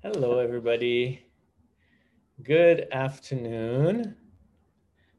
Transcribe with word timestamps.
Hello, 0.00 0.38
everybody. 0.38 1.26
Good 2.44 2.86
afternoon. 2.92 4.14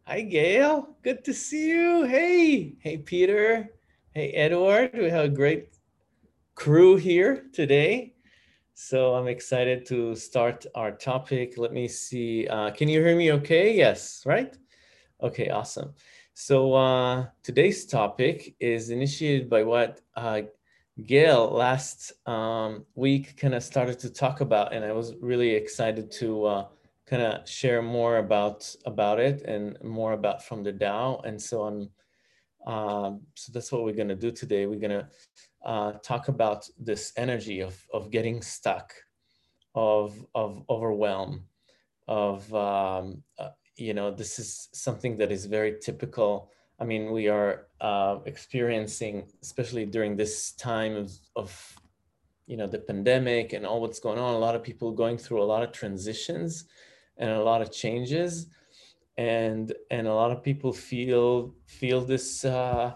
Hi, 0.08 0.22
Gail. 0.22 0.96
Good 1.04 1.26
to 1.26 1.34
see 1.34 1.68
you. 1.68 2.04
Hey, 2.04 2.78
hey, 2.80 2.98
Peter. 3.00 3.76
Hey, 4.14 4.30
Edward. 4.32 4.92
We 4.94 5.10
have 5.10 5.26
a 5.26 5.36
great 5.36 5.76
crew 6.56 6.96
here 6.96 7.44
today. 7.52 8.14
So 8.74 9.16
I'm 9.16 9.28
excited 9.28 9.86
to 9.88 10.16
start 10.16 10.66
our 10.76 10.94
topic. 10.94 11.56
Let 11.58 11.74
me 11.74 11.90
see. 11.90 12.48
Uh, 12.48 12.72
can 12.72 12.88
you 12.88 13.04
hear 13.04 13.18
me 13.18 13.34
okay? 13.34 13.76
Yes, 13.76 14.24
right? 14.26 14.58
Okay, 15.22 15.50
awesome. 15.50 15.94
So 16.36 16.74
uh, 16.74 17.26
today's 17.44 17.86
topic 17.86 18.56
is 18.62 18.92
initiated 18.92 19.50
by 19.50 19.64
what 19.64 20.00
uh, 20.16 20.44
Gail 21.06 21.50
last 21.50 22.14
um, 22.28 22.86
week 22.96 23.38
kind 23.38 23.54
of 23.54 23.64
started 23.64 24.00
to 24.00 24.10
talk 24.10 24.42
about, 24.42 24.74
and 24.74 24.84
I 24.84 24.92
was 24.92 25.16
really 25.22 25.52
excited 25.52 26.12
to 26.14 26.46
uh, 26.46 26.68
kind 27.06 27.22
of 27.22 27.48
share 27.48 27.82
more 27.82 28.18
about 28.18 28.76
about 28.86 29.20
it 29.20 29.42
and 29.44 29.78
more 29.84 30.14
about 30.14 30.44
from 30.44 30.64
the 30.64 30.74
Tao. 30.74 31.22
And 31.26 31.42
so 31.42 31.64
I'm 31.64 31.90
um, 32.66 33.22
so 33.36 33.52
that's 33.52 33.72
what 33.72 33.84
we're 33.84 33.94
to 34.10 34.16
do 34.16 34.32
today. 34.32 34.66
We're 34.66 34.80
to 35.02 35.08
uh, 35.64 35.94
talk 36.04 36.28
about 36.28 36.70
this 36.78 37.14
energy 37.18 37.62
of 37.62 37.76
of 37.94 38.12
getting 38.12 38.42
stuck, 38.42 38.94
of 39.76 40.26
of 40.36 40.64
overwhelm, 40.70 41.46
of 42.08 42.54
um, 42.54 43.24
uh, 43.38 43.50
you 43.76 43.94
know 43.94 44.12
this 44.12 44.40
is 44.40 44.70
something 44.74 45.18
that 45.18 45.32
is 45.32 45.46
very 45.46 45.78
typical 45.82 46.52
I 46.80 46.86
mean, 46.86 47.12
we 47.12 47.28
are 47.28 47.68
uh, 47.82 48.20
experiencing, 48.26 49.28
especially 49.42 49.86
during 49.86 50.16
this 50.16 50.54
time 50.54 50.96
of, 50.96 51.12
of, 51.36 51.76
you 52.48 52.56
know, 52.56 52.68
the 52.68 52.80
pandemic 52.80 53.52
and 53.54 53.66
all 53.66 53.82
what's 53.82 54.00
going 54.00 54.18
on, 54.18 54.34
a 54.34 54.38
lot 54.38 54.56
of 54.56 54.64
people 54.64 54.92
going 54.92 55.18
through 55.18 55.42
a 55.42 55.44
lot 55.44 55.62
of 55.62 55.72
transitions 55.74 56.66
and 57.18 57.30
a 57.32 57.44
lot 57.44 57.62
of 57.62 57.72
changes. 57.72 58.48
And, 59.18 59.74
and 59.92 60.08
a 60.08 60.14
lot 60.14 60.32
of 60.32 60.42
people 60.42 60.72
feel, 60.72 61.54
feel 61.66 62.00
this, 62.00 62.46
uh, 62.46 62.94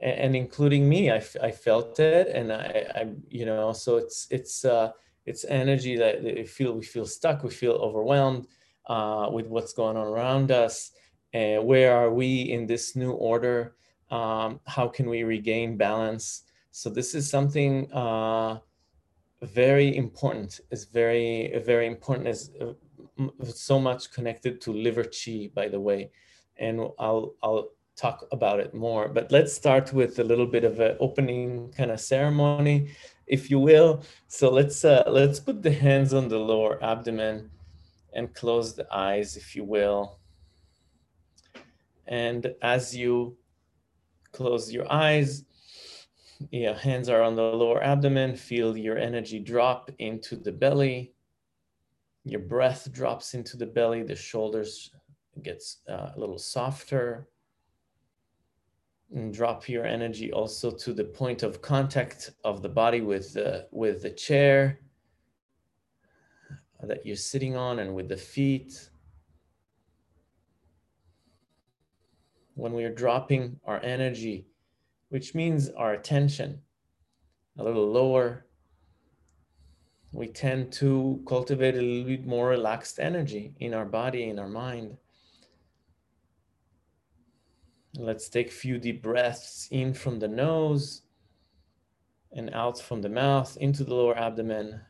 and, 0.00 0.34
including 0.34 0.88
me, 0.88 1.10
I, 1.10 1.22
I 1.42 1.50
felt 1.50 2.00
it. 2.00 2.28
And 2.28 2.50
I, 2.50 2.86
I, 2.94 3.08
you 3.28 3.44
know, 3.44 3.72
so 3.72 3.98
it's, 3.98 4.26
it's, 4.30 4.64
uh, 4.64 4.92
it's 5.26 5.44
energy 5.44 5.96
that 5.96 6.22
we 6.22 6.46
feel, 6.46 6.72
we 6.72 6.84
feel 6.84 7.04
stuck, 7.04 7.42
we 7.42 7.50
feel 7.50 7.72
overwhelmed 7.72 8.46
uh, 8.86 9.28
with 9.30 9.46
what's 9.48 9.74
going 9.74 9.98
on 9.98 10.06
around 10.06 10.50
us 10.50 10.92
uh, 11.36 11.60
where 11.62 11.94
are 11.94 12.10
we 12.10 12.28
in 12.42 12.66
this 12.66 12.96
new 12.96 13.12
order? 13.12 13.76
Um, 14.10 14.60
how 14.66 14.88
can 14.88 15.08
we 15.08 15.22
regain 15.22 15.76
balance? 15.76 16.42
So 16.70 16.88
this 16.88 17.14
is 17.14 17.28
something 17.28 17.92
uh, 17.92 18.58
very 19.42 19.96
important. 19.96 20.60
Is 20.70 20.84
very 20.84 21.62
very 21.64 21.86
important. 21.86 22.28
Is 22.28 22.50
uh, 22.60 22.74
so 23.44 23.78
much 23.78 24.12
connected 24.12 24.60
to 24.62 24.72
liver 24.72 25.04
chi, 25.04 25.50
by 25.54 25.68
the 25.68 25.80
way, 25.80 26.10
and 26.58 26.80
I'll 26.98 27.34
I'll 27.42 27.70
talk 27.96 28.26
about 28.30 28.60
it 28.60 28.74
more. 28.74 29.08
But 29.08 29.32
let's 29.32 29.52
start 29.52 29.92
with 29.92 30.18
a 30.18 30.24
little 30.24 30.46
bit 30.46 30.64
of 30.64 30.80
an 30.80 30.96
opening 31.00 31.72
kind 31.76 31.90
of 31.90 32.00
ceremony, 32.00 32.90
if 33.26 33.50
you 33.50 33.58
will. 33.58 34.02
So 34.28 34.50
let's 34.50 34.84
uh, 34.84 35.04
let's 35.06 35.40
put 35.40 35.62
the 35.62 35.72
hands 35.72 36.14
on 36.14 36.28
the 36.28 36.38
lower 36.38 36.82
abdomen 36.84 37.50
and 38.12 38.32
close 38.34 38.74
the 38.74 38.86
eyes, 38.94 39.36
if 39.36 39.56
you 39.56 39.64
will. 39.64 40.18
And 42.06 42.54
as 42.62 42.96
you 42.96 43.36
close 44.32 44.72
your 44.72 44.90
eyes, 44.92 45.44
yeah, 46.50 46.78
hands 46.78 47.08
are 47.08 47.22
on 47.22 47.34
the 47.34 47.42
lower 47.42 47.82
abdomen, 47.82 48.36
feel 48.36 48.76
your 48.76 48.98
energy 48.98 49.38
drop 49.38 49.90
into 49.98 50.36
the 50.36 50.52
belly. 50.52 51.14
Your 52.24 52.40
breath 52.40 52.92
drops 52.92 53.34
into 53.34 53.56
the 53.56 53.66
belly, 53.66 54.02
the 54.02 54.16
shoulders 54.16 54.90
gets 55.42 55.78
uh, 55.88 56.10
a 56.14 56.18
little 56.18 56.38
softer. 56.38 57.28
And 59.14 59.32
drop 59.32 59.68
your 59.68 59.86
energy 59.86 60.32
also 60.32 60.70
to 60.70 60.92
the 60.92 61.04
point 61.04 61.44
of 61.44 61.62
contact 61.62 62.32
of 62.42 62.60
the 62.60 62.68
body 62.68 63.02
with 63.02 63.32
the, 63.34 63.68
with 63.70 64.02
the 64.02 64.10
chair 64.10 64.80
that 66.82 67.06
you're 67.06 67.16
sitting 67.16 67.56
on 67.56 67.78
and 67.78 67.94
with 67.94 68.08
the 68.08 68.16
feet. 68.16 68.90
When 72.56 72.72
we 72.72 72.84
are 72.84 72.92
dropping 72.92 73.60
our 73.64 73.80
energy, 73.84 74.46
which 75.10 75.34
means 75.34 75.68
our 75.70 75.92
attention 75.92 76.58
a 77.58 77.62
little 77.62 77.90
lower, 77.90 78.46
we 80.12 80.26
tend 80.26 80.72
to 80.72 81.22
cultivate 81.28 81.74
a 81.74 81.80
little 81.80 82.04
bit 82.04 82.26
more 82.26 82.48
relaxed 82.48 82.98
energy 82.98 83.54
in 83.60 83.74
our 83.74 83.84
body, 83.84 84.24
in 84.24 84.38
our 84.38 84.48
mind. 84.48 84.96
Let's 87.98 88.28
take 88.28 88.48
a 88.48 88.52
few 88.52 88.78
deep 88.78 89.02
breaths 89.02 89.68
in 89.70 89.94
from 89.94 90.18
the 90.18 90.28
nose 90.28 91.02
and 92.32 92.50
out 92.54 92.78
from 92.78 93.02
the 93.02 93.08
mouth 93.08 93.56
into 93.58 93.84
the 93.84 93.94
lower 93.94 94.16
abdomen. 94.16 94.80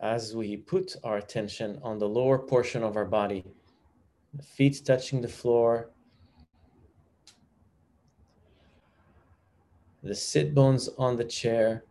As 0.00 0.34
we 0.34 0.56
put 0.56 0.96
our 1.04 1.18
attention 1.18 1.78
on 1.82 1.98
the 1.98 2.08
lower 2.08 2.38
portion 2.38 2.82
of 2.82 2.96
our 2.96 3.04
body, 3.04 3.44
the 4.34 4.42
feet 4.42 4.80
touching 4.84 5.20
the 5.20 5.28
floor, 5.28 5.90
the 10.02 10.14
sit 10.14 10.54
bones 10.54 10.88
on 10.98 11.16
the 11.16 11.24
chair, 11.24 11.84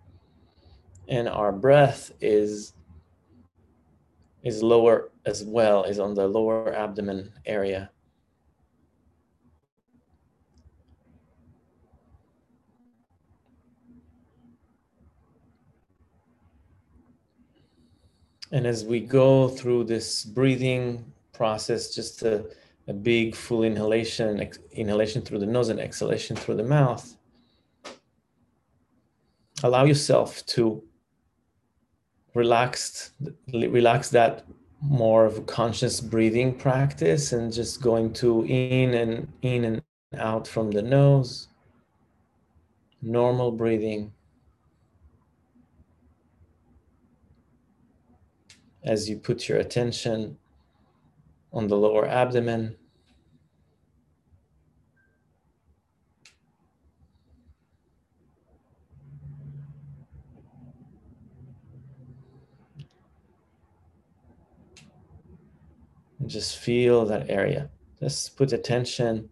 and 1.07 1.27
our 1.27 1.51
breath 1.51 2.11
is 2.21 2.73
is 4.41 4.63
lower 4.63 5.11
as 5.25 5.44
well, 5.44 5.83
is 5.83 6.00
on 6.00 6.13
the 6.13 6.25
lower 6.25 6.73
abdomen 6.73 7.31
area. 7.45 7.91
And 18.51 18.65
as 18.65 18.83
we 18.83 18.99
go 18.99 19.47
through 19.47 19.85
this 19.85 20.25
breathing 20.25 21.05
process, 21.33 21.93
just 21.93 22.23
a, 22.23 22.45
a 22.87 22.93
big 22.93 23.35
full 23.35 23.63
inhalation, 23.63 24.39
ex- 24.39 24.59
inhalation 24.71 25.21
through 25.21 25.39
the 25.39 25.45
nose 25.45 25.69
and 25.69 25.79
exhalation 25.79 26.35
through 26.35 26.55
the 26.55 26.63
mouth, 26.63 27.15
allow 29.63 29.85
yourself 29.85 30.45
to 30.47 30.81
relax, 32.33 33.11
relax 33.53 34.09
that 34.09 34.45
more 34.81 35.25
of 35.25 35.37
a 35.37 35.41
conscious 35.41 35.99
breathing 35.99 36.55
practice 36.55 37.33
and 37.33 37.51
just 37.51 37.81
going 37.81 38.13
to 38.13 38.45
in 38.45 38.93
and 38.93 39.27
in 39.41 39.65
and 39.65 39.81
out 40.17 40.47
from 40.47 40.71
the 40.71 40.81
nose, 40.81 41.49
normal 43.01 43.51
breathing. 43.51 44.11
As 48.83 49.09
you 49.09 49.17
put 49.17 49.47
your 49.49 49.59
attention 49.59 50.37
on 51.51 51.67
the 51.67 51.75
lower 51.75 52.07
abdomen. 52.07 52.75
And 66.19 66.29
just 66.29 66.57
feel 66.57 67.05
that 67.05 67.29
area. 67.29 67.69
Just 67.99 68.37
put 68.37 68.53
attention 68.53 69.29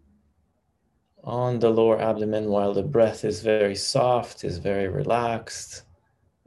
on 1.24 1.58
the 1.58 1.70
lower 1.70 2.00
abdomen 2.00 2.48
while 2.48 2.72
the 2.72 2.82
breath 2.82 3.24
is 3.24 3.42
very 3.42 3.74
soft, 3.74 4.44
is 4.44 4.58
very 4.58 4.88
relaxed, 4.88 5.84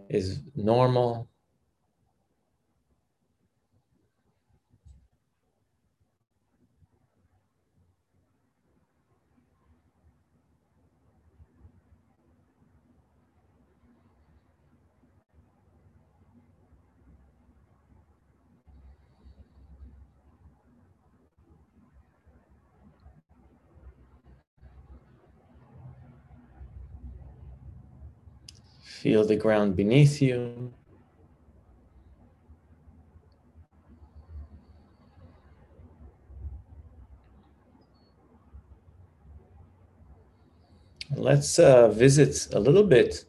is 0.10 0.40
normal. 0.56 1.31
Feel 29.02 29.26
the 29.26 29.36
ground 29.36 29.76
beneath 29.76 30.22
you. 30.22 30.72
let's 41.16 41.58
uh, 41.58 41.88
visit 41.88 42.48
a 42.54 42.60
little 42.60 42.84
bit 42.84 43.26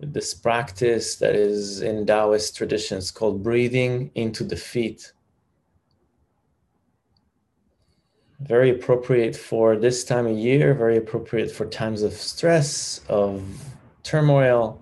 this 0.00 0.34
practice 0.34 1.14
that 1.16 1.36
is 1.36 1.80
in 1.80 2.04
Taoist 2.04 2.56
traditions 2.56 3.12
called 3.12 3.44
breathing 3.44 4.10
into 4.16 4.42
the 4.42 4.56
feet. 4.56 5.12
Very 8.40 8.70
appropriate 8.70 9.36
for 9.36 9.76
this 9.76 10.04
time 10.04 10.26
of 10.26 10.36
year, 10.36 10.74
very 10.74 10.96
appropriate 10.96 11.52
for 11.52 11.66
times 11.66 12.02
of 12.02 12.12
stress, 12.12 13.00
of 13.08 13.42
turmoil. 14.06 14.80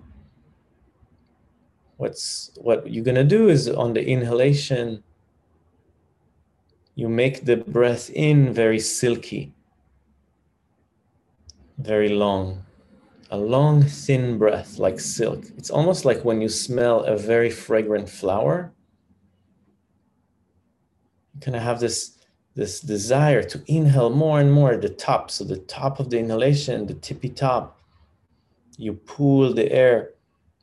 What's 1.97 2.51
what 2.55 2.91
you're 2.91 3.03
gonna 3.03 3.23
do 3.23 3.49
is 3.49 3.67
on 3.67 3.93
the 3.93 4.05
inhalation, 4.05 5.03
you 6.95 7.09
make 7.09 7.45
the 7.45 7.57
breath 7.57 8.09
in 8.11 8.53
very 8.53 8.79
silky, 8.79 9.53
very 11.77 12.09
long 12.09 12.65
a 13.31 13.37
long, 13.37 13.83
thin 13.83 14.37
breath 14.37 14.77
like 14.77 14.99
silk. 14.99 15.43
It's 15.57 15.69
almost 15.69 16.05
like 16.05 16.23
when 16.23 16.41
you 16.41 16.49
smell 16.49 17.03
a 17.03 17.17
very 17.17 17.49
fragrant 17.49 18.07
flower. 18.07 18.71
You 21.33 21.41
kind 21.41 21.57
of 21.57 21.63
have 21.63 21.79
this, 21.79 22.17
this 22.53 22.79
desire 22.79 23.43
to 23.43 23.61
inhale 23.67 24.09
more 24.09 24.39
and 24.39 24.51
more 24.51 24.71
at 24.73 24.81
the 24.81 24.89
top. 24.89 25.31
So, 25.31 25.43
the 25.43 25.57
top 25.57 25.99
of 25.99 26.09
the 26.09 26.19
inhalation, 26.19 26.85
the 26.85 26.93
tippy 26.93 27.29
top, 27.29 27.81
you 28.77 28.93
pull 28.93 29.53
the 29.53 29.71
air 29.71 30.11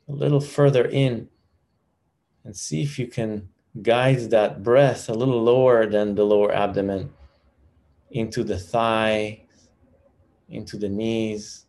a 0.07 0.11
little 0.11 0.41
further 0.41 0.85
in 0.85 1.29
and 2.43 2.55
see 2.55 2.81
if 2.81 2.99
you 2.99 3.07
can 3.07 3.49
guide 3.81 4.29
that 4.29 4.61
breath 4.61 5.09
a 5.09 5.13
little 5.13 5.41
lower 5.41 5.85
than 5.85 6.15
the 6.15 6.23
lower 6.23 6.53
abdomen 6.53 7.11
into 8.11 8.43
the 8.43 8.59
thigh, 8.59 9.43
into 10.49 10.77
the 10.77 10.89
knees 10.89 11.65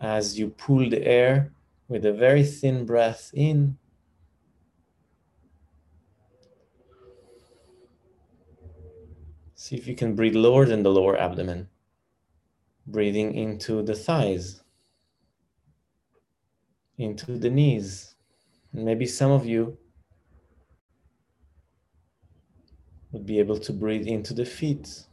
as 0.00 0.38
you 0.38 0.48
pull 0.48 0.90
the 0.90 1.02
air 1.06 1.52
with 1.88 2.04
a 2.04 2.12
very 2.12 2.44
thin 2.44 2.84
breath 2.84 3.30
in. 3.32 3.78
See 9.54 9.76
if 9.76 9.86
you 9.86 9.96
can 9.96 10.14
breathe 10.14 10.36
lower 10.36 10.66
than 10.66 10.82
the 10.82 10.90
lower 10.90 11.18
abdomen, 11.18 11.68
breathing 12.86 13.34
into 13.34 13.82
the 13.82 13.94
thighs, 13.94 14.62
into 16.98 17.38
the 17.38 17.50
knees. 17.50 18.14
And 18.72 18.84
maybe 18.84 19.06
some 19.06 19.30
of 19.30 19.46
you 19.46 19.78
would 23.12 23.26
be 23.26 23.38
able 23.38 23.58
to 23.58 23.72
breathe 23.72 24.06
into 24.06 24.34
the 24.34 24.44
feet. 24.44 25.06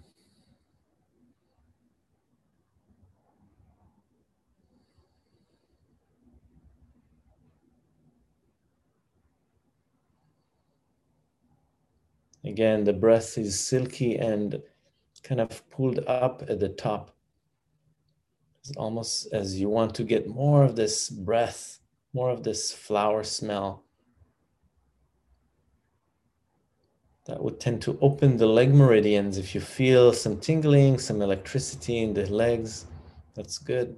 Again, 12.45 12.83
the 12.83 12.91
breath 12.91 13.37
is 13.37 13.57
silky 13.57 14.17
and 14.17 14.61
kind 15.23 15.39
of 15.39 15.67
pulled 15.69 15.99
up 16.07 16.43
at 16.49 16.59
the 16.59 16.67
top. 16.67 17.12
It's 18.65 18.77
almost 18.77 19.27
as 19.33 19.59
you 19.59 19.67
want 19.67 19.93
to 19.95 20.05
get 20.05 20.29
more 20.29 20.63
of 20.63 20.77
this 20.77 21.09
breath, 21.09 21.79
more 22.13 22.29
of 22.29 22.43
this 22.43 22.71
flower 22.71 23.21
smell. 23.23 23.83
That 27.25 27.43
would 27.43 27.59
tend 27.59 27.81
to 27.81 27.97
open 28.01 28.37
the 28.37 28.47
leg 28.47 28.73
meridians. 28.73 29.37
If 29.37 29.53
you 29.53 29.59
feel 29.59 30.13
some 30.13 30.39
tingling, 30.39 30.99
some 30.99 31.21
electricity 31.21 31.99
in 31.99 32.13
the 32.13 32.25
legs, 32.27 32.85
that's 33.35 33.57
good. 33.57 33.97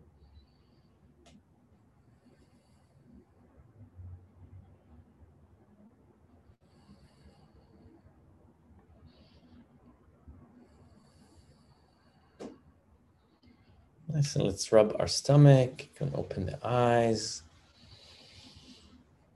And 14.16 14.44
let's 14.44 14.72
rub 14.72 14.96
our 14.98 15.08
stomach. 15.08 15.82
You 15.84 15.90
can 15.94 16.12
open 16.16 16.46
the 16.46 16.58
eyes. 16.66 17.44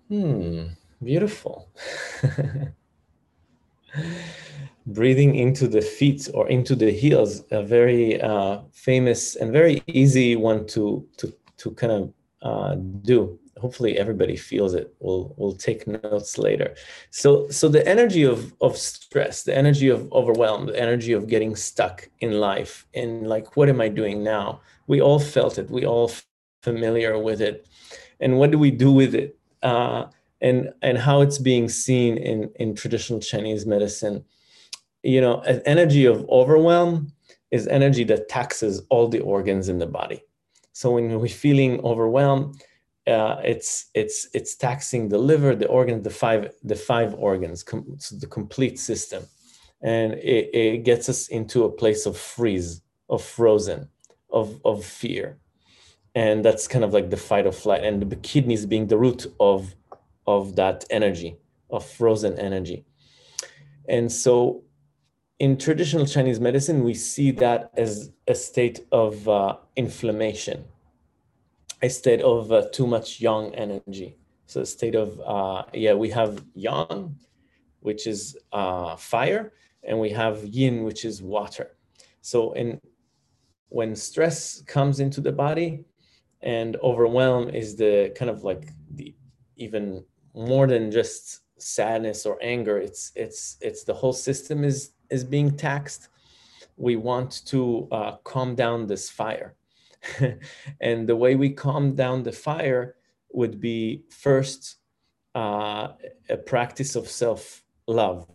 Hmm, 0.07 0.67
beautiful. 1.03 1.67
Breathing 4.85 5.35
into 5.35 5.67
the 5.67 5.81
feet 5.81 6.29
or 6.33 6.47
into 6.47 6.75
the 6.75 6.91
heels, 6.91 7.43
a 7.51 7.61
very 7.61 8.21
uh, 8.21 8.61
famous 8.71 9.35
and 9.35 9.51
very 9.51 9.83
easy 9.87 10.37
one 10.37 10.65
to 10.67 11.05
to 11.17 11.33
to 11.57 11.71
kind 11.71 11.91
of 11.91 12.13
uh, 12.41 12.75
do 12.75 13.37
hopefully 13.59 13.97
everybody 13.97 14.35
feels 14.35 14.73
it. 14.73 14.93
We'll 14.99 15.33
we'll 15.37 15.53
take 15.53 15.87
notes 15.87 16.37
later. 16.37 16.75
So 17.11 17.49
so 17.49 17.67
the 17.69 17.87
energy 17.87 18.23
of 18.23 18.53
of 18.61 18.77
stress 18.77 19.43
the 19.43 19.55
energy 19.55 19.89
of 19.89 20.11
overwhelm 20.11 20.67
the 20.67 20.79
energy 20.79 21.13
of 21.13 21.27
getting 21.27 21.55
stuck 21.55 22.09
in 22.19 22.39
life 22.39 22.87
and 22.93 23.27
like 23.27 23.55
what 23.55 23.69
am 23.69 23.81
i 23.81 23.89
doing 23.89 24.23
now? 24.23 24.61
We 24.87 25.01
all 25.01 25.19
felt 25.19 25.57
it. 25.57 25.69
We 25.69 25.85
all 25.85 26.11
familiar 26.63 27.17
with 27.17 27.41
it. 27.41 27.67
And 28.19 28.37
what 28.37 28.51
do 28.51 28.57
we 28.57 28.71
do 28.71 28.91
with 28.91 29.13
it? 29.15 29.37
Uh, 29.61 30.05
and 30.41 30.71
and 30.81 30.97
how 30.97 31.21
it's 31.21 31.37
being 31.37 31.67
seen 31.69 32.17
in 32.17 32.49
in 32.55 32.75
traditional 32.75 33.19
chinese 33.19 33.65
medicine. 33.65 34.23
You 35.03 35.21
know 35.21 35.41
an 35.41 35.61
energy 35.65 36.05
of 36.05 36.27
overwhelm 36.29 37.13
is 37.51 37.67
energy 37.67 38.03
that 38.05 38.29
taxes 38.29 38.81
all 38.89 39.07
the 39.07 39.19
organs 39.19 39.69
in 39.69 39.79
the 39.79 39.87
body. 39.87 40.21
So 40.73 40.91
when 40.91 41.19
we're 41.19 41.27
feeling 41.27 41.81
overwhelmed 41.81 42.63
uh, 43.09 43.41
it's 43.43 43.89
it's 43.93 44.27
it's 44.33 44.55
taxing 44.55 45.09
the 45.09 45.17
liver, 45.17 45.55
the 45.55 45.67
organs, 45.67 46.03
the 46.03 46.09
five 46.09 46.51
the 46.63 46.75
five 46.75 47.13
organs, 47.15 47.63
com- 47.63 47.95
so 47.97 48.15
the 48.15 48.27
complete 48.27 48.77
system, 48.79 49.23
and 49.81 50.13
it, 50.13 50.49
it 50.53 50.77
gets 50.83 51.09
us 51.09 51.27
into 51.27 51.63
a 51.63 51.71
place 51.71 52.05
of 52.05 52.17
freeze, 52.17 52.81
of 53.09 53.23
frozen, 53.23 53.89
of 54.31 54.61
of 54.63 54.85
fear, 54.85 55.37
and 56.15 56.45
that's 56.45 56.67
kind 56.67 56.83
of 56.85 56.93
like 56.93 57.09
the 57.09 57.17
fight 57.17 57.45
or 57.47 57.51
flight, 57.51 57.83
and 57.83 58.09
the 58.09 58.15
kidneys 58.17 58.65
being 58.65 58.87
the 58.87 58.97
root 58.97 59.25
of 59.39 59.75
of 60.27 60.55
that 60.55 60.85
energy, 60.89 61.37
of 61.69 61.85
frozen 61.85 62.37
energy, 62.37 62.85
and 63.87 64.11
so. 64.11 64.63
In 65.41 65.57
traditional 65.57 66.05
Chinese 66.05 66.37
medicine, 66.37 66.83
we 66.83 66.93
see 66.93 67.31
that 67.31 67.71
as 67.77 68.11
a 68.27 68.35
state 68.35 68.81
of 68.91 69.29
uh, 69.29 69.55
inflammation, 69.77 70.65
a 71.81 71.89
state 71.89 72.21
of 72.21 72.51
uh, 72.51 72.67
too 72.71 72.87
much 72.87 73.21
yang 73.21 73.53
energy. 73.55 74.17
So 74.45 74.61
a 74.61 74.65
state 74.65 74.95
of 74.95 75.19
uh, 75.25 75.63
yeah, 75.73 75.93
we 75.93 76.09
have 76.09 76.43
yang, 76.53 77.15
which 77.81 78.07
is 78.07 78.37
uh, 78.51 78.95
fire, 78.95 79.53
and 79.83 79.99
we 79.99 80.09
have 80.09 80.43
yin, 80.45 80.83
which 80.83 81.05
is 81.05 81.21
water. 81.21 81.77
So 82.21 82.53
in 82.53 82.79
when 83.69 83.95
stress 83.95 84.61
comes 84.63 84.99
into 84.99 85.21
the 85.21 85.31
body, 85.31 85.85
and 86.41 86.75
overwhelm 86.77 87.49
is 87.49 87.75
the 87.75 88.11
kind 88.15 88.31
of 88.31 88.43
like 88.43 88.69
the 88.95 89.15
even 89.55 90.03
more 90.33 90.67
than 90.67 90.91
just 90.91 91.41
sadness 91.57 92.25
or 92.25 92.37
anger. 92.41 92.77
It's 92.77 93.11
it's 93.15 93.57
it's 93.61 93.83
the 93.83 93.93
whole 93.93 94.13
system 94.13 94.63
is 94.63 94.91
is 95.09 95.23
being 95.23 95.55
taxed. 95.55 96.09
We 96.77 96.95
want 96.95 97.45
to 97.47 97.87
uh, 97.91 98.15
calm 98.23 98.55
down 98.55 98.87
this 98.87 99.09
fire 99.09 99.55
and 100.81 101.07
the 101.07 101.15
way 101.15 101.35
we 101.35 101.49
calm 101.49 101.95
down 101.95 102.23
the 102.23 102.31
fire 102.31 102.95
would 103.31 103.59
be 103.59 104.03
first 104.09 104.77
uh, 105.35 105.89
a 106.29 106.37
practice 106.37 106.95
of 106.95 107.07
self 107.07 107.63
love 107.87 108.27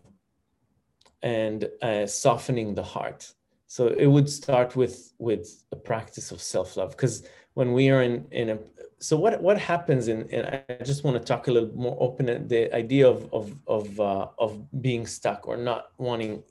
and 1.22 1.68
uh, 1.82 2.06
softening 2.06 2.74
the 2.74 2.82
heart. 2.82 3.32
So 3.66 3.88
it 3.88 4.06
would 4.06 4.28
start 4.28 4.76
with 4.76 5.12
with 5.18 5.64
a 5.72 5.76
practice 5.76 6.30
of 6.30 6.40
self 6.40 6.76
love 6.76 6.90
because 6.90 7.26
when 7.54 7.72
we 7.72 7.90
are 7.90 8.02
in 8.02 8.26
in 8.30 8.50
a 8.50 8.58
so 8.98 9.16
what 9.16 9.42
what 9.42 9.58
happens 9.58 10.08
in, 10.08 10.28
and 10.30 10.62
I 10.78 10.84
just 10.84 11.04
want 11.04 11.16
to 11.18 11.22
talk 11.22 11.48
a 11.48 11.52
little 11.52 11.74
more 11.74 11.96
open 12.00 12.48
the 12.48 12.74
idea 12.74 13.08
of 13.08 13.28
of 13.32 13.54
of 13.66 14.00
uh, 14.00 14.28
of 14.38 14.50
being 14.80 15.06
stuck 15.06 15.48
or 15.48 15.56
not 15.56 15.86
wanting 15.98 16.42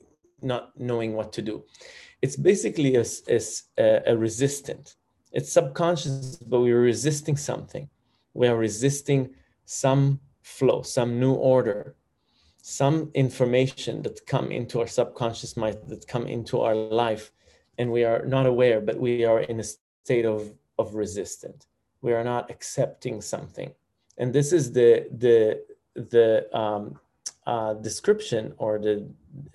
not 0.42 0.78
knowing 0.78 1.14
what 1.14 1.32
to 1.32 1.42
do. 1.42 1.64
It's 2.22 2.36
basically 2.36 2.96
a, 2.96 3.04
a, 3.28 4.02
a 4.06 4.16
resistant 4.16 4.96
it's 5.34 5.52
subconscious, 5.52 6.36
but 6.36 6.60
we're 6.60 6.80
resisting 6.80 7.36
something. 7.36 7.88
We 8.32 8.46
are 8.48 8.56
resisting 8.56 9.34
some 9.66 10.20
flow, 10.42 10.82
some 10.82 11.20
new 11.20 11.34
order, 11.34 11.96
some 12.62 13.10
information 13.14 14.02
that 14.02 14.24
come 14.26 14.50
into 14.50 14.80
our 14.80 14.86
subconscious 14.86 15.56
mind, 15.56 15.76
that 15.88 16.08
come 16.08 16.26
into 16.26 16.60
our 16.60 16.74
life, 16.74 17.32
and 17.78 17.90
we 17.90 18.04
are 18.04 18.24
not 18.24 18.46
aware, 18.46 18.80
but 18.80 18.98
we 18.98 19.24
are 19.24 19.40
in 19.40 19.60
a 19.60 19.64
state 19.64 20.24
of, 20.24 20.52
of 20.78 20.94
resistance. 20.94 21.66
We 22.00 22.12
are 22.12 22.24
not 22.24 22.50
accepting 22.50 23.20
something. 23.20 23.72
And 24.18 24.32
this 24.32 24.52
is 24.52 24.72
the 24.72 25.08
the 25.10 25.60
the 25.94 26.56
um, 26.56 27.00
uh, 27.46 27.74
description 27.74 28.54
or 28.58 28.78
the 28.78 29.06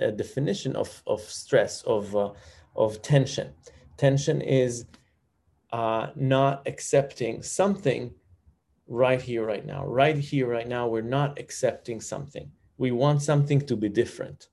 uh, 0.01 0.11
definition 0.11 0.75
of, 0.75 1.01
of 1.07 1.21
stress, 1.21 1.81
of, 1.83 2.15
uh, 2.15 2.31
of 2.75 3.01
tension. 3.01 3.49
Tension 3.97 4.41
is 4.41 4.85
uh, 5.71 6.07
not 6.15 6.67
accepting 6.67 7.41
something 7.41 8.11
right 8.87 9.21
here, 9.21 9.45
right 9.45 9.65
now. 9.65 9.85
Right 9.85 10.17
here, 10.17 10.47
right 10.47 10.67
now, 10.67 10.87
we're 10.87 11.01
not 11.01 11.39
accepting 11.39 12.01
something. 12.01 12.51
We 12.77 12.91
want 12.91 13.21
something 13.21 13.61
to 13.61 13.75
be 13.75 13.89
different. 13.89 14.47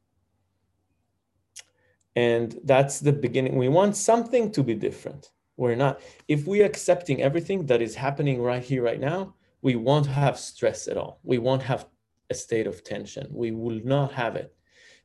And 2.15 2.59
that's 2.65 3.01
the 3.01 3.13
beginning. 3.13 3.57
We 3.57 3.69
want 3.69 3.97
something 3.97 4.51
to 4.53 4.63
be 4.63 4.75
different. 4.75 5.31
We're 5.57 5.75
not, 5.75 6.01
if 6.29 6.47
we're 6.47 6.67
accepting 6.67 7.23
everything 7.23 7.67
that 7.67 7.81
is 7.81 7.95
happening 7.95 8.43
right 8.43 8.63
here, 8.63 8.83
right 8.83 9.01
now, 9.01 9.35
we 9.63 9.77
won't 9.77 10.07
have 10.07 10.39
stress 10.39 10.87
at 10.89 10.97
all. 10.97 11.21
We 11.23 11.39
won't 11.39 11.63
have 11.63 11.87
a 12.31 12.35
state 12.35 12.67
of 12.67 12.85
tension. 12.85 13.27
We 13.31 13.53
will 13.53 13.81
not 13.85 14.13
have 14.13 14.37
it. 14.37 14.55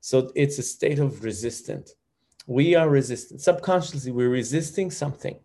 So 0.02 0.32
it's 0.36 0.58
a 0.58 0.64
state 0.64 1.00
of 1.00 1.24
resistance. 1.24 1.94
We 2.48 2.76
are 2.76 2.90
resistant. 2.90 3.42
Subconsciously, 3.42 4.12
we're 4.12 4.30
resisting 4.30 4.92
something. 4.92 5.40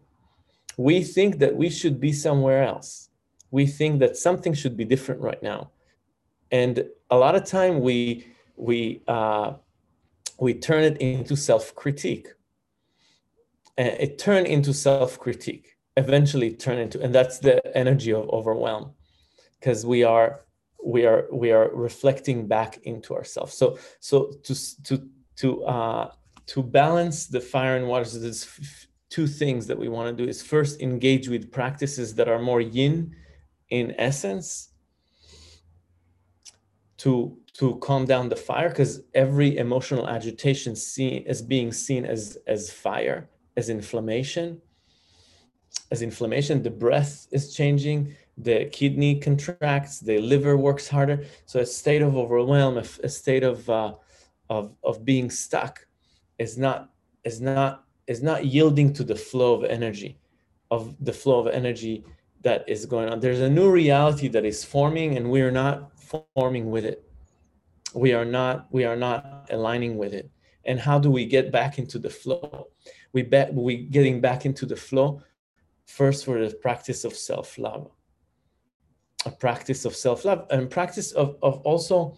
We 0.76 1.02
think 1.02 1.38
that 1.38 1.56
we 1.56 1.70
should 1.70 2.00
be 2.00 2.12
somewhere 2.12 2.62
else. 2.62 3.08
We 3.50 3.66
think 3.66 4.00
that 4.00 4.16
something 4.16 4.54
should 4.54 4.76
be 4.76 4.84
different 4.84 5.20
right 5.20 5.42
now. 5.42 5.70
And 6.50 6.84
a 7.10 7.16
lot 7.16 7.34
of 7.34 7.44
time 7.44 7.80
we 7.80 8.26
we 8.56 9.02
uh, 9.08 9.54
we 10.38 10.54
turn 10.54 10.84
it 10.84 10.98
into 10.98 11.36
self-critique. 11.36 12.28
And 13.78 13.88
it 13.88 14.18
turned 14.18 14.46
into 14.46 14.72
self-critique. 14.72 15.72
Eventually 15.98 16.52
turn 16.52 16.78
into, 16.78 17.00
and 17.00 17.14
that's 17.14 17.38
the 17.38 17.56
energy 17.74 18.12
of 18.12 18.28
overwhelm, 18.28 18.92
because 19.58 19.86
we 19.86 20.04
are 20.04 20.44
we 20.84 21.06
are 21.06 21.26
we 21.32 21.52
are 21.52 21.70
reflecting 21.74 22.46
back 22.46 22.78
into 22.82 23.14
ourselves 23.14 23.54
so 23.54 23.78
so 23.98 24.30
to 24.44 24.54
to 24.84 25.08
to 25.36 25.64
uh 25.64 26.10
to 26.46 26.62
balance 26.62 27.26
the 27.26 27.40
fire 27.40 27.76
and 27.76 27.88
water 27.88 28.04
so 28.04 28.18
there's 28.18 28.85
two 29.16 29.26
things 29.26 29.66
that 29.66 29.78
we 29.78 29.88
want 29.88 30.06
to 30.10 30.22
do 30.22 30.28
is 30.28 30.42
first 30.42 30.82
engage 30.82 31.26
with 31.26 31.50
practices 31.50 32.14
that 32.16 32.28
are 32.28 32.42
more 32.50 32.60
yin 32.60 32.94
in 33.70 33.94
essence 33.96 34.48
to 36.98 37.12
to 37.58 37.76
calm 37.86 38.04
down 38.12 38.28
the 38.28 38.40
fire 38.48 38.68
because 38.68 38.92
every 39.14 39.56
emotional 39.56 40.06
agitation 40.18 40.76
seen 40.76 41.22
is 41.32 41.40
being 41.54 41.72
seen 41.72 42.02
as 42.04 42.22
as 42.46 42.70
fire 42.70 43.18
as 43.56 43.66
inflammation 43.78 44.60
as 45.90 46.02
inflammation 46.02 46.62
the 46.62 46.76
breath 46.84 47.26
is 47.36 47.54
changing 47.54 48.14
the 48.48 48.66
kidney 48.66 49.18
contracts, 49.18 49.98
the 49.98 50.18
liver 50.18 50.58
works 50.58 50.86
harder. 50.88 51.24
So 51.46 51.60
a 51.60 51.64
state 51.64 52.02
of 52.02 52.18
overwhelm, 52.18 52.76
a, 52.76 53.08
state 53.08 53.44
of 53.52 53.58
uh, 53.70 53.94
of 54.50 54.64
of 54.84 55.06
being 55.06 55.30
stuck, 55.30 55.74
is 56.38 56.58
not 56.58 56.90
is 57.24 57.40
not 57.40 57.85
is 58.06 58.22
not 58.22 58.46
yielding 58.46 58.92
to 58.94 59.04
the 59.04 59.14
flow 59.14 59.54
of 59.54 59.64
energy, 59.64 60.18
of 60.70 60.94
the 61.04 61.12
flow 61.12 61.40
of 61.40 61.46
energy 61.48 62.04
that 62.42 62.68
is 62.68 62.86
going 62.86 63.08
on. 63.08 63.20
There's 63.20 63.40
a 63.40 63.50
new 63.50 63.70
reality 63.70 64.28
that 64.28 64.44
is 64.44 64.64
forming, 64.64 65.16
and 65.16 65.30
we 65.30 65.40
are 65.42 65.50
not 65.50 65.92
forming 66.34 66.70
with 66.70 66.84
it. 66.84 67.02
We 67.94 68.12
are 68.12 68.24
not 68.24 68.66
we 68.70 68.84
are 68.84 68.96
not 68.96 69.48
aligning 69.50 69.96
with 69.96 70.12
it. 70.12 70.30
And 70.64 70.78
how 70.78 70.98
do 70.98 71.10
we 71.10 71.26
get 71.26 71.52
back 71.52 71.78
into 71.78 71.98
the 71.98 72.10
flow? 72.10 72.68
We 73.12 73.22
bet 73.22 73.54
we 73.54 73.76
getting 73.76 74.20
back 74.20 74.44
into 74.44 74.66
the 74.66 74.76
flow 74.76 75.22
first 75.86 76.24
for 76.24 76.44
the 76.44 76.54
practice 76.54 77.04
of 77.04 77.14
self 77.14 77.58
love 77.58 77.90
a 79.26 79.30
practice 79.30 79.84
of 79.84 79.94
self-love 79.94 80.46
and 80.50 80.70
practice 80.70 81.12
of, 81.12 81.36
of 81.42 81.58
also 81.62 82.16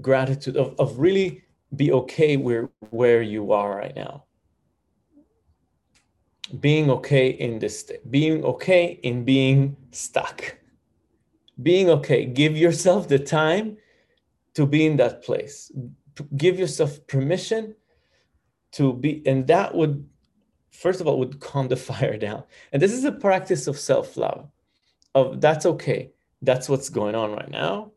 gratitude 0.00 0.56
of, 0.56 0.74
of 0.78 0.98
really 0.98 1.42
be 1.74 1.92
okay 1.92 2.36
where 2.36 2.70
where 2.90 3.22
you 3.22 3.52
are 3.52 3.76
right 3.76 3.94
now. 3.96 4.24
Being 6.60 6.90
okay 6.90 7.28
in 7.30 7.58
this 7.58 7.90
being 8.10 8.44
okay 8.44 9.00
in 9.02 9.24
being 9.24 9.76
stuck. 9.90 10.58
Being 11.62 11.88
okay. 11.90 12.26
Give 12.26 12.56
yourself 12.56 13.08
the 13.08 13.18
time 13.18 13.78
to 14.54 14.66
be 14.66 14.86
in 14.86 14.96
that 14.96 15.22
place. 15.22 15.72
Give 16.36 16.58
yourself 16.58 17.06
permission 17.06 17.74
to 18.72 18.92
be 18.92 19.22
and 19.26 19.46
that 19.46 19.74
would 19.74 20.06
first 20.70 21.00
of 21.00 21.06
all 21.06 21.18
would 21.18 21.40
calm 21.40 21.68
the 21.68 21.76
fire 21.88 22.18
down. 22.18 22.44
And 22.72 22.82
this 22.82 22.92
is 22.92 23.04
a 23.04 23.12
practice 23.12 23.66
of 23.66 23.78
self-love 23.78 24.48
of 25.14 25.40
that's 25.40 25.64
okay. 25.64 26.12
That's 26.42 26.68
what's 26.68 26.88
going 26.88 27.14
on 27.14 27.32
right 27.32 27.50
now 27.50 27.92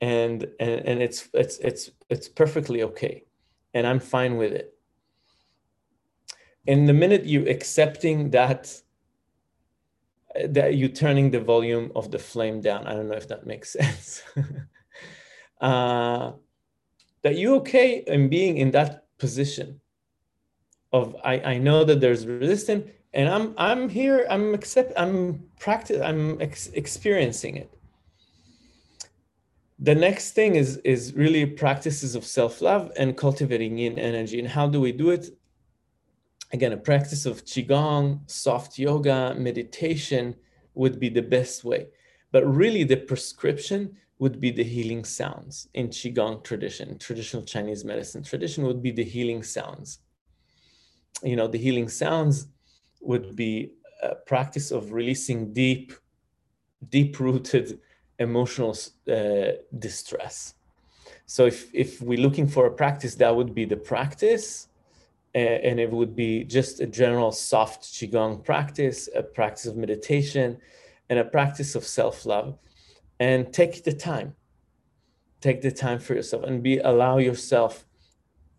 and 0.00 0.46
and, 0.58 0.80
and 0.86 1.02
it's 1.02 1.28
it's 1.34 1.58
it's 1.58 1.90
it's 2.08 2.28
perfectly 2.28 2.82
okay 2.82 3.24
and 3.74 3.86
i'm 3.86 4.00
fine 4.00 4.36
with 4.36 4.52
it 4.52 4.74
in 6.66 6.86
the 6.86 6.92
minute 6.92 7.24
you 7.24 7.46
accepting 7.48 8.30
that 8.30 8.74
that 10.48 10.76
you 10.76 10.88
turning 10.88 11.30
the 11.30 11.40
volume 11.40 11.90
of 11.94 12.10
the 12.10 12.18
flame 12.18 12.60
down 12.60 12.86
i 12.86 12.92
don't 12.92 13.08
know 13.08 13.16
if 13.16 13.28
that 13.28 13.46
makes 13.46 13.72
sense 13.80 14.22
uh, 15.60 16.32
that 17.22 17.36
you 17.36 17.54
okay 17.56 18.02
in 18.06 18.28
being 18.28 18.56
in 18.56 18.70
that 18.70 19.06
position 19.18 19.80
of 20.92 21.14
I, 21.24 21.40
I 21.40 21.58
know 21.58 21.84
that 21.84 22.00
there's 22.00 22.26
resistance 22.26 22.90
and 23.12 23.28
I'm 23.28 23.54
I'm 23.56 23.88
here 23.88 24.26
I'm 24.30 24.54
accept 24.54 24.92
I'm 24.96 25.44
practice 25.58 26.00
I'm 26.00 26.40
ex- 26.40 26.68
experiencing 26.68 27.56
it. 27.56 27.72
The 29.82 29.94
next 29.94 30.32
thing 30.32 30.56
is 30.56 30.76
is 30.84 31.14
really 31.14 31.46
practices 31.46 32.14
of 32.14 32.24
self-love 32.24 32.92
and 32.96 33.16
cultivating 33.16 33.78
yin 33.78 33.98
energy. 33.98 34.38
And 34.38 34.48
how 34.48 34.68
do 34.68 34.80
we 34.80 34.92
do 34.92 35.10
it? 35.10 35.30
Again, 36.52 36.72
a 36.72 36.76
practice 36.76 37.26
of 37.26 37.44
qigong, 37.44 38.30
soft 38.30 38.78
yoga, 38.78 39.34
meditation 39.38 40.36
would 40.74 40.98
be 40.98 41.08
the 41.08 41.22
best 41.22 41.64
way. 41.64 41.86
But 42.32 42.44
really 42.44 42.84
the 42.84 42.96
prescription 42.96 43.96
would 44.18 44.38
be 44.38 44.50
the 44.50 44.64
healing 44.64 45.04
sounds 45.04 45.68
in 45.74 45.88
qigong 45.88 46.44
tradition, 46.44 46.98
traditional 46.98 47.42
Chinese 47.42 47.84
medicine 47.84 48.22
tradition 48.22 48.64
would 48.64 48.82
be 48.82 48.90
the 48.90 49.04
healing 49.04 49.42
sounds 49.42 50.00
you 51.22 51.36
know 51.36 51.46
the 51.46 51.58
healing 51.58 51.88
sounds 51.88 52.48
would 53.00 53.36
be 53.36 53.72
a 54.02 54.14
practice 54.14 54.70
of 54.70 54.92
releasing 54.92 55.52
deep 55.52 55.92
deep 56.88 57.20
rooted 57.20 57.78
emotional 58.20 58.76
uh, 59.10 59.52
distress. 59.78 60.54
So 61.26 61.46
if 61.46 61.74
if 61.74 62.00
we're 62.00 62.20
looking 62.20 62.46
for 62.46 62.66
a 62.66 62.70
practice 62.70 63.14
that 63.16 63.34
would 63.34 63.54
be 63.54 63.64
the 63.64 63.76
practice 63.76 64.68
and 65.32 65.78
it 65.78 65.90
would 65.90 66.16
be 66.16 66.42
just 66.42 66.80
a 66.80 66.86
general 66.86 67.30
soft 67.30 67.84
qigong 67.84 68.44
practice 68.44 69.08
a 69.14 69.22
practice 69.22 69.66
of 69.66 69.76
meditation 69.76 70.58
and 71.08 71.18
a 71.18 71.24
practice 71.24 71.74
of 71.74 71.84
self-love. 71.84 72.56
And 73.18 73.52
take 73.52 73.84
the 73.84 73.92
time. 73.92 74.34
Take 75.40 75.60
the 75.62 75.70
time 75.70 75.98
for 75.98 76.14
yourself 76.14 76.44
and 76.44 76.62
be 76.62 76.78
allow 76.78 77.18
yourself 77.18 77.84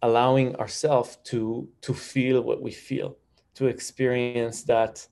allowing 0.02 0.56
ourselves 0.56 1.18
to 1.26 1.68
to 1.82 1.94
feel 1.94 2.42
what 2.42 2.62
we 2.62 2.72
feel 2.72 3.18
to 3.56 3.68
experience 3.68 4.64
that 4.64 5.08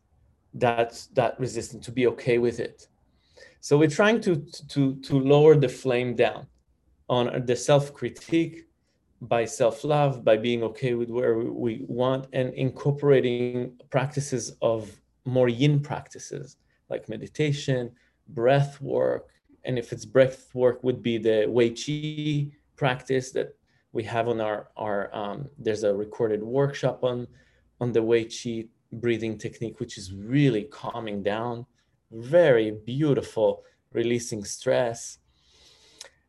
that 0.54 1.08
that 1.14 1.40
resistance 1.40 1.86
to 1.86 1.92
be 1.92 2.08
okay 2.08 2.38
with 2.40 2.60
it 2.60 2.88
so 3.60 3.78
we're 3.78 3.90
trying 3.90 4.22
to 4.22 4.38
to 4.68 4.96
to 5.02 5.20
lower 5.20 5.56
the 5.56 5.70
flame 5.70 6.16
down 6.16 6.48
on 7.08 7.46
the 7.46 7.56
self 7.56 7.94
critique 7.94 8.68
by 9.22 9.46
self 9.46 9.84
love 9.84 10.24
by 10.24 10.38
being 10.38 10.64
okay 10.64 10.94
with 10.94 11.10
where 11.10 11.38
we 11.40 11.84
want 11.88 12.28
and 12.34 12.54
incorporating 12.54 13.74
practices 13.90 14.56
of 14.62 14.90
more 15.26 15.50
yin 15.50 15.80
practices 15.80 16.58
like 16.90 17.10
meditation 17.10 17.92
breath 18.30 18.80
work 18.82 19.28
and 19.66 19.78
if 19.78 19.92
it's 19.92 20.06
breath 20.06 20.50
work 20.54 20.84
would 20.84 21.04
be 21.04 21.18
the 21.18 21.46
wei 21.48 21.70
qi 21.70 22.52
practice 22.78 23.32
that 23.32 23.56
we 23.92 24.04
have 24.04 24.28
on 24.28 24.40
our 24.40 24.70
our 24.78 25.14
um, 25.14 25.48
there's 25.58 25.84
a 25.84 25.94
recorded 25.94 26.42
workshop 26.42 27.04
on 27.04 27.28
on 27.82 27.92
the 27.92 28.02
Wei 28.02 28.26
Qi 28.26 28.68
breathing 28.92 29.38
technique, 29.38 29.80
which 29.80 29.98
is 29.98 30.14
really 30.14 30.64
calming 30.64 31.24
down, 31.24 31.66
very 32.12 32.72
beautiful, 32.72 33.64
releasing 33.94 34.44
stress, 34.44 35.20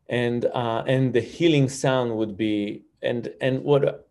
and 0.09 0.45
uh, 0.45 0.83
and 0.87 1.13
the 1.13 1.21
healing 1.21 1.69
sound 1.69 2.15
would 2.17 2.37
be 2.37 2.83
and 3.01 3.33
and 3.41 3.63
what 3.63 4.07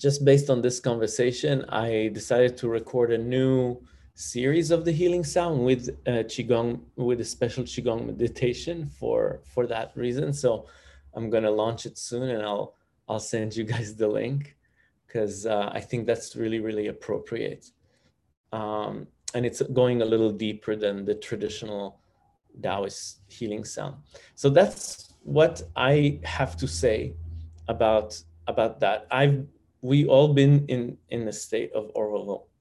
just 0.00 0.24
based 0.24 0.48
on 0.48 0.62
this 0.62 0.80
conversation, 0.80 1.64
I 1.68 2.10
decided 2.14 2.56
to 2.58 2.68
record 2.68 3.12
a 3.12 3.18
new 3.18 3.82
series 4.14 4.70
of 4.70 4.84
the 4.84 4.92
healing 4.92 5.24
sound 5.24 5.64
with 5.64 5.90
uh, 6.06 6.24
qigong 6.32 6.80
with 6.96 7.20
a 7.20 7.24
special 7.24 7.64
qigong 7.64 8.06
meditation 8.06 8.88
for 8.98 9.40
for 9.44 9.66
that 9.66 9.92
reason. 9.94 10.32
So 10.32 10.66
I'm 11.14 11.28
gonna 11.28 11.50
launch 11.50 11.86
it 11.86 11.98
soon, 11.98 12.30
and 12.30 12.42
I'll 12.42 12.74
I'll 13.08 13.20
send 13.20 13.54
you 13.54 13.64
guys 13.64 13.94
the 13.94 14.08
link 14.08 14.56
because 15.06 15.44
uh, 15.44 15.70
I 15.72 15.80
think 15.80 16.06
that's 16.06 16.34
really 16.34 16.60
really 16.60 16.86
appropriate, 16.86 17.70
um, 18.52 19.06
and 19.34 19.46
it's 19.46 19.62
going 19.72 20.02
a 20.02 20.04
little 20.04 20.32
deeper 20.32 20.76
than 20.76 21.04
the 21.04 21.14
traditional 21.14 22.00
Taoist 22.62 23.20
healing 23.28 23.64
sound. 23.64 23.96
So 24.34 24.50
that's 24.50 25.14
what 25.22 25.62
I 25.76 26.20
have 26.24 26.56
to 26.58 26.66
say 26.66 27.14
about 27.68 28.20
about 28.46 28.80
that. 28.80 29.06
I've 29.10 29.46
we 29.82 30.06
all 30.06 30.34
been 30.34 30.66
in 30.66 30.96
in 31.08 31.28
a 31.28 31.32
state 31.32 31.72
of 31.72 31.90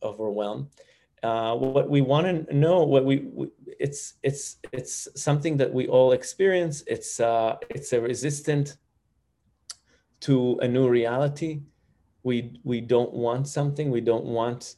overwhelm. 0.04 0.70
Uh, 1.22 1.54
what 1.54 1.90
we 1.90 2.00
want 2.00 2.48
to 2.48 2.56
know, 2.56 2.84
what 2.84 3.04
we, 3.04 3.18
we, 3.34 3.48
it's 3.80 4.14
it's 4.24 4.58
it's 4.72 5.08
something 5.16 5.58
that 5.58 5.74
we 5.74 5.88
all 5.88 6.14
experience. 6.14 6.84
It's 6.88 7.20
uh, 7.20 7.58
it's 7.70 7.92
a 7.92 8.00
resistant 8.00 8.78
to 10.22 10.60
a 10.62 10.68
new 10.68 10.88
reality. 10.88 11.62
We 12.24 12.60
we 12.64 12.80
don't 12.80 13.14
want 13.14 13.48
something. 13.48 13.92
We 13.92 14.02
don't 14.02 14.26
want 14.26 14.76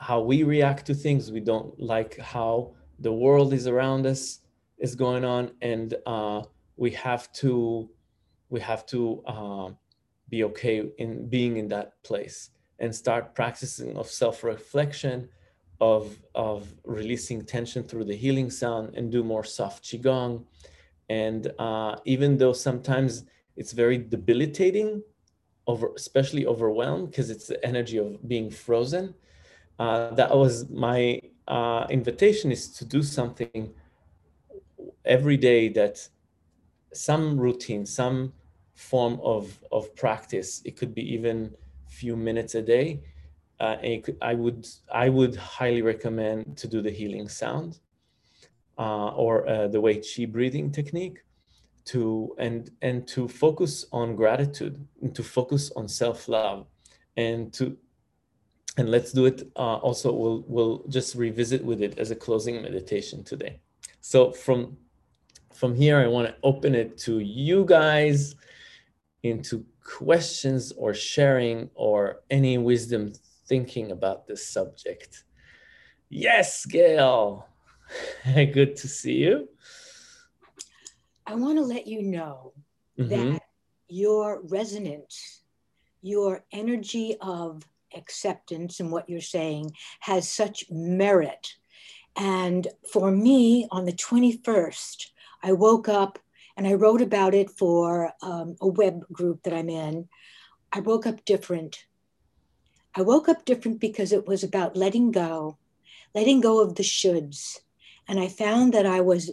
how 0.00 0.20
we 0.20 0.42
react 0.42 0.86
to 0.86 0.94
things. 0.94 1.30
We 1.30 1.40
don't 1.40 1.78
like 1.78 2.18
how 2.18 2.72
the 2.98 3.12
world 3.12 3.52
is 3.52 3.66
around 3.66 4.06
us 4.06 4.40
is 4.78 4.94
going 4.94 5.24
on, 5.24 5.52
and 5.60 5.94
uh, 6.06 6.42
we 6.76 6.90
have 6.92 7.30
to 7.34 7.88
we 8.48 8.60
have 8.60 8.84
to 8.86 9.22
uh, 9.26 9.70
be 10.30 10.42
okay 10.44 10.90
in 10.98 11.28
being 11.28 11.58
in 11.58 11.68
that 11.68 12.02
place 12.02 12.50
and 12.78 12.92
start 12.94 13.34
practicing 13.34 13.96
of 13.96 14.06
self-reflection 14.08 15.28
of 15.80 16.18
of 16.34 16.72
releasing 16.84 17.44
tension 17.44 17.84
through 17.84 18.04
the 18.04 18.16
healing 18.16 18.50
sound 18.50 18.94
and 18.96 19.12
do 19.12 19.22
more 19.22 19.44
soft 19.44 19.84
qigong 19.84 20.44
and 21.08 21.52
uh, 21.58 21.96
even 22.04 22.36
though 22.36 22.52
sometimes 22.52 23.24
it's 23.56 23.72
very 23.72 23.98
debilitating 23.98 25.02
over 25.66 25.90
especially 25.96 26.46
overwhelmed 26.46 27.10
because 27.10 27.30
it's 27.30 27.46
the 27.46 27.64
energy 27.64 27.98
of 27.98 28.26
being 28.28 28.50
frozen 28.50 29.14
uh, 29.80 30.10
that 30.14 30.36
was 30.36 30.68
my 30.68 31.18
uh, 31.48 31.86
invitation 31.88 32.52
is 32.52 32.68
to 32.68 32.84
do 32.84 33.02
something 33.02 33.72
every 35.06 35.38
day 35.38 35.70
that 35.70 36.06
some 36.92 37.40
routine 37.40 37.86
some 37.86 38.32
form 38.74 39.18
of 39.22 39.58
of 39.72 39.94
practice 39.96 40.60
it 40.64 40.76
could 40.76 40.94
be 40.94 41.02
even 41.14 41.50
few 41.88 42.14
minutes 42.14 42.54
a 42.54 42.62
day 42.62 43.00
uh, 43.60 43.76
could, 44.04 44.18
i 44.20 44.34
would 44.34 44.66
i 44.92 45.08
would 45.08 45.34
highly 45.34 45.82
recommend 45.82 46.56
to 46.58 46.68
do 46.68 46.82
the 46.82 46.90
healing 46.90 47.28
sound 47.28 47.80
uh, 48.78 49.08
or 49.08 49.48
uh, 49.48 49.68
the 49.68 49.80
Wei 49.80 49.98
Qi 49.98 50.30
breathing 50.30 50.70
technique 50.70 51.18
to 51.86 52.34
and 52.38 52.70
and 52.82 53.08
to 53.08 53.28
focus 53.28 53.86
on 53.92 54.14
gratitude 54.14 54.76
and 55.02 55.14
to 55.14 55.22
focus 55.22 55.72
on 55.74 55.88
self-love 55.88 56.66
and 57.16 57.52
to 57.54 57.76
and 58.80 58.90
let's 58.90 59.12
do 59.12 59.26
it 59.26 59.42
uh, 59.56 59.76
also 59.76 60.10
we'll 60.12 60.44
we'll 60.48 60.82
just 60.88 61.14
revisit 61.14 61.62
with 61.62 61.82
it 61.82 61.98
as 61.98 62.10
a 62.10 62.16
closing 62.16 62.62
meditation 62.62 63.22
today. 63.22 63.60
So 64.00 64.32
from 64.32 64.76
from 65.52 65.74
here 65.74 65.98
i 65.98 66.06
want 66.06 66.26
to 66.26 66.34
open 66.42 66.74
it 66.74 66.96
to 66.96 67.18
you 67.18 67.66
guys 67.66 68.34
into 69.22 69.64
questions 69.84 70.72
or 70.72 70.94
sharing 70.94 71.68
or 71.74 72.22
any 72.30 72.56
wisdom 72.56 73.12
thinking 73.46 73.90
about 73.90 74.26
this 74.26 74.48
subject. 74.48 75.24
Yes 76.08 76.64
gail 76.64 77.46
good 78.34 78.76
to 78.76 78.88
see 78.88 79.14
you. 79.14 79.48
I 81.26 81.34
want 81.34 81.58
to 81.58 81.64
let 81.64 81.86
you 81.86 82.02
know 82.02 82.52
mm-hmm. 82.98 83.08
that 83.08 83.42
your 83.88 84.40
resonance, 84.44 85.42
your 86.02 86.44
energy 86.52 87.16
of 87.20 87.62
acceptance 87.96 88.80
and 88.80 88.90
what 88.90 89.08
you're 89.08 89.20
saying 89.20 89.72
has 90.00 90.28
such 90.28 90.64
merit. 90.70 91.54
And 92.16 92.66
for 92.92 93.10
me, 93.10 93.66
on 93.70 93.84
the 93.84 93.92
21st, 93.92 95.06
I 95.42 95.52
woke 95.52 95.88
up 95.88 96.18
and 96.56 96.66
I 96.66 96.74
wrote 96.74 97.00
about 97.00 97.34
it 97.34 97.50
for 97.50 98.12
um, 98.22 98.56
a 98.60 98.66
web 98.66 99.04
group 99.12 99.42
that 99.44 99.54
I'm 99.54 99.68
in. 99.68 100.08
I 100.72 100.80
woke 100.80 101.06
up 101.06 101.24
different. 101.24 101.84
I 102.94 103.02
woke 103.02 103.28
up 103.28 103.44
different 103.44 103.80
because 103.80 104.12
it 104.12 104.26
was 104.26 104.42
about 104.42 104.76
letting 104.76 105.12
go, 105.12 105.58
letting 106.14 106.40
go 106.40 106.60
of 106.60 106.74
the 106.74 106.82
shoulds. 106.82 107.60
And 108.08 108.18
I 108.18 108.28
found 108.28 108.74
that 108.74 108.86
I 108.86 109.00
was 109.00 109.30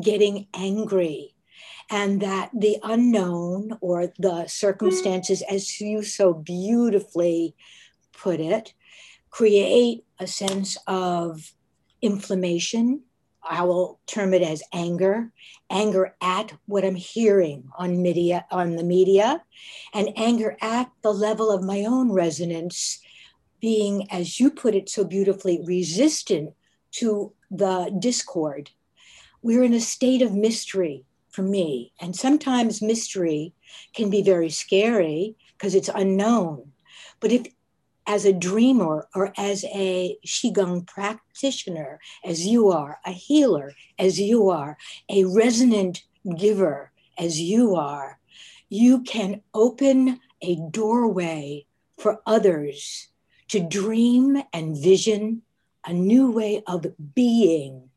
getting 0.00 0.46
angry 0.54 1.35
and 1.90 2.20
that 2.20 2.50
the 2.52 2.78
unknown 2.82 3.78
or 3.80 4.12
the 4.18 4.46
circumstances, 4.46 5.42
as 5.48 5.80
you 5.80 6.02
so 6.02 6.34
beautifully 6.34 7.54
put 8.12 8.40
it, 8.40 8.74
create 9.30 10.04
a 10.18 10.26
sense 10.26 10.76
of 10.86 11.52
inflammation. 12.02 13.02
I 13.48 13.62
will 13.62 14.00
term 14.06 14.34
it 14.34 14.42
as 14.42 14.62
anger, 14.72 15.30
anger 15.70 16.16
at 16.20 16.52
what 16.66 16.84
I'm 16.84 16.96
hearing 16.96 17.68
on 17.78 18.02
media, 18.02 18.44
on 18.50 18.74
the 18.74 18.82
media, 18.82 19.42
and 19.94 20.08
anger 20.16 20.56
at 20.60 20.90
the 21.02 21.12
level 21.12 21.52
of 21.52 21.62
my 21.62 21.84
own 21.84 22.10
resonance, 22.10 23.00
being, 23.60 24.10
as 24.10 24.40
you 24.40 24.50
put 24.50 24.74
it 24.74 24.88
so 24.88 25.04
beautifully, 25.04 25.62
resistant 25.64 26.54
to 26.92 27.32
the 27.50 27.94
discord 28.00 28.70
we're 29.46 29.62
in 29.62 29.74
a 29.74 29.80
state 29.80 30.22
of 30.22 30.34
mystery 30.34 31.04
for 31.36 31.42
me. 31.42 31.92
And 32.00 32.16
sometimes 32.16 32.80
mystery 32.80 33.52
can 33.94 34.08
be 34.08 34.22
very 34.22 34.48
scary 34.48 35.36
because 35.52 35.74
it's 35.74 35.90
unknown. 35.94 36.72
But 37.20 37.30
if, 37.30 37.46
as 38.06 38.24
a 38.24 38.32
dreamer 38.32 39.06
or 39.14 39.34
as 39.36 39.62
a 39.64 40.16
Qigong 40.24 40.86
practitioner, 40.86 42.00
as 42.24 42.46
you 42.46 42.70
are, 42.70 42.98
a 43.04 43.12
healer, 43.12 43.74
as 43.98 44.18
you 44.18 44.48
are, 44.48 44.78
a 45.10 45.24
resonant 45.24 46.04
giver, 46.38 46.90
as 47.18 47.38
you 47.38 47.76
are, 47.76 48.18
you 48.70 49.02
can 49.02 49.42
open 49.52 50.20
a 50.40 50.56
doorway 50.70 51.66
for 51.98 52.22
others 52.24 53.08
to 53.48 53.60
dream 53.60 54.42
and 54.54 54.74
vision 54.74 55.42
a 55.84 55.92
new 55.92 56.30
way 56.30 56.62
of 56.66 56.86
being 57.14 57.90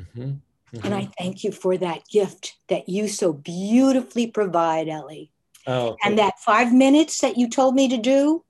Mm-hmm. 0.00 0.32
Mm-hmm. 0.74 0.86
And 0.86 0.94
I 0.94 1.08
thank 1.18 1.44
you 1.44 1.52
for 1.52 1.76
that 1.76 2.08
gift 2.08 2.56
that 2.68 2.88
you 2.88 3.06
so 3.06 3.32
beautifully 3.32 4.26
provide, 4.26 4.88
Ellie. 4.88 5.30
Oh, 5.66 5.96
and 6.04 6.18
that 6.18 6.40
five 6.40 6.72
minutes 6.72 7.20
that 7.20 7.38
you 7.38 7.48
told 7.48 7.74
me 7.76 7.88
to 7.88 7.96
do, 7.96 8.44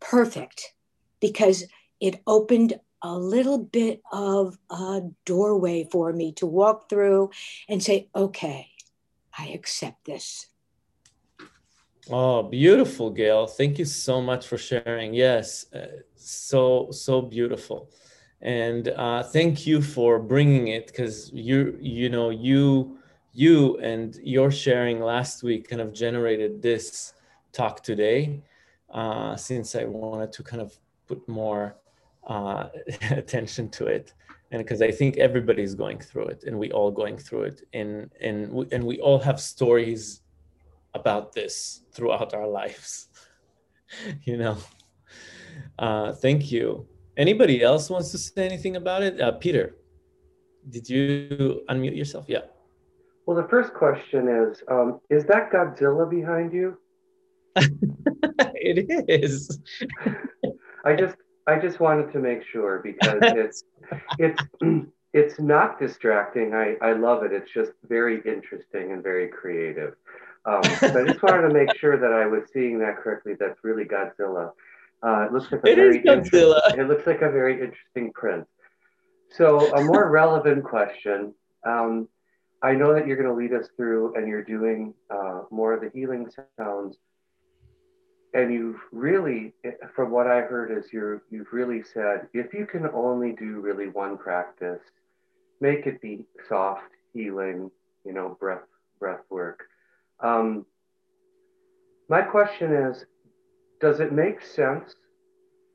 perfect, 0.00 0.72
because 1.20 1.64
it 2.00 2.22
opened 2.26 2.78
a 3.02 3.18
little 3.18 3.58
bit 3.58 4.02
of 4.12 4.56
a 4.70 5.02
doorway 5.26 5.88
for 5.90 6.12
me 6.12 6.32
to 6.34 6.46
walk 6.46 6.88
through 6.88 7.30
and 7.68 7.82
say, 7.82 8.08
okay, 8.14 8.68
I 9.36 9.48
accept 9.48 10.04
this. 10.04 10.46
Oh, 12.08 12.44
beautiful, 12.44 13.10
Gail. 13.10 13.46
Thank 13.48 13.80
you 13.80 13.84
so 13.84 14.20
much 14.20 14.46
for 14.46 14.58
sharing. 14.58 15.12
Yes, 15.12 15.66
uh, 15.72 15.86
so, 16.14 16.88
so 16.92 17.20
beautiful 17.20 17.90
and 18.42 18.88
uh, 18.88 19.22
thank 19.22 19.66
you 19.66 19.80
for 19.80 20.18
bringing 20.18 20.68
it 20.68 20.88
because 20.88 21.30
you 21.32 21.78
you 21.80 22.08
know 22.08 22.30
you 22.30 22.98
you 23.32 23.78
and 23.78 24.16
your 24.16 24.50
sharing 24.50 25.00
last 25.00 25.42
week 25.42 25.68
kind 25.68 25.80
of 25.80 25.92
generated 25.92 26.60
this 26.60 27.14
talk 27.52 27.82
today 27.82 28.42
uh, 28.92 29.36
since 29.36 29.76
i 29.76 29.84
wanted 29.84 30.32
to 30.32 30.42
kind 30.42 30.60
of 30.60 30.76
put 31.06 31.26
more 31.28 31.76
uh, 32.26 32.68
attention 33.10 33.68
to 33.68 33.86
it. 33.86 34.12
And 34.50 34.62
because 34.62 34.82
i 34.82 34.90
think 34.90 35.16
everybody's 35.16 35.74
going 35.74 35.98
through 36.00 36.26
it 36.26 36.44
and 36.44 36.58
we 36.58 36.70
all 36.72 36.90
going 36.90 37.16
through 37.16 37.44
it 37.44 37.62
and 37.72 38.10
and 38.20 38.52
we, 38.52 38.66
and 38.72 38.84
we 38.84 38.98
all 38.98 39.20
have 39.20 39.40
stories 39.40 40.20
about 40.94 41.32
this 41.32 41.82
throughout 41.92 42.34
our 42.34 42.46
lives 42.46 43.08
you 44.24 44.36
know? 44.36 44.58
Uh, 45.78 46.12
thank 46.12 46.50
you 46.52 46.86
Anybody 47.16 47.62
else 47.62 47.90
wants 47.90 48.10
to 48.12 48.18
say 48.18 48.46
anything 48.46 48.76
about 48.76 49.02
it? 49.02 49.20
Uh, 49.20 49.32
Peter, 49.32 49.76
did 50.70 50.88
you 50.88 51.62
unmute 51.68 51.96
yourself? 51.96 52.24
Yeah. 52.28 52.42
Well, 53.26 53.36
the 53.36 53.48
first 53.48 53.74
question 53.74 54.28
is 54.28 54.62
um, 54.68 55.00
Is 55.10 55.24
that 55.26 55.50
Godzilla 55.52 56.08
behind 56.08 56.52
you? 56.52 56.78
it 57.56 59.04
is. 59.08 59.58
I 60.84 60.96
just 60.96 61.16
I 61.46 61.58
just 61.58 61.80
wanted 61.80 62.12
to 62.12 62.18
make 62.18 62.44
sure 62.44 62.80
because 62.82 63.18
it's 63.22 63.64
it's 64.18 64.42
it's 65.12 65.38
not 65.38 65.78
distracting. 65.78 66.54
I, 66.54 66.76
I 66.80 66.92
love 66.94 67.22
it. 67.24 67.32
It's 67.32 67.50
just 67.52 67.72
very 67.86 68.22
interesting 68.24 68.92
and 68.92 69.02
very 69.02 69.28
creative. 69.28 69.94
Um, 70.44 70.62
so 70.80 71.00
I 71.00 71.06
just 71.06 71.22
wanted 71.22 71.48
to 71.48 71.54
make 71.54 71.76
sure 71.76 71.98
that 71.98 72.12
I 72.12 72.26
was 72.26 72.44
seeing 72.52 72.78
that 72.80 72.96
correctly. 72.96 73.34
That's 73.38 73.62
really 73.62 73.84
Godzilla. 73.84 74.52
Uh, 75.04 75.26
it 75.26 75.32
looks 75.32 75.50
like 75.50 75.62
a 75.64 75.70
it 75.70 75.76
very 75.76 76.02
It 76.78 76.88
looks 76.88 77.06
like 77.06 77.22
a 77.22 77.30
very 77.30 77.54
interesting 77.54 78.12
print. 78.12 78.46
So 79.30 79.74
a 79.74 79.84
more 79.84 80.08
relevant 80.10 80.64
question. 80.64 81.34
Um, 81.66 82.08
I 82.62 82.72
know 82.72 82.94
that 82.94 83.06
you're 83.06 83.16
going 83.16 83.28
to 83.28 83.34
lead 83.34 83.52
us 83.52 83.68
through, 83.76 84.14
and 84.14 84.28
you're 84.28 84.44
doing 84.44 84.94
uh, 85.10 85.42
more 85.50 85.72
of 85.72 85.80
the 85.80 85.90
healing 85.92 86.30
sounds. 86.58 86.96
And 88.34 88.52
you've 88.52 88.80
really, 88.92 89.52
from 89.94 90.10
what 90.10 90.26
I 90.26 90.40
heard, 90.42 90.76
is 90.76 90.92
you're 90.92 91.22
you've 91.30 91.52
really 91.52 91.82
said 91.82 92.28
if 92.32 92.54
you 92.54 92.64
can 92.64 92.88
only 92.94 93.32
do 93.32 93.60
really 93.60 93.88
one 93.88 94.16
practice, 94.16 94.80
make 95.60 95.86
it 95.86 96.00
be 96.00 96.24
soft 96.48 96.90
healing, 97.12 97.70
you 98.06 98.12
know, 98.14 98.36
breath 98.40 98.62
breath 98.98 99.20
work. 99.28 99.64
Um, 100.20 100.64
my 102.08 102.22
question 102.22 102.72
is 102.72 103.04
Does 103.82 103.98
it 103.98 104.12
make 104.12 104.40
sense 104.40 104.94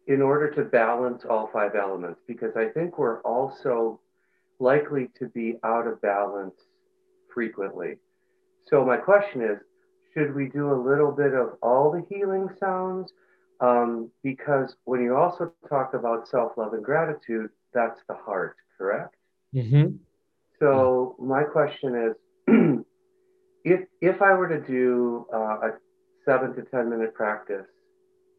in 0.08 0.22
order 0.22 0.50
to 0.52 0.64
balance 0.64 1.26
all 1.30 1.50
five 1.52 1.76
elements? 1.76 2.22
Because 2.26 2.56
I 2.56 2.70
think 2.70 2.98
we're 2.98 3.20
also 3.22 4.00
likely 4.60 5.10
to 5.20 5.28
be 5.28 5.58
out 5.66 5.86
of 5.86 6.02
balance 6.02 6.56
frequently. 7.34 7.98
So, 8.66 8.86
my 8.86 8.96
question 8.96 9.42
is 9.42 9.58
should 10.14 10.34
we 10.34 10.48
do 10.48 10.72
a 10.72 10.80
little 10.90 11.12
bit 11.12 11.34
of 11.34 11.58
all 11.62 11.92
the 11.92 12.04
healing 12.10 12.48
sounds? 12.58 13.12
Um, 13.60 14.10
because 14.24 14.78
when 14.86 15.02
you 15.02 15.18
also 15.18 15.52
talk 15.68 15.94
about 15.94 16.30
self 16.30 16.54
love 16.56 16.74
and 16.74 16.84
gratitude, 16.86 17.50
that's 17.74 18.00
the 18.08 18.16
heart, 18.16 18.56
correct? 18.78 19.16
Mm-hmm. 19.54 19.98
So 20.60 21.18
my 21.20 21.44
question 21.44 22.14
is, 22.48 22.86
if 23.66 23.82
if 24.00 24.22
I 24.22 24.34
were 24.34 24.48
to 24.48 24.62
do 24.66 25.26
uh, 25.34 25.38
a 25.38 25.72
seven 26.24 26.56
to 26.56 26.62
ten 26.62 26.90
minute 26.90 27.14
practice 27.14 27.68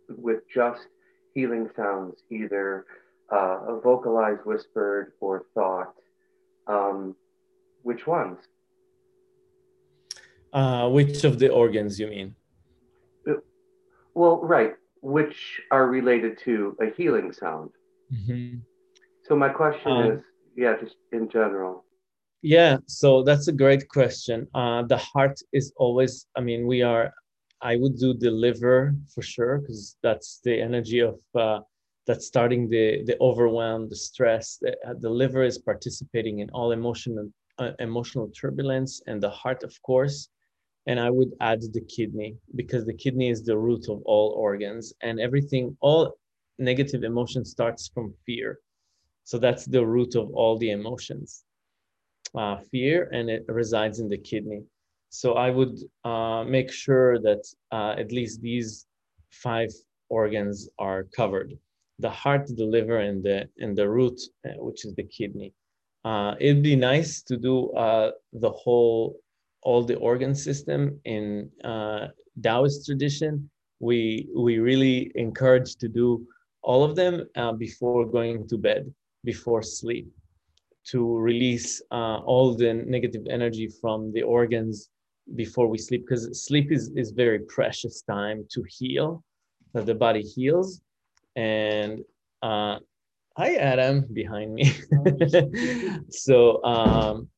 with 0.08 0.40
just 0.52 0.86
healing 1.34 1.68
sounds, 1.76 2.22
either 2.30 2.86
uh, 3.30 3.78
vocalized, 3.80 4.44
whispered, 4.44 5.12
or 5.20 5.44
thought, 5.54 5.94
um, 6.66 7.14
which 7.82 8.06
ones? 8.06 8.38
Uh, 10.52 10.88
which 10.88 11.24
of 11.24 11.38
the 11.38 11.50
organs 11.50 12.00
you 12.00 12.06
mean? 12.06 12.34
Uh, 13.28 13.34
well, 14.14 14.40
right, 14.42 14.74
which 15.02 15.60
are 15.70 15.86
related 15.86 16.38
to 16.44 16.76
a 16.80 16.86
healing 16.96 17.32
sound. 17.32 17.70
Mm-hmm. 18.12 18.58
So 19.24 19.36
my 19.36 19.50
question 19.50 19.92
um, 19.92 20.12
is, 20.12 20.22
yeah, 20.56 20.74
just 20.80 20.96
in 21.12 21.28
general. 21.28 21.84
Yeah, 22.40 22.78
so 22.86 23.22
that's 23.22 23.48
a 23.48 23.52
great 23.52 23.88
question. 23.88 24.46
Uh, 24.54 24.82
the 24.82 24.96
heart 24.96 25.38
is 25.52 25.72
always, 25.76 26.26
I 26.36 26.40
mean, 26.40 26.66
we 26.66 26.82
are, 26.82 27.12
I 27.60 27.76
would 27.76 27.96
do 27.98 28.14
the 28.14 28.30
liver 28.30 28.94
for 29.12 29.22
sure, 29.22 29.58
because 29.58 29.96
that's 30.02 30.40
the 30.44 30.60
energy 30.60 31.00
of, 31.00 31.20
uh, 31.34 31.60
starting 32.18 32.68
the, 32.68 33.02
the 33.04 33.16
overwhelm, 33.20 33.88
the 33.88 33.96
stress. 33.96 34.58
The, 34.60 34.76
uh, 34.88 35.08
liver 35.08 35.42
is 35.42 35.58
participating 35.58 36.38
in 36.38 36.48
all 36.50 36.72
emotional, 36.72 37.30
uh, 37.58 37.72
emotional 37.80 38.28
turbulence, 38.28 39.02
and 39.06 39.22
the 39.22 39.30
heart, 39.30 39.62
of 39.62 39.74
course. 39.82 40.28
And 40.86 40.98
I 40.98 41.10
would 41.10 41.32
add 41.40 41.60
the 41.60 41.82
kidney, 41.82 42.36
because 42.54 42.86
the 42.86 42.94
kidney 42.94 43.28
is 43.28 43.42
the 43.42 43.58
root 43.58 43.88
of 43.88 44.00
all 44.04 44.30
organs, 44.30 44.94
and 45.02 45.20
everything, 45.20 45.76
all 45.80 46.16
negative 46.58 47.02
emotion 47.04 47.44
starts 47.44 47.88
from 47.88 48.14
fear. 48.24 48.58
So 49.24 49.38
that's 49.38 49.66
the 49.66 49.84
root 49.84 50.14
of 50.14 50.30
all 50.32 50.56
the 50.56 50.70
emotions 50.70 51.44
uh, 52.34 52.56
fear 52.70 53.08
and 53.12 53.30
it 53.30 53.44
resides 53.48 54.00
in 54.00 54.08
the 54.08 54.18
kidney. 54.18 54.62
So 55.10 55.34
I 55.34 55.50
would 55.50 55.78
uh, 56.04 56.44
make 56.44 56.70
sure 56.70 57.18
that 57.20 57.42
uh, 57.72 57.94
at 57.98 58.12
least 58.12 58.42
these 58.42 58.86
five 59.30 59.70
organs 60.10 60.68
are 60.78 61.04
covered: 61.16 61.58
the 61.98 62.10
heart, 62.10 62.46
the 62.56 62.64
liver, 62.64 62.98
and 62.98 63.22
the 63.22 63.48
and 63.58 63.76
the 63.76 63.88
root, 63.88 64.20
uh, 64.46 64.50
which 64.58 64.84
is 64.84 64.94
the 64.94 65.04
kidney. 65.04 65.54
Uh, 66.04 66.34
it'd 66.40 66.62
be 66.62 66.76
nice 66.76 67.22
to 67.22 67.36
do 67.36 67.70
uh, 67.72 68.12
the 68.32 68.50
whole, 68.50 69.18
all 69.62 69.82
the 69.82 69.96
organ 69.96 70.34
system 70.34 71.00
in 71.04 71.50
Taoist 72.42 72.86
tradition. 72.86 73.50
We 73.80 74.28
we 74.36 74.58
really 74.58 75.10
encourage 75.14 75.76
to 75.76 75.88
do 75.88 76.26
all 76.62 76.84
of 76.84 76.96
them 76.96 77.26
before 77.58 78.04
going 78.04 78.46
to 78.48 78.58
bed, 78.58 78.92
before 79.24 79.62
sleep 79.62 80.08
to 80.90 81.18
release 81.18 81.82
uh, 81.90 82.18
all 82.24 82.54
the 82.54 82.72
negative 82.72 83.26
energy 83.28 83.68
from 83.80 84.10
the 84.12 84.22
organs 84.22 84.88
before 85.34 85.68
we 85.68 85.78
sleep 85.78 86.04
because 86.06 86.44
sleep 86.44 86.72
is, 86.72 86.90
is 86.96 87.10
very 87.10 87.40
precious 87.40 88.02
time 88.02 88.44
to 88.50 88.64
heal 88.68 89.22
that 89.74 89.86
the 89.86 89.94
body 89.94 90.22
heals 90.22 90.80
and 91.36 92.00
uh, 92.42 92.78
hi 93.36 93.54
adam 93.56 94.04
behind 94.12 94.54
me 94.54 94.72
so 96.10 96.62
um, 96.64 97.28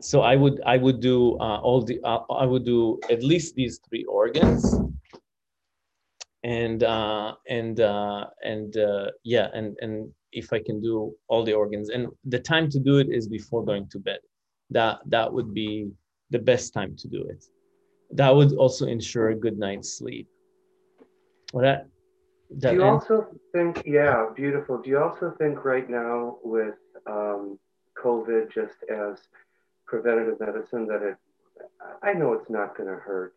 so 0.00 0.22
i 0.22 0.36
would 0.36 0.60
i 0.64 0.76
would 0.76 1.00
do 1.00 1.36
uh, 1.38 1.58
all 1.58 1.82
the 1.82 2.00
uh, 2.04 2.20
i 2.30 2.46
would 2.46 2.64
do 2.64 2.98
at 3.10 3.22
least 3.22 3.54
these 3.54 3.80
three 3.88 4.04
organs 4.04 4.76
and 6.42 6.84
uh 6.84 7.34
and 7.50 7.80
uh 7.80 8.24
and 8.42 8.78
uh 8.78 9.10
yeah 9.24 9.48
and 9.52 9.76
and 9.82 10.10
if 10.32 10.52
I 10.52 10.60
can 10.62 10.80
do 10.80 11.14
all 11.28 11.44
the 11.44 11.54
organs. 11.54 11.90
And 11.90 12.08
the 12.24 12.38
time 12.38 12.70
to 12.70 12.78
do 12.78 12.98
it 12.98 13.08
is 13.10 13.28
before 13.28 13.64
going 13.64 13.88
to 13.88 13.98
bed. 13.98 14.20
That 14.70 15.00
that 15.06 15.32
would 15.32 15.52
be 15.52 15.90
the 16.30 16.38
best 16.38 16.72
time 16.72 16.96
to 16.96 17.08
do 17.08 17.22
it. 17.22 17.44
That 18.12 18.34
would 18.34 18.52
also 18.54 18.86
ensure 18.86 19.30
a 19.30 19.34
good 19.34 19.58
night's 19.58 19.94
sleep. 19.94 20.28
Well, 21.52 21.64
that, 21.64 21.86
that 22.58 22.70
do 22.70 22.76
you 22.76 22.84
also 22.84 23.26
think, 23.52 23.82
yeah, 23.86 24.26
beautiful. 24.34 24.78
Do 24.78 24.90
you 24.90 24.98
also 24.98 25.34
think 25.38 25.64
right 25.64 25.88
now 25.88 26.38
with 26.42 26.74
um, 27.06 27.58
COVID, 28.02 28.52
just 28.52 28.76
as 28.88 29.18
preventative 29.86 30.40
medicine, 30.40 30.86
that 30.86 31.02
it, 31.02 31.16
I 32.02 32.12
know 32.12 32.32
it's 32.32 32.50
not 32.50 32.76
going 32.76 32.88
to 32.88 32.96
hurt, 32.96 33.34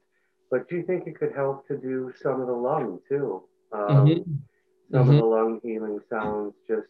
but 0.49 0.69
do 0.69 0.77
you 0.77 0.83
think 0.83 1.07
it 1.07 1.17
could 1.19 1.33
help 1.33 1.67
to 1.67 1.77
do 1.77 2.11
some 2.21 2.41
of 2.41 2.47
the 2.47 2.53
lung 2.53 2.99
too? 3.09 3.43
Um, 3.71 4.05
mm-hmm 4.05 4.31
some 4.93 5.07
mm-hmm. 5.07 5.11
of 5.11 5.17
the 5.17 5.25
lung 5.25 5.59
healing 5.63 5.99
sounds 6.07 6.53
just 6.67 6.87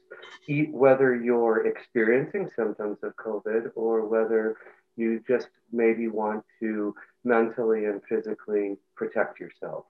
eat 0.50 0.74
whether 0.74 1.16
you're 1.16 1.66
experiencing 1.68 2.50
symptoms 2.54 2.98
of 3.02 3.16
covid 3.16 3.72
or 3.76 4.06
whether 4.06 4.58
you 4.96 5.22
just 5.28 5.50
maybe 5.72 6.08
want 6.08 6.44
to 6.60 6.94
mentally 7.24 7.86
and 7.86 8.02
physically 8.08 8.78
protect 8.96 9.40
yourself. 9.40 9.86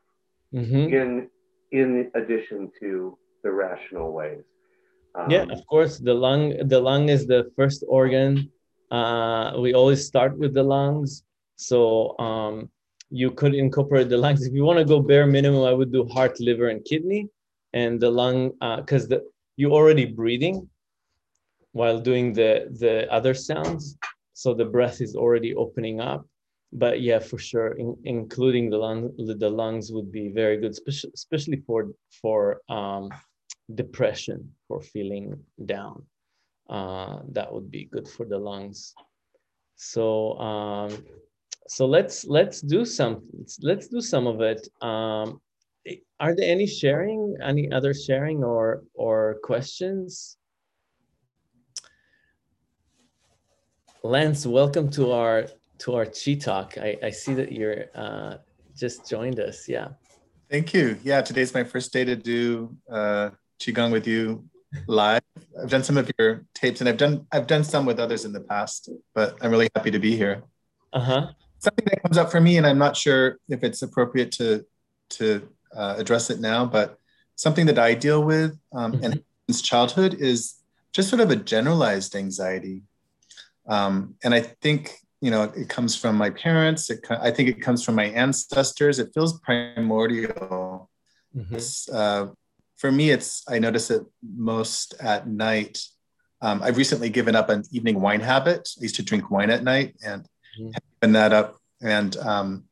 Mm-hmm. 0.53 0.93
in 0.93 1.29
in 1.71 2.11
addition 2.13 2.71
to 2.79 3.17
the 3.43 3.51
rational 3.51 4.13
ways. 4.13 4.43
Um, 5.15 5.31
yeah 5.31 5.45
of 5.49 5.65
course 5.65 5.97
the 5.97 6.13
lung 6.13 6.67
the 6.67 6.79
lung 6.79 7.09
is 7.09 7.25
the 7.25 7.51
first 7.55 7.83
organ. 7.87 8.51
Uh, 8.91 9.53
we 9.59 9.73
always 9.73 10.05
start 10.05 10.37
with 10.37 10.53
the 10.53 10.61
lungs. 10.61 11.23
So 11.55 12.17
um, 12.19 12.69
you 13.09 13.31
could 13.31 13.55
incorporate 13.55 14.09
the 14.09 14.17
lungs. 14.17 14.45
If 14.45 14.53
you 14.53 14.63
want 14.63 14.77
to 14.77 14.85
go 14.85 14.99
bare 14.99 15.25
minimum 15.25 15.63
i 15.63 15.73
would 15.73 15.91
do 15.91 16.05
heart 16.05 16.39
liver 16.39 16.67
and 16.69 16.85
kidney. 16.85 17.29
And 17.73 17.99
the 17.99 18.11
lung 18.11 18.51
because 18.77 19.05
uh, 19.05 19.11
the 19.11 19.19
you're 19.57 19.71
already 19.79 20.05
breathing 20.05 20.69
while 21.71 21.99
doing 21.99 22.33
the 22.33 22.51
the 22.81 23.11
other 23.11 23.33
sounds 23.33 23.97
so 24.43 24.53
the 24.53 24.69
breath 24.75 24.99
is 25.07 25.15
already 25.15 25.51
opening 25.55 25.97
up 26.11 26.21
but 26.83 26.95
yeah 27.01 27.19
for 27.29 27.39
sure 27.49 27.71
in, 27.81 27.89
including 28.03 28.69
the 28.69 28.79
lung 28.85 29.01
the 29.43 29.53
lungs 29.61 29.91
would 29.95 30.11
be 30.11 30.25
very 30.41 30.57
good 30.63 30.73
especially, 31.13 31.59
for 31.67 31.79
for 32.21 32.39
um, 32.69 33.09
depression 33.75 34.51
for 34.67 34.81
feeling 34.81 35.39
down. 35.65 36.03
Uh, 36.69 37.19
that 37.29 37.51
would 37.51 37.69
be 37.69 37.85
good 37.85 38.07
for 38.07 38.25
the 38.25 38.37
lungs. 38.37 38.93
So 39.75 40.37
um, 40.39 41.05
so 41.67 41.85
let's 41.85 42.25
let's 42.25 42.61
do 42.61 42.85
some 42.85 43.23
let's 43.61 43.87
do 43.87 44.01
some 44.01 44.27
of 44.27 44.41
it. 44.41 44.67
Um, 44.81 45.41
are 46.19 46.33
there 46.35 46.49
any 46.49 46.67
sharing, 46.67 47.35
any 47.43 47.71
other 47.71 47.93
sharing 47.93 48.43
or 48.43 48.83
or 48.93 49.37
questions? 49.43 50.37
Lance, 54.05 54.45
welcome 54.45 54.89
to 54.89 55.13
our 55.13 55.47
to 55.77 55.95
our 55.95 56.05
Chi 56.05 56.33
Talk. 56.33 56.77
I, 56.77 56.97
I 57.01 57.09
see 57.09 57.33
that 57.35 57.53
you're 57.53 57.85
uh, 57.95 58.35
just 58.75 59.09
joined 59.09 59.39
us. 59.39 59.69
Yeah. 59.69 59.89
Thank 60.51 60.73
you. 60.73 60.99
Yeah, 61.05 61.21
today's 61.21 61.53
my 61.53 61.63
first 61.63 61.93
day 61.93 62.03
to 62.03 62.17
do 62.17 62.75
uh, 62.91 63.29
qigong 63.61 63.93
with 63.93 64.05
you 64.05 64.43
live. 64.87 65.21
I've 65.61 65.69
done 65.69 65.85
some 65.85 65.95
of 65.95 66.11
your 66.19 66.43
tapes, 66.53 66.81
and 66.81 66.89
I've 66.89 66.97
done 66.97 67.25
I've 67.31 67.47
done 67.47 67.63
some 67.63 67.85
with 67.85 67.97
others 67.97 68.25
in 68.25 68.33
the 68.33 68.41
past, 68.41 68.89
but 69.15 69.37
I'm 69.39 69.51
really 69.51 69.69
happy 69.73 69.91
to 69.91 69.99
be 69.99 70.17
here. 70.17 70.43
Uh 70.91 70.99
huh. 70.99 71.27
Something 71.59 71.85
that 71.85 72.03
comes 72.03 72.17
up 72.17 72.29
for 72.29 72.41
me, 72.41 72.57
and 72.57 72.67
I'm 72.67 72.77
not 72.77 72.97
sure 72.97 73.39
if 73.47 73.63
it's 73.63 73.83
appropriate 73.83 74.33
to 74.33 74.65
to 75.11 75.47
uh, 75.73 75.95
address 75.97 76.29
it 76.29 76.41
now, 76.41 76.65
but 76.65 76.99
something 77.37 77.65
that 77.67 77.79
I 77.79 77.93
deal 77.93 78.21
with 78.21 78.59
um, 78.73 78.91
mm-hmm. 78.91 79.03
and 79.05 79.23
since 79.47 79.61
childhood 79.61 80.15
is 80.15 80.55
just 80.91 81.07
sort 81.09 81.21
of 81.21 81.31
a 81.31 81.37
generalized 81.37 82.17
anxiety. 82.17 82.81
Um, 83.67 84.15
and 84.23 84.33
I 84.33 84.41
think, 84.41 84.97
you 85.21 85.31
know, 85.31 85.43
it 85.43 85.69
comes 85.69 85.95
from 85.95 86.17
my 86.17 86.29
parents. 86.29 86.89
It, 86.89 87.05
I 87.09 87.31
think 87.31 87.49
it 87.49 87.61
comes 87.61 87.83
from 87.83 87.95
my 87.95 88.05
ancestors. 88.05 88.99
It 88.99 89.11
feels 89.13 89.39
primordial. 89.39 90.89
Mm-hmm. 91.35 91.95
Uh, 91.95 92.27
for 92.77 92.91
me, 92.91 93.11
it's, 93.11 93.43
I 93.47 93.59
notice 93.59 93.89
it 93.89 94.03
most 94.21 94.95
at 94.99 95.27
night. 95.27 95.79
Um, 96.41 96.61
I've 96.61 96.77
recently 96.77 97.09
given 97.09 97.35
up 97.35 97.49
an 97.49 97.63
evening 97.71 98.01
wine 98.01 98.19
habit. 98.19 98.67
I 98.77 98.83
used 98.83 98.95
to 98.95 99.03
drink 99.03 99.31
wine 99.31 99.49
at 99.49 99.63
night 99.63 99.95
and 100.05 100.23
mm-hmm. 100.59 100.71
given 101.01 101.13
that 101.13 101.31
up 101.31 101.57
and, 101.81 102.15
um, 102.17 102.65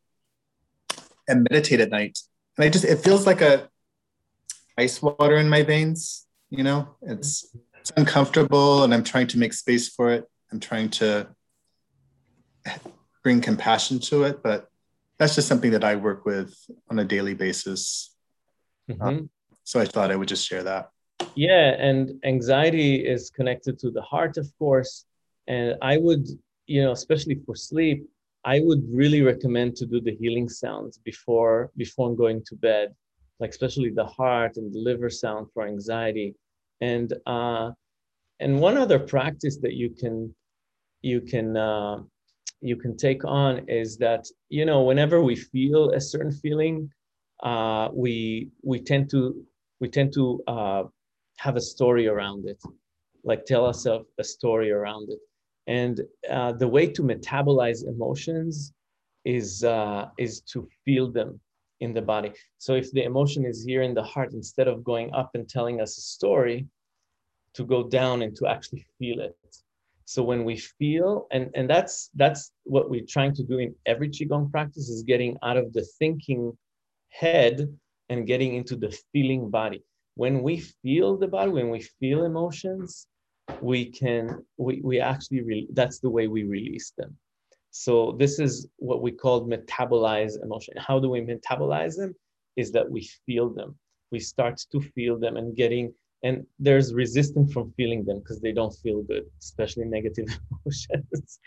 and 1.28 1.48
meditate 1.50 1.80
at 1.80 1.90
night 1.90 2.20
and 2.58 2.66
I 2.66 2.70
just 2.70 2.86
it 2.86 2.98
feels 2.98 3.26
like 3.26 3.42
a 3.42 3.70
ice 4.78 5.02
water 5.02 5.38
in 5.38 5.50
my 5.50 5.64
veins. 5.64 6.28
You 6.50 6.64
know, 6.64 6.96
it's 7.02 7.56
it's 7.80 7.92
uncomfortable, 7.98 8.84
and 8.84 8.94
I'm 8.94 9.04
trying 9.04 9.28
to 9.28 9.40
make 9.40 9.54
space 9.54 9.90
for 9.90 10.12
it. 10.12 10.26
I'm 10.52 10.60
trying 10.60 10.90
to 10.90 11.28
bring 13.24 13.42
compassion 13.42 14.00
to 14.00 14.24
it, 14.24 14.44
but 14.44 14.68
that's 15.18 15.36
just 15.36 15.48
something 15.48 15.72
that 15.72 15.84
I 15.84 15.96
work 15.96 16.26
with 16.26 16.56
on 16.90 17.00
a 17.00 17.06
daily 17.06 17.34
basis. 17.34 18.16
Mm-hmm. 18.90 19.02
Um, 19.02 19.30
so 19.64 19.80
I 19.80 19.86
thought 19.86 20.12
I 20.12 20.16
would 20.16 20.28
just 20.28 20.48
share 20.48 20.64
that. 20.64 20.90
Yeah, 21.36 21.76
and 21.78 22.20
anxiety 22.26 22.96
is 22.96 23.30
connected 23.30 23.78
to 23.80 23.92
the 23.92 24.02
heart, 24.02 24.38
of 24.38 24.52
course. 24.58 25.06
And 25.48 25.76
I 25.82 25.98
would, 25.98 26.28
you 26.66 26.84
know, 26.84 26.92
especially 26.92 27.40
for 27.46 27.56
sleep, 27.56 28.08
I 28.44 28.60
would 28.62 28.84
really 28.92 29.22
recommend 29.22 29.76
to 29.78 29.86
do 29.86 30.02
the 30.02 30.16
healing 30.16 30.50
sounds 30.50 30.98
before 30.98 31.72
before 31.78 32.16
going 32.16 32.44
to 32.46 32.56
bed, 32.56 32.96
like 33.40 33.52
especially 33.52 33.92
the 33.92 34.06
heart 34.06 34.58
and 34.58 34.74
the 34.74 34.80
liver 34.80 35.10
sound 35.10 35.48
for 35.54 35.68
anxiety. 35.68 36.36
And 36.82 37.14
uh, 37.28 37.72
and 38.40 38.60
one 38.60 38.78
other 38.78 38.98
practice 38.98 39.58
that 39.58 39.74
you 39.74 39.92
can 39.92 40.34
you 41.02 41.22
can 41.22 41.58
uh, 41.58 42.00
you 42.62 42.76
can 42.76 42.96
take 42.96 43.26
on 43.26 43.68
is 43.68 43.98
that 43.98 44.28
you 44.50 44.66
know 44.66 44.84
whenever 44.84 45.22
we 45.22 45.36
feel 45.36 45.92
a 45.92 46.02
certain 46.02 46.32
feeling, 46.32 46.90
uh, 47.44 47.90
we 47.94 48.50
we 48.64 48.80
tend 48.80 49.10
to 49.12 49.44
we 49.80 49.90
tend 49.90 50.14
to 50.14 50.42
uh, 50.48 50.84
have 51.38 51.56
a 51.56 51.62
story 51.62 52.08
around 52.08 52.48
it, 52.48 52.62
like 53.24 53.46
tell 53.46 53.66
ourselves 53.66 54.06
a 54.20 54.24
story 54.24 54.72
around 54.72 55.10
it. 55.10 55.20
And 55.68 56.02
uh, 56.30 56.54
the 56.54 56.68
way 56.68 56.88
to 56.88 57.02
metabolize 57.02 57.88
emotions 57.88 58.74
is 59.26 59.64
uh, 59.64 60.10
is 60.18 60.42
to 60.42 60.68
feel 60.86 61.12
them 61.12 61.40
in 61.80 61.94
the 61.94 62.02
body. 62.02 62.32
So 62.60 62.76
if 62.76 62.92
the 62.92 63.04
emotion 63.04 63.44
is 63.46 63.64
here 63.64 63.82
in 63.82 63.96
the 63.96 64.04
heart, 64.04 64.34
instead 64.34 64.68
of 64.68 64.84
going 64.84 65.12
up 65.14 65.32
and 65.34 65.50
telling 65.50 65.82
us 65.82 65.98
a 65.98 66.02
story, 66.02 66.68
to 67.54 67.64
go 67.64 67.88
down 67.88 68.22
and 68.22 68.36
to 68.38 68.48
actually 68.48 68.86
feel 68.98 69.20
it. 69.20 69.36
So 70.14 70.22
when 70.24 70.44
we 70.44 70.58
feel, 70.58 71.28
and 71.32 71.50
and 71.56 71.70
that's 71.70 72.10
that's 72.16 72.52
what 72.64 72.90
we're 72.90 73.12
trying 73.16 73.34
to 73.36 73.44
do 73.44 73.60
in 73.60 73.74
every 73.86 74.10
qigong 74.10 74.52
practice 74.52 74.90
is 74.90 75.04
getting 75.04 75.38
out 75.42 75.56
of 75.56 75.72
the 75.72 75.86
thinking 76.00 76.52
head 77.08 77.56
and 78.10 78.28
getting 78.28 78.56
into 78.56 78.76
the 78.76 78.92
feeling 79.14 79.50
body. 79.50 79.82
When 80.16 80.44
we 80.44 80.58
feel 80.84 81.16
the 81.16 81.30
body, 81.30 81.52
when 81.52 81.70
we 81.70 81.80
feel 82.02 82.26
emotions, 82.26 83.08
we 83.62 83.86
can 83.90 84.46
we, 84.58 84.82
we 84.84 85.00
actually 85.00 85.44
re- 85.44 85.70
that's 85.72 86.00
the 86.00 86.10
way 86.10 86.28
we 86.28 86.44
release 86.44 86.92
them. 86.98 87.16
So 87.70 88.12
this 88.20 88.38
is 88.38 88.68
what 88.88 89.02
we 89.02 89.14
call 89.14 89.48
metabolize 89.48 90.34
emotion. 90.44 90.74
How 90.78 91.00
do 91.00 91.10
we 91.10 91.22
metabolize 91.22 91.96
them? 91.96 92.14
Is 92.58 92.74
that 92.74 92.92
we 92.92 93.10
feel 93.26 93.48
them. 93.50 93.78
We 94.12 94.20
start 94.20 94.58
to 94.74 94.82
feel 94.82 95.18
them 95.18 95.38
and 95.38 95.56
getting 95.56 95.94
and 96.24 96.46
there's 96.60 96.94
resistance 96.94 97.52
from 97.52 97.74
feeling 97.78 98.06
them 98.06 98.20
because 98.20 98.40
they 98.42 98.52
don't 98.52 98.74
feel 98.84 99.02
good 99.04 99.26
especially 99.40 99.86
negative 99.86 100.28
emotions. 100.66 101.40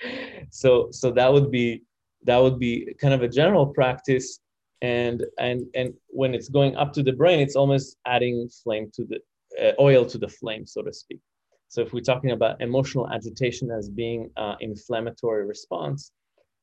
So 0.50 0.88
so 0.90 1.10
that 1.12 1.32
would 1.32 1.50
be 1.50 1.82
that 2.24 2.38
would 2.38 2.58
be 2.58 2.94
kind 3.00 3.14
of 3.14 3.22
a 3.22 3.28
general 3.28 3.66
practice. 3.66 4.40
And 4.82 5.24
and 5.38 5.66
and 5.74 5.94
when 6.08 6.34
it's 6.34 6.48
going 6.48 6.76
up 6.76 6.92
to 6.94 7.02
the 7.02 7.12
brain 7.12 7.40
it's 7.40 7.56
almost 7.56 7.96
adding 8.06 8.48
flame 8.62 8.90
to 8.94 9.04
the 9.04 9.18
uh, 9.62 9.72
oil 9.80 10.04
to 10.06 10.18
the 10.18 10.28
flame 10.28 10.66
so 10.66 10.82
to 10.82 10.92
speak. 10.92 11.20
So 11.68 11.80
if 11.80 11.92
we're 11.92 12.00
talking 12.00 12.32
about 12.32 12.60
emotional 12.60 13.10
agitation 13.10 13.70
as 13.70 13.88
being 13.88 14.30
uh, 14.36 14.54
inflammatory 14.60 15.44
response, 15.44 16.12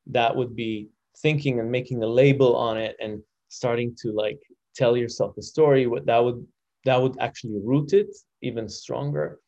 that 0.07 0.33
would 0.35 0.55
be 0.55 0.89
thinking 1.17 1.59
and 1.59 1.69
making 1.69 2.01
a 2.03 2.07
label 2.07 2.55
on 2.55 2.77
it 2.77 2.95
and 2.99 3.21
starting 3.49 3.95
to 4.01 4.11
like 4.11 4.39
tell 4.75 4.95
yourself 4.95 5.37
a 5.37 5.41
story. 5.41 5.87
What 5.87 6.05
that 6.05 6.23
would 6.23 6.45
that 6.85 7.01
would 7.01 7.17
actually 7.19 7.59
root 7.63 7.93
it 7.93 8.15
even 8.41 8.67
stronger, 8.67 9.39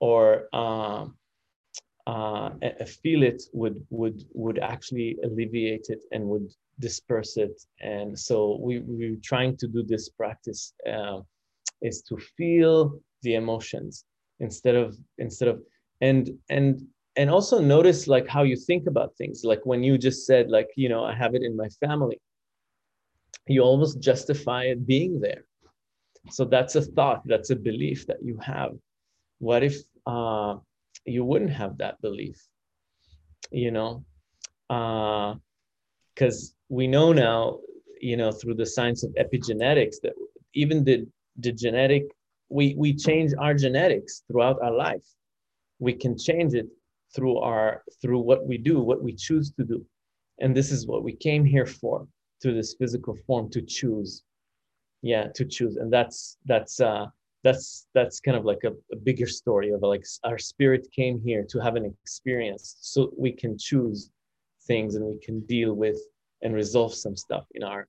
or 0.00 0.48
uh, 0.52 1.06
uh, 2.06 2.50
feel 3.02 3.22
it 3.22 3.42
would 3.52 3.84
would 3.90 4.24
would 4.32 4.58
actually 4.58 5.16
alleviate 5.24 5.86
it 5.88 6.02
and 6.12 6.24
would 6.24 6.48
disperse 6.78 7.36
it. 7.36 7.60
And 7.80 8.18
so 8.18 8.58
we 8.60 8.80
we're 8.80 9.16
trying 9.22 9.56
to 9.58 9.68
do 9.68 9.82
this 9.82 10.08
practice 10.08 10.72
uh, 10.90 11.20
is 11.82 12.02
to 12.02 12.16
feel 12.36 13.00
the 13.22 13.34
emotions 13.34 14.04
instead 14.40 14.74
of 14.74 14.96
instead 15.18 15.48
of 15.48 15.62
and 16.00 16.30
and 16.48 16.82
and 17.16 17.30
also 17.30 17.60
notice 17.60 18.06
like 18.06 18.26
how 18.28 18.42
you 18.42 18.56
think 18.56 18.86
about 18.86 19.14
things 19.16 19.42
like 19.44 19.60
when 19.64 19.82
you 19.82 19.98
just 19.98 20.26
said 20.26 20.48
like 20.48 20.68
you 20.76 20.88
know 20.88 21.04
i 21.04 21.14
have 21.14 21.34
it 21.34 21.42
in 21.42 21.56
my 21.56 21.68
family 21.84 22.18
you 23.46 23.60
almost 23.60 24.00
justify 24.00 24.64
it 24.64 24.86
being 24.86 25.20
there 25.20 25.44
so 26.28 26.44
that's 26.44 26.74
a 26.76 26.82
thought 26.82 27.22
that's 27.24 27.50
a 27.50 27.56
belief 27.56 28.06
that 28.06 28.22
you 28.22 28.36
have. 28.38 28.72
What 29.38 29.62
if 29.62 29.76
uh, 30.06 30.56
you 31.04 31.24
wouldn't 31.24 31.52
have 31.52 31.78
that 31.78 32.00
belief? 32.02 32.36
You 33.50 33.70
know 33.70 34.04
because 36.14 36.52
uh, 36.52 36.54
we 36.68 36.86
know 36.86 37.12
now 37.12 37.58
you 38.00 38.16
know 38.16 38.30
through 38.30 38.54
the 38.54 38.64
science 38.64 39.02
of 39.02 39.10
epigenetics 39.14 39.96
that 40.02 40.12
even 40.54 40.84
the 40.84 41.04
the 41.38 41.50
genetic 41.50 42.04
we 42.50 42.74
we 42.78 42.94
change 42.94 43.32
our 43.38 43.54
genetics 43.54 44.22
throughout 44.28 44.58
our 44.62 44.72
life. 44.72 45.06
We 45.80 45.94
can 45.94 46.16
change 46.16 46.54
it 46.54 46.68
through 47.14 47.38
our 47.38 47.82
through 48.00 48.20
what 48.20 48.46
we 48.46 48.58
do 48.58 48.80
what 48.80 49.02
we 49.02 49.12
choose 49.12 49.50
to 49.52 49.64
do. 49.64 49.84
And 50.38 50.56
this 50.56 50.70
is 50.70 50.86
what 50.86 51.02
we 51.02 51.14
came 51.16 51.44
here 51.44 51.66
for 51.66 52.06
through 52.40 52.54
this 52.54 52.74
physical 52.78 53.16
form 53.26 53.50
to 53.50 53.60
choose 53.62 54.22
yeah 55.02 55.28
to 55.34 55.44
choose. 55.44 55.76
And 55.76 55.92
that's 55.92 56.36
that's 56.46 56.80
uh 56.80 57.06
that's 57.42 57.86
that's 57.94 58.20
kind 58.20 58.36
of 58.36 58.44
like 58.44 58.64
a, 58.64 58.72
a 58.92 58.96
bigger 58.96 59.26
story 59.26 59.70
of 59.70 59.82
like 59.82 60.04
our 60.24 60.38
spirit 60.38 60.86
came 60.92 61.20
here 61.20 61.44
to 61.48 61.58
have 61.58 61.76
an 61.76 61.84
experience 61.84 62.76
so 62.80 63.12
we 63.16 63.32
can 63.32 63.56
choose 63.56 64.10
things 64.66 64.94
and 64.94 65.04
we 65.04 65.18
can 65.20 65.40
deal 65.40 65.72
with 65.74 65.98
and 66.42 66.54
resolve 66.54 66.94
some 66.94 67.16
stuff 67.16 67.46
in 67.54 67.62
our 67.62 67.86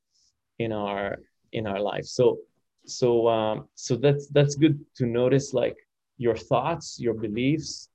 in 0.59 0.71
our 0.71 1.17
in 1.51 1.67
our 1.67 1.79
life. 1.79 2.05
So 2.05 2.39
so 2.85 3.27
um, 3.27 3.67
so 3.75 3.95
that's 3.95 4.27
that's 4.27 4.55
good 4.55 4.79
to 4.95 5.05
notice 5.05 5.53
like 5.53 5.77
your 6.17 6.35
thoughts 6.35 6.97
your 6.99 7.13
beliefs 7.13 7.89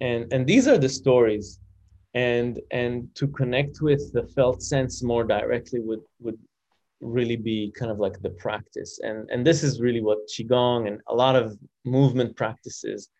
and 0.00 0.32
and 0.32 0.46
these 0.46 0.66
are 0.68 0.78
the 0.78 0.88
stories. 0.88 1.60
And 2.14 2.60
and 2.70 3.12
to 3.16 3.26
connect 3.26 3.80
with 3.80 4.12
the 4.12 4.22
felt 4.36 4.62
sense 4.62 5.02
more 5.02 5.24
directly 5.24 5.80
would 5.80 6.02
would 6.20 6.38
really 7.00 7.36
be 7.36 7.72
kind 7.76 7.90
of 7.90 7.98
like 7.98 8.20
the 8.22 8.30
practice 8.30 9.00
and 9.02 9.28
and 9.30 9.46
this 9.46 9.62
is 9.62 9.80
really 9.80 10.00
what 10.00 10.18
qigong 10.28 10.88
and 10.88 11.00
a 11.08 11.14
lot 11.14 11.36
of 11.36 11.58
movement 11.84 12.34
practices 12.36 13.10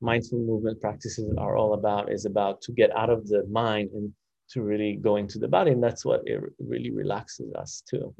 mindful 0.00 0.38
movement 0.38 0.80
practices 0.80 1.34
are 1.36 1.56
all 1.56 1.74
about 1.74 2.10
is 2.12 2.24
about 2.24 2.62
to 2.62 2.72
get 2.72 2.94
out 2.96 3.10
of 3.10 3.26
the 3.28 3.44
mind 3.48 3.90
and 3.92 4.12
to 4.48 4.62
really 4.62 4.96
go 4.96 5.16
into 5.16 5.38
the 5.38 5.48
body 5.48 5.72
and 5.72 5.82
that's 5.82 6.04
what 6.04 6.22
it 6.24 6.40
really 6.58 6.90
relaxes 6.90 7.52
us 7.54 7.82
too 7.90 8.14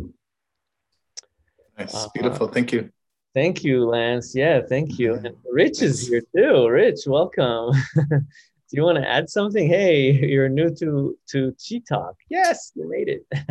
Nice, 1.79 1.95
uh, 1.95 2.09
beautiful. 2.13 2.49
Thank 2.49 2.73
you. 2.73 2.91
Thank 3.35 3.63
you, 3.63 3.87
Lance. 3.87 4.35
Yeah, 4.35 4.61
thank 4.69 4.99
you. 4.99 5.15
And 5.15 5.31
Rich 5.51 5.81
is 5.83 6.09
here 6.09 6.23
too. 6.35 6.69
Rich, 6.69 7.03
welcome. 7.07 7.71
Do 7.97 8.77
you 8.77 8.83
want 8.83 8.99
to 8.99 9.09
add 9.09 9.31
something? 9.31 9.69
Hey, 9.69 10.11
you're 10.29 10.49
new 10.49 10.75
to 10.75 11.17
to 11.29 11.53
Chi 11.53 11.81
Talk. 11.89 12.17
Yes, 12.29 12.73
you 12.75 12.89
made 12.89 13.09
it. 13.09 13.27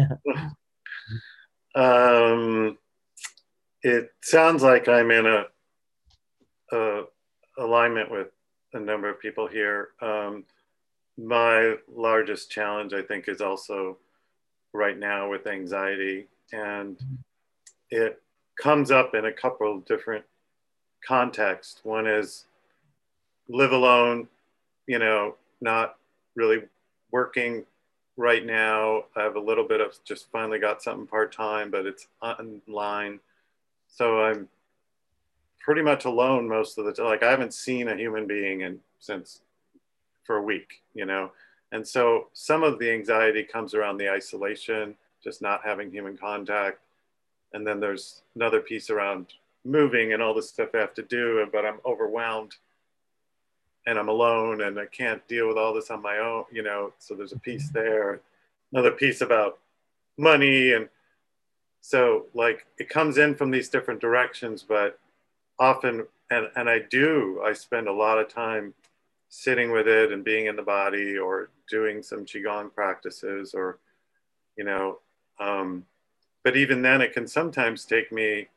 um, 1.78 2.78
it 3.84 4.12
sounds 4.22 4.64
like 4.64 4.88
I'm 4.88 5.12
in 5.12 5.26
a, 5.28 5.46
a 6.72 7.04
alignment 7.60 8.10
with 8.10 8.28
a 8.74 8.80
number 8.80 9.10
of 9.10 9.20
people 9.20 9.48
here. 9.48 9.90
Um, 10.02 10.44
my 11.18 11.76
largest 11.88 12.50
challenge, 12.50 12.94
I 12.94 13.02
think, 13.04 13.28
is 13.28 13.42
also 13.42 13.98
right 14.74 14.98
now 14.98 15.30
with 15.30 15.48
anxiety 15.48 16.28
and 16.52 16.98
it 17.90 18.22
comes 18.62 18.92
up 18.92 19.14
in 19.14 19.26
a 19.26 19.32
couple 19.32 19.76
of 19.76 19.86
different 19.86 20.26
contexts. 21.06 21.82
One 21.84 22.08
is 22.08 22.46
live 23.50 23.72
alone, 23.72 24.28
you 24.88 25.00
know, 25.00 25.36
not 25.62 25.98
really 26.36 26.64
working 27.12 27.66
right 28.18 28.46
now. 28.46 29.06
I 29.16 29.24
have 29.24 29.36
a 29.36 29.40
little 29.40 29.68
bit 29.68 29.80
of 29.80 29.94
just 30.04 30.30
finally 30.32 30.60
got 30.60 30.84
something 30.84 31.08
part 31.08 31.32
time, 31.32 31.72
but 31.72 31.86
it's 31.86 32.08
online. 32.22 33.20
So 33.88 34.22
I'm 34.24 34.50
pretty 35.60 35.82
much 35.82 36.06
alone 36.06 36.48
most 36.48 36.78
of 36.78 36.86
the 36.86 36.94
time. 36.94 37.06
Like 37.06 37.24
I 37.24 37.32
haven't 37.32 37.54
seen 37.54 37.88
a 37.88 37.96
human 37.96 38.28
being 38.28 38.62
in 38.62 38.80
since 39.00 39.42
for 40.24 40.38
a 40.38 40.42
week, 40.42 40.82
you 40.94 41.06
know. 41.06 41.32
And 41.72 41.88
so 41.88 42.28
some 42.34 42.64
of 42.64 42.80
the 42.80 42.92
anxiety 42.92 43.44
comes 43.44 43.74
around 43.74 43.98
the 43.98 44.10
isolation, 44.10 44.96
just 45.24 45.42
not 45.42 45.62
having 45.64 45.92
human 45.92 46.18
contact 46.18 46.80
and 47.54 47.66
then 47.66 47.80
there's 47.80 48.22
another 48.36 48.60
piece 48.60 48.90
around 48.90 49.34
moving 49.64 50.14
and 50.14 50.22
all 50.22 50.34
the 50.34 50.42
stuff 50.42 50.70
I 50.74 50.80
have 50.80 50.94
to 50.96 51.04
do, 51.04 51.46
but 51.52 51.66
I'm 51.66 51.80
overwhelmed 51.86 52.56
and 53.88 53.98
I'm 53.98 54.10
alone 54.10 54.62
and 54.62 54.78
I 54.78 54.86
can't 54.86 55.28
deal 55.28 55.48
with 55.48 55.58
all 55.58 55.74
this 55.74 55.90
on 55.90 56.04
my 56.04 56.20
own, 56.20 56.44
you 56.52 56.62
know. 56.62 56.94
So 57.00 57.16
there's 57.16 57.32
a 57.32 57.40
piece 57.40 57.70
there, 57.70 58.22
another 58.72 58.92
piece 58.92 59.22
about 59.22 59.58
money. 60.18 60.74
And 60.74 60.90
so, 61.82 62.26
like, 62.36 62.68
it 62.78 62.90
comes 62.90 63.18
in 63.18 63.34
from 63.34 63.50
these 63.50 63.70
different 63.70 64.00
directions, 64.00 64.62
but 64.62 65.00
often, 65.58 66.06
and, 66.30 66.50
and 66.56 66.70
I 66.70 66.80
do, 66.80 67.42
I 67.44 67.54
spend 67.54 67.88
a 67.88 67.94
lot 67.94 68.20
of 68.20 68.28
time 68.28 68.76
sitting 69.30 69.72
with 69.72 69.88
it 69.88 70.12
and 70.12 70.24
being 70.24 70.46
in 70.46 70.56
the 70.56 70.62
body 70.62 71.18
or 71.18 71.50
doing 71.70 72.04
some 72.04 72.26
Qigong 72.26 72.74
practices 72.74 73.54
or, 73.56 73.80
you 74.58 74.64
know, 74.64 75.00
Um, 75.40 75.86
but 76.44 76.56
even 76.56 76.82
then, 76.82 77.02
it 77.02 77.14
can 77.14 77.28
sometimes 77.28 77.86
take 77.86 78.12
me, 78.12 78.48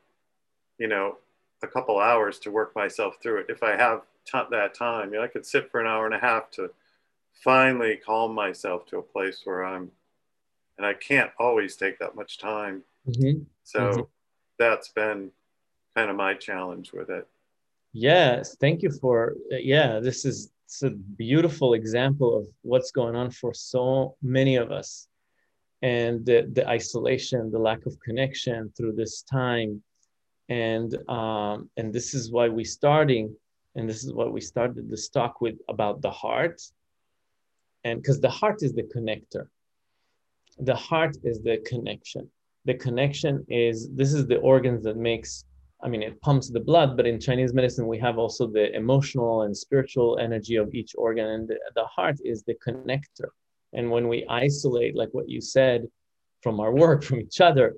you 0.77 0.87
know, 0.87 1.17
a 1.61 1.67
couple 1.67 1.99
hours 1.99 2.39
to 2.39 2.51
work 2.51 2.75
myself 2.75 3.17
through 3.21 3.41
it. 3.41 3.45
If 3.49 3.61
I 3.61 3.75
have 3.75 4.01
that 4.31 4.73
time, 4.73 5.13
you 5.13 5.19
know, 5.19 5.23
I 5.23 5.27
could 5.27 5.45
sit 5.45 5.69
for 5.71 5.79
an 5.79 5.87
hour 5.87 6.05
and 6.05 6.15
a 6.15 6.19
half 6.19 6.51
to 6.51 6.71
finally 7.43 7.97
calm 7.97 8.33
myself 8.33 8.85
to 8.87 8.97
a 8.97 9.01
place 9.01 9.41
where 9.43 9.65
I'm, 9.65 9.91
and 10.77 10.85
I 10.85 10.93
can't 10.93 11.31
always 11.39 11.75
take 11.75 11.99
that 11.99 12.15
much 12.15 12.37
time. 12.37 12.83
Mm-hmm. 13.07 13.43
So 13.63 13.79
mm-hmm. 13.79 14.01
that's 14.57 14.89
been 14.89 15.31
kind 15.95 16.09
of 16.09 16.15
my 16.15 16.33
challenge 16.33 16.93
with 16.93 17.09
it. 17.09 17.27
Yes, 17.93 18.55
thank 18.59 18.81
you 18.81 18.91
for 18.91 19.35
yeah. 19.49 19.99
This 19.99 20.23
is 20.23 20.51
it's 20.65 20.83
a 20.83 20.91
beautiful 20.91 21.73
example 21.73 22.37
of 22.37 22.47
what's 22.61 22.91
going 22.91 23.15
on 23.15 23.31
for 23.31 23.53
so 23.53 24.15
many 24.21 24.55
of 24.55 24.71
us, 24.71 25.07
and 25.81 26.25
the, 26.25 26.49
the 26.53 26.65
isolation, 26.69 27.51
the 27.51 27.59
lack 27.59 27.85
of 27.85 27.99
connection 27.99 28.71
through 28.77 28.93
this 28.93 29.23
time, 29.23 29.83
and 30.47 30.95
um, 31.09 31.69
and 31.75 31.91
this 31.91 32.13
is 32.13 32.31
why 32.31 32.47
we're 32.47 32.63
starting, 32.63 33.35
and 33.75 33.87
this 33.87 34.03
is 34.03 34.13
what 34.13 34.33
we 34.33 34.41
started 34.41 34.89
this 34.89 35.09
talk 35.09 35.41
with 35.41 35.55
about 35.69 36.01
the 36.01 36.11
heart, 36.11 36.61
and 37.83 38.01
because 38.01 38.19
the 38.19 38.29
heart 38.29 38.61
is 38.61 38.73
the 38.73 38.83
connector, 38.83 39.47
the 40.59 40.75
heart 40.75 41.17
is 41.23 41.41
the 41.41 41.57
connection. 41.65 42.29
The 42.65 42.75
connection 42.75 43.45
is 43.49 43.89
this 43.93 44.13
is 44.13 44.27
the 44.27 44.37
organs 44.37 44.83
that 44.83 44.97
makes 44.97 45.45
I 45.83 45.87
mean, 45.87 46.03
it 46.03 46.21
pumps 46.21 46.49
the 46.49 46.59
blood, 46.59 46.95
but 46.95 47.07
in 47.07 47.19
Chinese 47.19 47.53
medicine, 47.53 47.87
we 47.87 47.97
have 47.99 48.19
also 48.19 48.45
the 48.45 48.71
emotional 48.75 49.43
and 49.43 49.57
spiritual 49.57 50.19
energy 50.19 50.55
of 50.57 50.73
each 50.73 50.93
organ. 50.95 51.25
And 51.25 51.47
the, 51.47 51.57
the 51.75 51.85
heart 51.85 52.17
is 52.23 52.43
the 52.43 52.55
connector. 52.65 53.29
And 53.73 53.89
when 53.89 54.07
we 54.07 54.25
isolate, 54.29 54.95
like 54.95 55.09
what 55.11 55.27
you 55.27 55.41
said, 55.41 55.87
from 56.43 56.59
our 56.59 56.71
work, 56.71 57.03
from 57.07 57.19
each 57.19 57.41
other, 57.41 57.75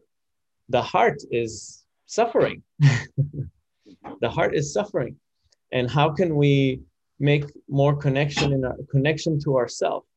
the 0.70 0.82
heart 0.82 1.22
is 1.32 1.86
suffering. 2.06 2.64
the 2.80 4.30
heart 4.30 4.56
is 4.56 4.74
suffering. 4.74 5.16
And 5.74 5.92
how 5.92 6.10
can 6.12 6.38
we 6.38 6.82
make 7.20 7.46
more 7.68 7.96
connection 7.96 8.54
in 8.54 8.64
our 8.64 8.78
connection 8.90 9.40
to 9.42 9.58
ourselves? 9.58 10.08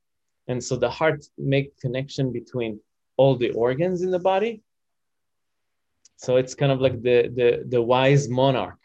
And 0.47 0.63
so 0.63 0.77
the 0.77 0.91
heart 0.91 1.27
make 1.37 1.77
connection 1.81 2.31
between 2.33 2.79
all 3.17 3.35
the 3.37 3.51
organs 3.51 4.03
in 4.03 4.11
the 4.13 4.21
body 4.33 4.63
so 6.17 6.37
it's 6.37 6.55
kind 6.55 6.73
of 6.73 6.81
like 6.81 7.03
the 7.03 7.29
the 7.35 7.65
the 7.69 7.81
wise 7.81 8.29
monarch 8.29 8.79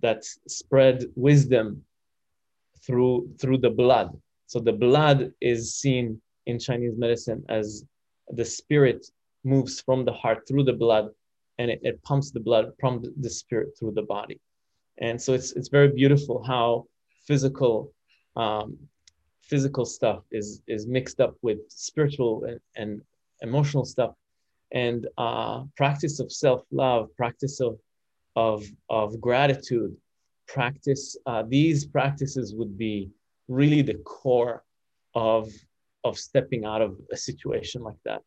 that 0.00 0.24
spread 0.46 1.04
wisdom 1.16 1.82
through 2.86 3.28
through 3.40 3.58
the 3.58 3.70
blood. 3.70 4.16
So 4.46 4.60
the 4.60 4.72
blood 4.72 5.32
is 5.40 5.74
seen 5.74 6.20
in 6.44 6.58
Chinese 6.58 6.96
medicine 6.96 7.44
as 7.48 7.84
the 8.28 8.44
spirit 8.44 9.06
moves 9.42 9.80
from 9.80 10.04
the 10.04 10.12
heart 10.12 10.46
through 10.46 10.64
the 10.64 10.72
blood 10.72 11.08
and 11.58 11.70
it, 11.70 11.80
it 11.82 12.02
pumps 12.02 12.30
the 12.30 12.40
blood 12.40 12.72
from 12.78 13.02
the 13.20 13.30
spirit 13.30 13.70
through 13.78 13.92
the 13.92 14.02
body. 14.02 14.38
And 14.98 15.20
so 15.20 15.32
it's 15.34 15.52
it's 15.52 15.68
very 15.68 15.88
beautiful 15.88 16.42
how 16.42 16.86
physical 17.26 17.92
um, 18.36 18.78
physical 19.42 19.84
stuff 19.84 20.22
is 20.30 20.62
is 20.66 20.86
mixed 20.86 21.20
up 21.20 21.34
with 21.42 21.58
spiritual 21.68 22.44
and, 22.44 22.60
and 22.76 23.02
emotional 23.42 23.84
stuff 23.84 24.14
and 24.72 25.06
uh, 25.16 25.64
practice 25.76 26.20
of 26.20 26.32
self-love, 26.32 27.08
practice 27.16 27.60
of, 27.60 27.78
of, 28.34 28.64
of 28.90 29.20
gratitude, 29.20 29.96
practice, 30.48 31.16
uh, 31.26 31.42
these 31.46 31.86
practices 31.86 32.54
would 32.54 32.76
be 32.76 33.10
really 33.48 33.82
the 33.82 33.94
core 34.04 34.64
of, 35.14 35.50
of 36.04 36.18
stepping 36.18 36.64
out 36.64 36.82
of 36.82 36.98
a 37.12 37.16
situation 37.16 37.82
like 37.82 37.96
that. 38.04 38.22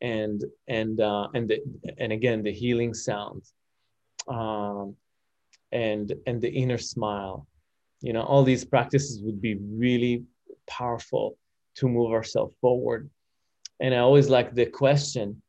And, 0.00 0.42
and, 0.68 1.00
uh, 1.00 1.28
and, 1.34 1.48
the, 1.48 1.60
and 1.98 2.12
again, 2.12 2.42
the 2.42 2.52
healing 2.52 2.94
sounds 2.94 3.52
um, 4.28 4.96
and, 5.72 6.12
and 6.26 6.40
the 6.40 6.50
inner 6.50 6.78
smile, 6.78 7.46
you 8.00 8.12
know, 8.12 8.22
all 8.22 8.42
these 8.42 8.64
practices 8.64 9.20
would 9.22 9.40
be 9.40 9.56
really 9.56 10.24
powerful 10.66 11.36
to 11.76 11.88
move 11.88 12.12
ourselves 12.12 12.54
forward. 12.60 13.10
And 13.80 13.94
I 13.94 13.98
always 13.98 14.28
like 14.28 14.54
the 14.54 14.66
question, 14.66 15.40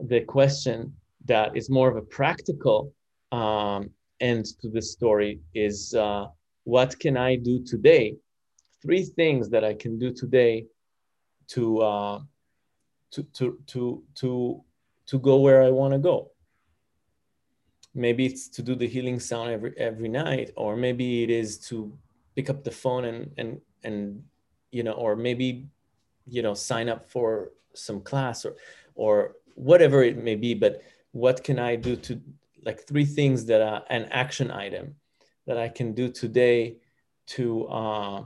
the 0.00 0.20
question 0.20 0.94
that 1.26 1.56
is 1.56 1.68
more 1.68 1.88
of 1.88 1.96
a 1.96 2.02
practical 2.02 2.92
um, 3.32 3.90
end 4.20 4.46
to 4.60 4.68
the 4.68 4.82
story 4.82 5.40
is 5.54 5.94
uh, 5.94 6.26
what 6.64 6.98
can 6.98 7.16
I 7.16 7.36
do 7.36 7.62
today? 7.64 8.16
Three 8.82 9.04
things 9.04 9.50
that 9.50 9.64
I 9.64 9.74
can 9.74 9.98
do 9.98 10.12
today 10.12 10.66
to 11.48 11.80
uh, 11.80 12.20
to 13.12 13.22
to 13.34 13.58
to 13.66 14.02
to 14.16 14.64
to 15.06 15.18
go 15.18 15.36
where 15.38 15.62
I 15.62 15.70
want 15.70 15.92
to 15.94 15.98
go. 15.98 16.30
Maybe 17.98 18.26
it's 18.26 18.48
to 18.48 18.62
do 18.62 18.74
the 18.74 18.88
healing 18.88 19.20
sound 19.20 19.50
every 19.50 19.72
every 19.76 20.08
night, 20.08 20.52
or 20.56 20.76
maybe 20.76 21.22
it 21.24 21.30
is 21.30 21.58
to 21.68 21.92
pick 22.36 22.48
up 22.48 22.64
the 22.64 22.70
phone 22.70 23.04
and 23.04 23.30
and 23.36 23.60
and 23.84 24.22
you 24.70 24.82
know, 24.82 24.92
or 24.92 25.16
maybe 25.16 25.66
you 26.26 26.42
know 26.42 26.54
sign 26.54 26.88
up 26.88 27.10
for 27.10 27.52
some 27.74 28.00
class 28.00 28.44
or 28.44 28.54
or 28.94 29.36
whatever 29.54 30.02
it 30.02 30.16
may 30.16 30.36
be. 30.36 30.54
But 30.54 30.82
what 31.12 31.42
can 31.42 31.58
i 31.58 31.74
do 31.74 31.96
to 31.96 32.20
like 32.64 32.86
three 32.86 33.04
things 33.04 33.46
that 33.46 33.62
are 33.62 33.82
an 33.88 34.04
action 34.10 34.50
item 34.50 34.94
that 35.46 35.56
i 35.56 35.66
can 35.66 35.94
do 35.94 36.10
today 36.10 36.76
to 37.26 37.66
uh, 37.68 38.24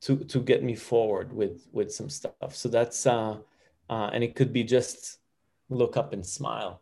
to 0.00 0.16
to 0.16 0.40
get 0.40 0.62
me 0.62 0.74
forward 0.74 1.32
with 1.32 1.68
with 1.72 1.92
some 1.92 2.10
stuff. 2.10 2.54
So 2.54 2.68
that's 2.68 3.06
uh, 3.06 3.38
uh 3.88 4.10
and 4.12 4.22
it 4.24 4.34
could 4.34 4.52
be 4.52 4.64
just 4.64 5.18
look 5.70 5.96
up 5.96 6.12
and 6.12 6.26
smile 6.26 6.81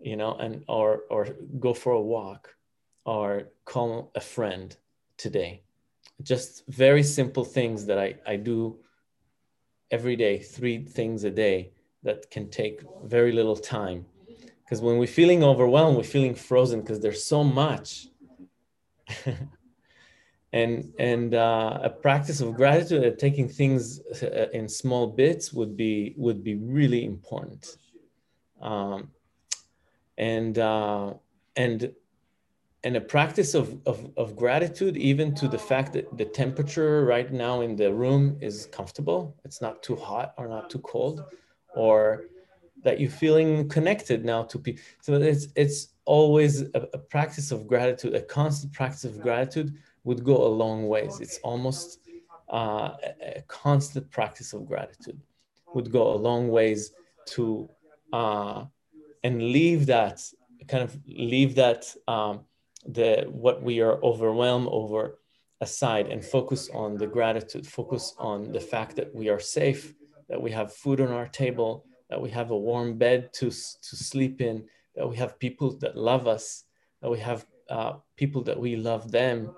you 0.00 0.16
know 0.16 0.34
and 0.34 0.64
or 0.68 1.02
or 1.10 1.28
go 1.58 1.72
for 1.74 1.92
a 1.92 2.00
walk 2.00 2.54
or 3.04 3.48
call 3.64 4.10
a 4.14 4.20
friend 4.20 4.76
today 5.16 5.62
just 6.22 6.66
very 6.68 7.02
simple 7.02 7.44
things 7.44 7.86
that 7.86 7.98
i 7.98 8.14
i 8.26 8.36
do 8.36 8.78
every 9.90 10.16
day 10.16 10.38
three 10.38 10.84
things 10.84 11.24
a 11.24 11.30
day 11.30 11.70
that 12.02 12.30
can 12.30 12.48
take 12.48 12.82
very 13.04 13.32
little 13.32 13.56
time. 13.56 14.06
Because 14.64 14.80
when 14.80 14.98
we're 14.98 15.06
feeling 15.06 15.44
overwhelmed, 15.44 15.96
we're 15.96 16.02
feeling 16.04 16.34
frozen 16.34 16.80
because 16.80 17.00
there's 17.00 17.24
so 17.24 17.44
much. 17.44 18.08
and 20.52 20.92
and 20.98 21.34
uh, 21.34 21.78
a 21.82 21.90
practice 21.90 22.40
of 22.40 22.54
gratitude 22.54 23.04
and 23.04 23.18
taking 23.18 23.48
things 23.48 24.00
uh, 24.22 24.48
in 24.52 24.68
small 24.68 25.06
bits 25.06 25.52
would 25.52 25.76
be 25.76 26.14
would 26.16 26.42
be 26.42 26.54
really 26.56 27.04
important. 27.04 27.76
Um, 28.60 29.10
and 30.18 30.58
uh, 30.58 31.14
and 31.56 31.92
and 32.84 32.96
a 32.96 33.00
practice 33.00 33.54
of, 33.54 33.80
of, 33.84 34.10
of 34.16 34.36
gratitude 34.36 34.96
even 34.96 35.34
to 35.34 35.48
the 35.48 35.58
fact 35.58 35.92
that 35.92 36.16
the 36.16 36.24
temperature 36.24 37.04
right 37.04 37.32
now 37.32 37.62
in 37.62 37.74
the 37.74 37.92
room 37.92 38.36
is 38.40 38.66
comfortable 38.66 39.34
it's 39.44 39.60
not 39.60 39.82
too 39.82 39.96
hot 39.96 40.34
or 40.38 40.46
not 40.46 40.70
too 40.70 40.78
cold 40.80 41.24
or 41.74 42.26
that 42.86 43.00
you're 43.00 43.10
feeling 43.10 43.68
connected 43.68 44.24
now 44.24 44.44
to 44.44 44.58
people. 44.58 44.82
So 45.00 45.14
it's 45.14 45.48
it's 45.56 45.88
always 46.04 46.62
a, 46.62 46.82
a, 46.94 46.98
practice 46.98 47.50
of 47.50 47.66
gratitude, 47.66 48.14
a 48.14 48.22
constant 48.22 48.72
practice 48.72 49.04
of 49.04 49.20
gratitude 49.20 49.74
would 50.04 50.22
go 50.22 50.36
a 50.46 50.52
long 50.62 50.86
ways. 50.86 51.18
It's 51.20 51.38
almost 51.38 51.98
uh, 52.52 52.90
a, 53.02 53.38
a, 53.38 53.42
constant 53.48 54.08
practice 54.12 54.52
of 54.52 54.66
gratitude 54.66 55.20
would 55.74 55.90
go 55.90 56.12
a 56.12 56.18
long 56.28 56.48
ways 56.48 56.92
to 57.34 57.68
uh, 58.12 58.66
and 59.26 59.34
leave 59.58 59.82
that 59.94 60.16
kind 60.72 60.82
of 60.82 60.92
leave 61.34 61.52
that 61.54 61.80
um, 62.14 62.34
the 62.98 63.10
what 63.44 63.56
we 63.68 63.74
are 63.86 63.96
overwhelmed 64.10 64.68
over 64.80 65.02
aside 65.60 66.06
and 66.12 66.20
focus 66.36 66.62
on 66.82 66.96
the 67.02 67.08
gratitude 67.16 67.66
focus 67.80 68.04
on 68.18 68.38
the 68.56 68.64
fact 68.72 68.92
that 68.98 69.10
we 69.14 69.28
are 69.28 69.42
safe 69.58 69.82
that 70.28 70.40
we 70.40 70.50
have 70.50 70.72
food 70.72 71.00
on 71.00 71.08
our 71.08 71.26
table, 71.26 71.84
that 72.10 72.20
we 72.20 72.30
have 72.30 72.50
a 72.50 72.56
warm 72.56 72.98
bed 72.98 73.32
to, 73.34 73.50
to 73.50 73.96
sleep 73.96 74.40
in, 74.40 74.64
that 74.94 75.08
we 75.08 75.16
have 75.16 75.38
people 75.38 75.76
that 75.78 75.96
love 75.96 76.26
us, 76.26 76.64
that 77.02 77.10
we 77.10 77.18
have 77.18 77.46
uh, 77.70 77.94
people 78.16 78.42
that 78.42 78.58
we 78.58 78.76
love 78.76 79.10
them, 79.10 79.54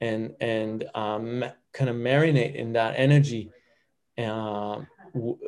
and 0.00 0.34
and 0.40 0.84
um, 0.94 1.44
kind 1.72 1.88
of 1.88 1.96
marinate 1.96 2.54
in 2.54 2.72
that 2.72 2.94
energy, 2.96 3.50
uh, 4.18 4.80
w- 5.16 5.38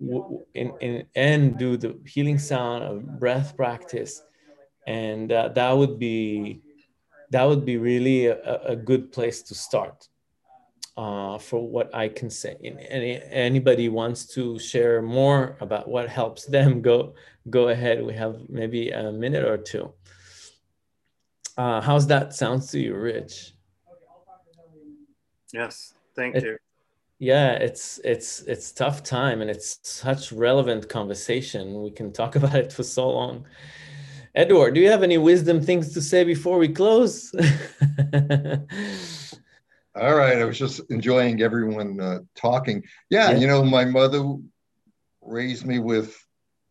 w- 0.00 0.44
in, 0.54 0.72
in, 0.80 1.06
and 1.14 1.58
do 1.58 1.76
the 1.76 1.98
healing 2.06 2.38
sound 2.38 2.84
of 2.84 3.20
breath 3.20 3.56
practice, 3.56 4.22
and 4.86 5.32
uh, 5.32 5.48
that 5.48 5.72
would 5.72 5.98
be 5.98 6.60
that 7.30 7.44
would 7.44 7.64
be 7.64 7.76
really 7.76 8.26
a, 8.26 8.62
a 8.62 8.76
good 8.76 9.10
place 9.12 9.42
to 9.42 9.54
start 9.54 10.08
uh, 10.96 11.38
for 11.38 11.66
what 11.66 11.94
I 11.94 12.08
can 12.08 12.30
say. 12.30 12.56
And 12.64 12.78
any, 12.80 13.20
anybody 13.30 13.88
wants 13.88 14.26
to 14.34 14.58
share 14.58 15.02
more 15.02 15.56
about 15.60 15.88
what 15.88 16.08
helps 16.08 16.46
them, 16.46 16.82
go 16.82 17.14
go 17.50 17.68
ahead. 17.68 18.04
We 18.04 18.14
have 18.14 18.36
maybe 18.48 18.90
a 18.90 19.12
minute 19.12 19.44
or 19.44 19.58
two. 19.58 19.92
Uh, 21.56 21.80
how's 21.80 22.06
that 22.06 22.34
sounds 22.34 22.70
to 22.70 22.78
you, 22.78 22.94
Rich? 22.94 23.52
Yes, 25.52 25.94
thank 26.14 26.36
it, 26.36 26.44
you. 26.44 26.58
Yeah 27.18 27.52
it's 27.52 27.98
it's 28.04 28.42
it's 28.42 28.72
tough 28.72 29.02
time 29.02 29.40
and 29.40 29.50
it's 29.50 29.78
such 29.82 30.32
relevant 30.32 30.88
conversation. 30.88 31.82
We 31.82 31.90
can 31.90 32.12
talk 32.12 32.36
about 32.40 32.54
it 32.54 32.72
for 32.72 32.82
so 32.82 33.08
long. 33.10 33.46
Edward 34.34 34.74
do 34.74 34.80
you 34.80 34.90
have 34.90 35.02
any 35.02 35.18
wisdom 35.18 35.62
things 35.62 35.94
to 35.94 36.02
say 36.02 36.24
before 36.24 36.58
we 36.58 36.68
close? 36.68 37.32
All 39.98 40.14
right 40.14 40.36
i 40.36 40.44
was 40.44 40.58
just 40.58 40.82
enjoying 40.90 41.40
everyone 41.40 41.98
uh, 42.00 42.18
talking. 42.34 42.82
Yeah, 43.08 43.30
yeah, 43.30 43.38
you 43.38 43.46
know 43.46 43.64
my 43.64 43.86
mother 43.86 44.34
raised 45.22 45.64
me 45.64 45.78
with 45.78 46.14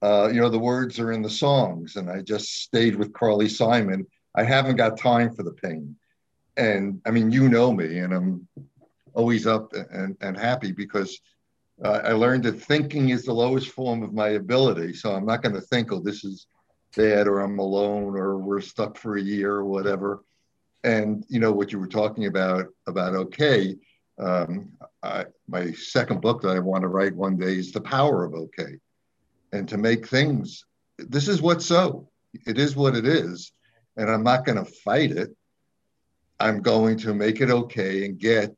uh, 0.03 0.29
you 0.31 0.39
know 0.39 0.49
the 0.49 0.59
words 0.59 0.99
are 0.99 1.11
in 1.11 1.23
the 1.23 1.29
songs 1.29 1.95
and 1.95 2.09
i 2.09 2.21
just 2.21 2.61
stayed 2.61 2.95
with 2.95 3.13
carly 3.13 3.49
simon. 3.49 4.05
I 4.35 4.43
haven't 4.43 4.75
got 4.75 4.97
time 4.97 5.33
for 5.33 5.43
the 5.43 5.53
pain. 5.53 5.95
And 6.55 7.01
i 7.05 7.11
mean 7.11 7.31
you 7.31 7.49
know 7.49 7.73
me 7.73 7.97
and 7.97 8.13
i'm 8.13 8.47
always 9.15 9.47
up 9.47 9.73
and, 9.73 10.15
and 10.21 10.37
happy 10.37 10.71
because 10.71 11.19
uh, 11.83 12.01
I 12.03 12.11
learned 12.11 12.43
that 12.43 12.61
thinking 12.61 13.09
is 13.09 13.23
the 13.23 13.33
lowest 13.33 13.69
form 13.69 14.03
of 14.03 14.13
my 14.13 14.29
ability. 14.29 14.93
So 14.93 15.13
I'm 15.13 15.25
not 15.25 15.41
going 15.41 15.55
to 15.55 15.61
think, 15.61 15.91
oh, 15.91 15.99
this 15.99 16.23
is 16.23 16.47
bad 16.95 17.27
or 17.27 17.39
I'm 17.39 17.59
alone 17.59 18.15
or 18.15 18.37
we're 18.37 18.61
stuck 18.61 18.97
for 18.97 19.17
a 19.17 19.21
year 19.21 19.51
or 19.55 19.65
whatever. 19.65 20.23
And 20.83 21.25
you 21.29 21.39
know 21.39 21.51
what 21.51 21.71
you 21.71 21.79
were 21.79 21.87
talking 21.87 22.27
about 22.27 22.67
about 22.87 23.15
okay. 23.15 23.75
Um, 24.19 24.71
I, 25.03 25.25
my 25.47 25.71
second 25.71 26.21
book 26.21 26.41
that 26.41 26.49
I 26.49 26.59
want 26.59 26.83
to 26.83 26.87
write 26.87 27.15
one 27.15 27.37
day 27.37 27.57
is 27.57 27.71
the 27.71 27.81
power 27.81 28.23
of 28.23 28.33
okay, 28.33 28.77
and 29.51 29.67
to 29.67 29.77
make 29.77 30.07
things. 30.07 30.63
This 30.97 31.27
is 31.27 31.41
what's 31.41 31.65
so. 31.65 32.07
It 32.45 32.59
is 32.59 32.75
what 32.75 32.95
it 32.95 33.05
is, 33.05 33.51
and 33.97 34.09
I'm 34.09 34.23
not 34.23 34.45
going 34.45 34.63
to 34.63 34.71
fight 34.71 35.11
it. 35.11 35.35
I'm 36.39 36.61
going 36.61 36.97
to 36.99 37.13
make 37.15 37.41
it 37.41 37.49
okay 37.49 38.05
and 38.05 38.19
get 38.19 38.55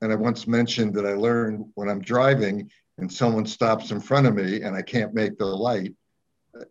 and 0.00 0.12
I 0.12 0.16
once 0.16 0.46
mentioned 0.46 0.94
that 0.94 1.06
I 1.06 1.14
learned 1.14 1.66
when 1.74 1.88
I'm 1.88 2.00
driving 2.00 2.70
and 2.98 3.12
someone 3.12 3.46
stops 3.46 3.90
in 3.90 4.00
front 4.00 4.26
of 4.26 4.34
me 4.34 4.62
and 4.62 4.76
I 4.76 4.82
can't 4.82 5.14
make 5.14 5.38
the 5.38 5.46
light, 5.46 5.94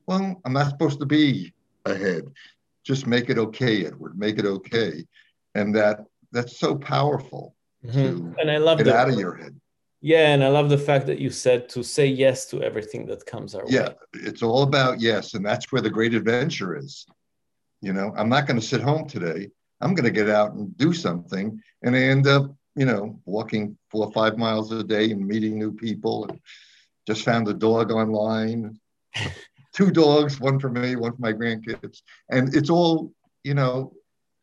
well, 0.06 0.40
I'm 0.44 0.54
not 0.54 0.70
supposed 0.70 1.00
to 1.00 1.06
be 1.06 1.54
ahead. 1.86 2.24
Just 2.84 3.08
make 3.08 3.30
it 3.30 3.38
okay, 3.38 3.86
Edward. 3.86 4.18
Make 4.18 4.40
it 4.40 4.46
okay. 4.46 5.06
And 5.56 5.76
that 5.76 6.00
that's 6.32 6.60
so 6.60 6.76
powerful 6.76 7.56
mm-hmm. 7.86 8.34
and 8.40 8.52
I 8.52 8.58
love 8.58 8.80
get 8.80 8.88
out 8.88 9.10
of 9.10 9.20
your 9.20 9.36
head. 9.36 9.60
Yeah, 10.02 10.28
and 10.34 10.44
I 10.44 10.50
love 10.50 10.70
the 10.70 10.78
fact 10.78 11.08
that 11.08 11.20
you 11.20 11.32
said 11.32 11.70
to 11.70 11.84
say 11.84 12.06
yes 12.06 12.46
to 12.48 12.62
everything 12.62 13.08
that 13.08 13.26
comes 13.26 13.56
our 13.56 13.64
yeah, 13.68 13.90
way. 13.90 13.96
Yeah, 14.14 14.30
it's 14.30 14.44
all 14.44 14.62
about 14.62 15.02
yes, 15.02 15.34
and 15.34 15.44
that's 15.44 15.72
where 15.72 15.82
the 15.82 15.90
great 15.90 16.14
adventure 16.14 16.78
is. 16.78 17.08
You 17.82 17.94
know, 17.94 18.14
I'm 18.16 18.30
not 18.30 18.46
going 18.46 18.60
to 18.60 18.66
sit 18.66 18.82
home 18.82 19.08
today. 19.08 19.50
I'm 19.82 19.96
going 19.96 20.06
to 20.06 20.12
get 20.12 20.30
out 20.30 20.54
and 20.54 20.76
do 20.78 20.94
something, 20.94 21.60
and 21.84 21.96
I 21.96 22.00
end 22.00 22.28
up 22.28 22.56
you 22.78 22.86
know, 22.86 23.20
walking 23.26 23.76
four 23.90 24.06
or 24.06 24.12
five 24.12 24.38
miles 24.38 24.72
a 24.72 24.84
day 24.84 25.10
and 25.12 25.28
meeting 25.28 25.58
new 25.58 25.74
people. 25.74 26.26
And 26.26 26.40
Just 27.08 27.26
found 27.26 27.48
a 27.48 27.54
dog 27.54 27.92
online, 27.92 28.80
two 29.74 29.90
dogs, 29.90 30.40
one 30.40 30.60
for 30.60 30.70
me, 30.70 30.96
one 30.96 31.14
for 31.14 31.22
my 31.22 31.34
grandkids. 31.34 32.02
And 32.30 32.56
it's 32.56 32.70
all, 32.70 33.12
you 33.44 33.56
know, 33.56 33.94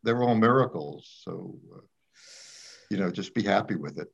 they're 0.03 0.21
all 0.21 0.35
miracles. 0.35 1.21
So, 1.23 1.57
uh, 1.73 1.79
you 2.91 2.97
know, 2.97 3.09
just 3.09 3.33
be 3.33 3.41
happy 3.41 3.75
with 3.75 3.97
it. 3.97 4.07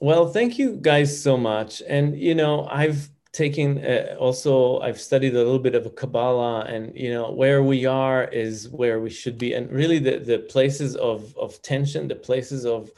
Well, 0.00 0.28
thank 0.28 0.58
you 0.58 0.78
guys 0.80 1.22
so 1.22 1.36
much. 1.36 1.82
And, 1.86 2.18
you 2.18 2.34
know, 2.34 2.66
I've 2.70 3.10
taken 3.32 3.78
uh, 3.84 4.16
also 4.18 4.80
i've 4.80 5.00
studied 5.00 5.32
a 5.34 5.38
little 5.38 5.60
bit 5.60 5.76
of 5.76 5.86
a 5.86 5.90
kabbalah 5.90 6.62
and 6.62 6.92
you 6.96 7.12
know 7.12 7.30
where 7.30 7.62
we 7.62 7.86
are 7.86 8.24
is 8.24 8.68
where 8.70 8.98
we 8.98 9.08
should 9.08 9.38
be 9.38 9.52
and 9.52 9.70
really 9.70 10.00
the, 10.00 10.18
the 10.18 10.40
places 10.40 10.96
of 10.96 11.32
of 11.36 11.62
tension 11.62 12.08
the 12.08 12.14
places 12.14 12.66
of 12.66 12.90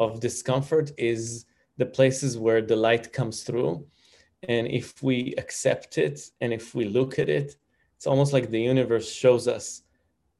of 0.00 0.18
discomfort 0.18 0.90
is 0.98 1.44
the 1.76 1.86
places 1.86 2.36
where 2.36 2.62
the 2.62 2.74
light 2.74 3.12
comes 3.12 3.44
through. 3.44 3.86
And 4.48 4.66
if 4.66 5.02
we 5.02 5.34
accept 5.38 5.98
it 5.98 6.18
and 6.40 6.52
if 6.52 6.74
we 6.74 6.86
look 6.86 7.18
at 7.18 7.28
it, 7.28 7.56
it's 7.96 8.06
almost 8.06 8.32
like 8.32 8.50
the 8.50 8.60
universe 8.60 9.12
shows 9.12 9.46
us 9.46 9.82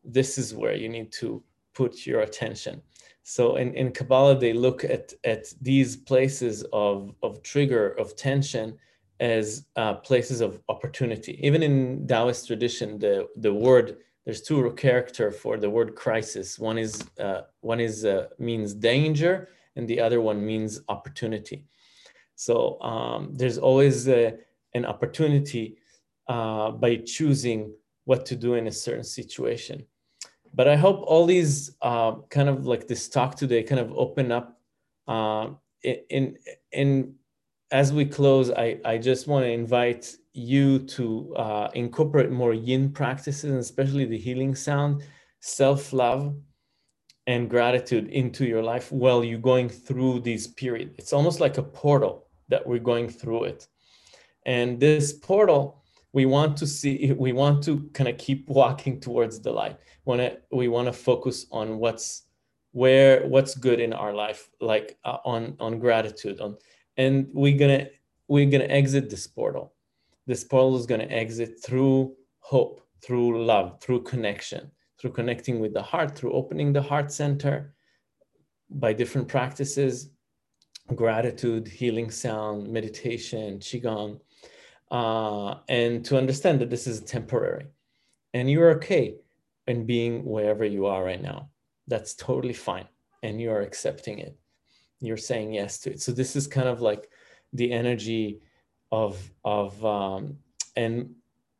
this 0.02 0.38
is 0.38 0.54
where 0.54 0.74
you 0.74 0.88
need 0.88 1.12
to 1.12 1.42
put 1.74 2.06
your 2.06 2.22
attention. 2.22 2.80
So 3.22 3.56
in, 3.56 3.74
in 3.74 3.92
Kabbalah, 3.92 4.38
they 4.38 4.54
look 4.54 4.82
at, 4.82 5.12
at 5.24 5.44
these 5.60 5.96
places 5.96 6.64
of, 6.72 7.14
of 7.22 7.42
trigger, 7.42 7.90
of 7.90 8.16
tension, 8.16 8.78
as 9.20 9.66
uh, 9.76 9.94
places 9.94 10.40
of 10.40 10.60
opportunity. 10.70 11.38
Even 11.46 11.62
in 11.62 12.06
Taoist 12.06 12.46
tradition, 12.46 12.98
the, 12.98 13.28
the 13.36 13.52
word, 13.52 13.98
there's 14.24 14.42
two 14.42 14.70
character 14.72 15.30
for 15.30 15.56
the 15.56 15.70
word 15.70 15.94
crisis. 15.94 16.58
One 16.58 16.78
is, 16.78 17.04
uh, 17.18 17.42
one 17.60 17.80
is 17.80 18.04
uh, 18.04 18.28
means 18.38 18.74
danger 18.74 19.48
and 19.76 19.88
the 19.88 20.00
other 20.00 20.20
one 20.20 20.44
means 20.44 20.80
opportunity. 20.88 21.64
So 22.36 22.80
um, 22.80 23.32
there's 23.34 23.58
always 23.58 24.08
a, 24.08 24.34
an 24.74 24.84
opportunity 24.84 25.78
uh, 26.28 26.70
by 26.70 26.96
choosing 26.96 27.72
what 28.04 28.24
to 28.26 28.36
do 28.36 28.54
in 28.54 28.66
a 28.66 28.72
certain 28.72 29.04
situation. 29.04 29.84
But 30.52 30.68
I 30.68 30.76
hope 30.76 31.02
all 31.06 31.26
these 31.26 31.76
uh, 31.82 32.12
kind 32.28 32.48
of 32.48 32.66
like 32.66 32.88
this 32.88 33.08
talk 33.08 33.36
today 33.36 33.62
kind 33.62 33.80
of 33.80 33.92
open 33.92 34.32
up 34.32 34.58
uh, 35.06 35.50
in 35.82 36.36
in 36.72 37.14
as 37.70 37.92
we 37.92 38.04
close. 38.04 38.50
I 38.50 38.80
I 38.84 38.98
just 38.98 39.26
want 39.26 39.44
to 39.44 39.50
invite 39.50 40.16
you 40.40 40.80
to 40.80 41.34
uh, 41.36 41.70
incorporate 41.74 42.30
more 42.30 42.54
yin 42.54 42.92
practices, 42.92 43.52
especially 43.52 44.04
the 44.04 44.18
healing 44.18 44.54
sound, 44.54 45.02
self 45.40 45.92
love, 45.92 46.34
and 47.26 47.48
gratitude 47.48 48.08
into 48.08 48.44
your 48.46 48.62
life 48.62 48.90
while 48.90 49.22
you're 49.22 49.38
going 49.38 49.68
through 49.68 50.20
this 50.20 50.46
period. 50.46 50.94
It's 50.98 51.12
almost 51.12 51.40
like 51.40 51.58
a 51.58 51.62
portal 51.62 52.26
that 52.48 52.66
we're 52.66 52.78
going 52.78 53.08
through 53.08 53.44
it. 53.44 53.68
And 54.46 54.80
this 54.80 55.12
portal, 55.12 55.84
we 56.12 56.26
want 56.26 56.56
to 56.58 56.66
see, 56.66 57.12
we 57.12 57.32
want 57.32 57.62
to 57.64 57.88
kind 57.92 58.08
of 58.08 58.18
keep 58.18 58.48
walking 58.48 59.00
towards 59.00 59.40
the 59.40 59.52
light. 59.52 59.78
When 60.04 60.36
we 60.50 60.68
want 60.68 60.86
to 60.86 60.92
focus 60.92 61.46
on 61.52 61.78
what's 61.78 62.22
where 62.72 63.26
what's 63.26 63.54
good 63.54 63.80
in 63.80 63.92
our 63.92 64.14
life, 64.14 64.48
like 64.60 64.98
uh, 65.04 65.18
on 65.24 65.56
on 65.60 65.78
gratitude. 65.78 66.40
On 66.40 66.56
and 66.96 67.28
we're 67.32 67.58
gonna 67.58 67.88
we're 68.28 68.50
gonna 68.50 68.64
exit 68.64 69.10
this 69.10 69.26
portal. 69.26 69.74
This 70.30 70.44
portal 70.44 70.76
is 70.80 70.86
gonna 70.86 71.10
exit 71.22 71.52
through 71.64 72.14
hope, 72.38 72.76
through 73.02 73.44
love, 73.44 73.80
through 73.82 74.02
connection 74.12 74.70
through 75.00 75.12
connecting 75.12 75.60
with 75.60 75.72
the 75.72 75.82
heart, 75.82 76.14
through 76.14 76.32
opening 76.32 76.72
the 76.72 76.82
heart 76.82 77.10
center 77.10 77.74
by 78.68 78.92
different 78.92 79.26
practices, 79.26 80.10
gratitude, 80.94 81.66
healing 81.66 82.10
sound, 82.10 82.68
meditation, 82.68 83.58
qigong, 83.58 84.20
uh, 84.90 85.54
and 85.68 86.04
to 86.04 86.18
understand 86.18 86.60
that 86.60 86.68
this 86.68 86.86
is 86.86 87.00
temporary, 87.00 87.66
and 88.34 88.50
you're 88.50 88.72
okay 88.72 89.16
in 89.66 89.86
being 89.86 90.24
wherever 90.24 90.64
you 90.64 90.84
are 90.86 91.02
right 91.02 91.22
now. 91.22 91.48
That's 91.88 92.14
totally 92.14 92.52
fine, 92.52 92.86
and 93.22 93.40
you 93.40 93.50
are 93.50 93.62
accepting 93.62 94.18
it. 94.18 94.36
You're 95.00 95.16
saying 95.30 95.54
yes 95.54 95.78
to 95.80 95.92
it. 95.92 96.02
So 96.02 96.12
this 96.12 96.36
is 96.36 96.46
kind 96.46 96.68
of 96.68 96.82
like 96.82 97.08
the 97.54 97.72
energy 97.72 98.42
of 98.92 99.30
of 99.44 99.84
um, 99.84 100.38
and 100.76 101.14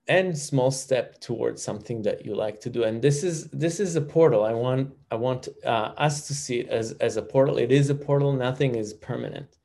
and 0.09 0.37
small 0.37 0.71
step 0.71 1.21
towards 1.21 1.63
something 1.63 2.03
that 2.03 2.27
you 2.27 2.35
like 2.35 2.61
to 2.61 2.71
do. 2.71 2.83
And 2.85 3.01
this 3.01 3.23
is 3.23 3.49
this 3.51 3.81
is 3.81 3.97
a 3.97 4.01
portal. 4.01 4.45
I 4.45 4.55
want 4.55 4.93
i 5.11 5.15
want 5.15 5.49
uh, 5.65 5.93
us 5.97 6.27
to 6.29 6.35
see 6.35 6.61
it 6.61 6.69
as 6.69 6.93
as 6.93 7.17
a 7.17 7.23
portal. 7.23 7.59
It 7.59 7.73
is 7.73 7.91
a 7.91 7.95
portal. 7.95 8.33
Nothing 8.33 8.75
is 8.75 8.95
permanent. 8.95 9.57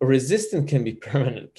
Resistance 0.00 0.68
can 0.70 0.84
be 0.84 0.92
permanent. 1.10 1.50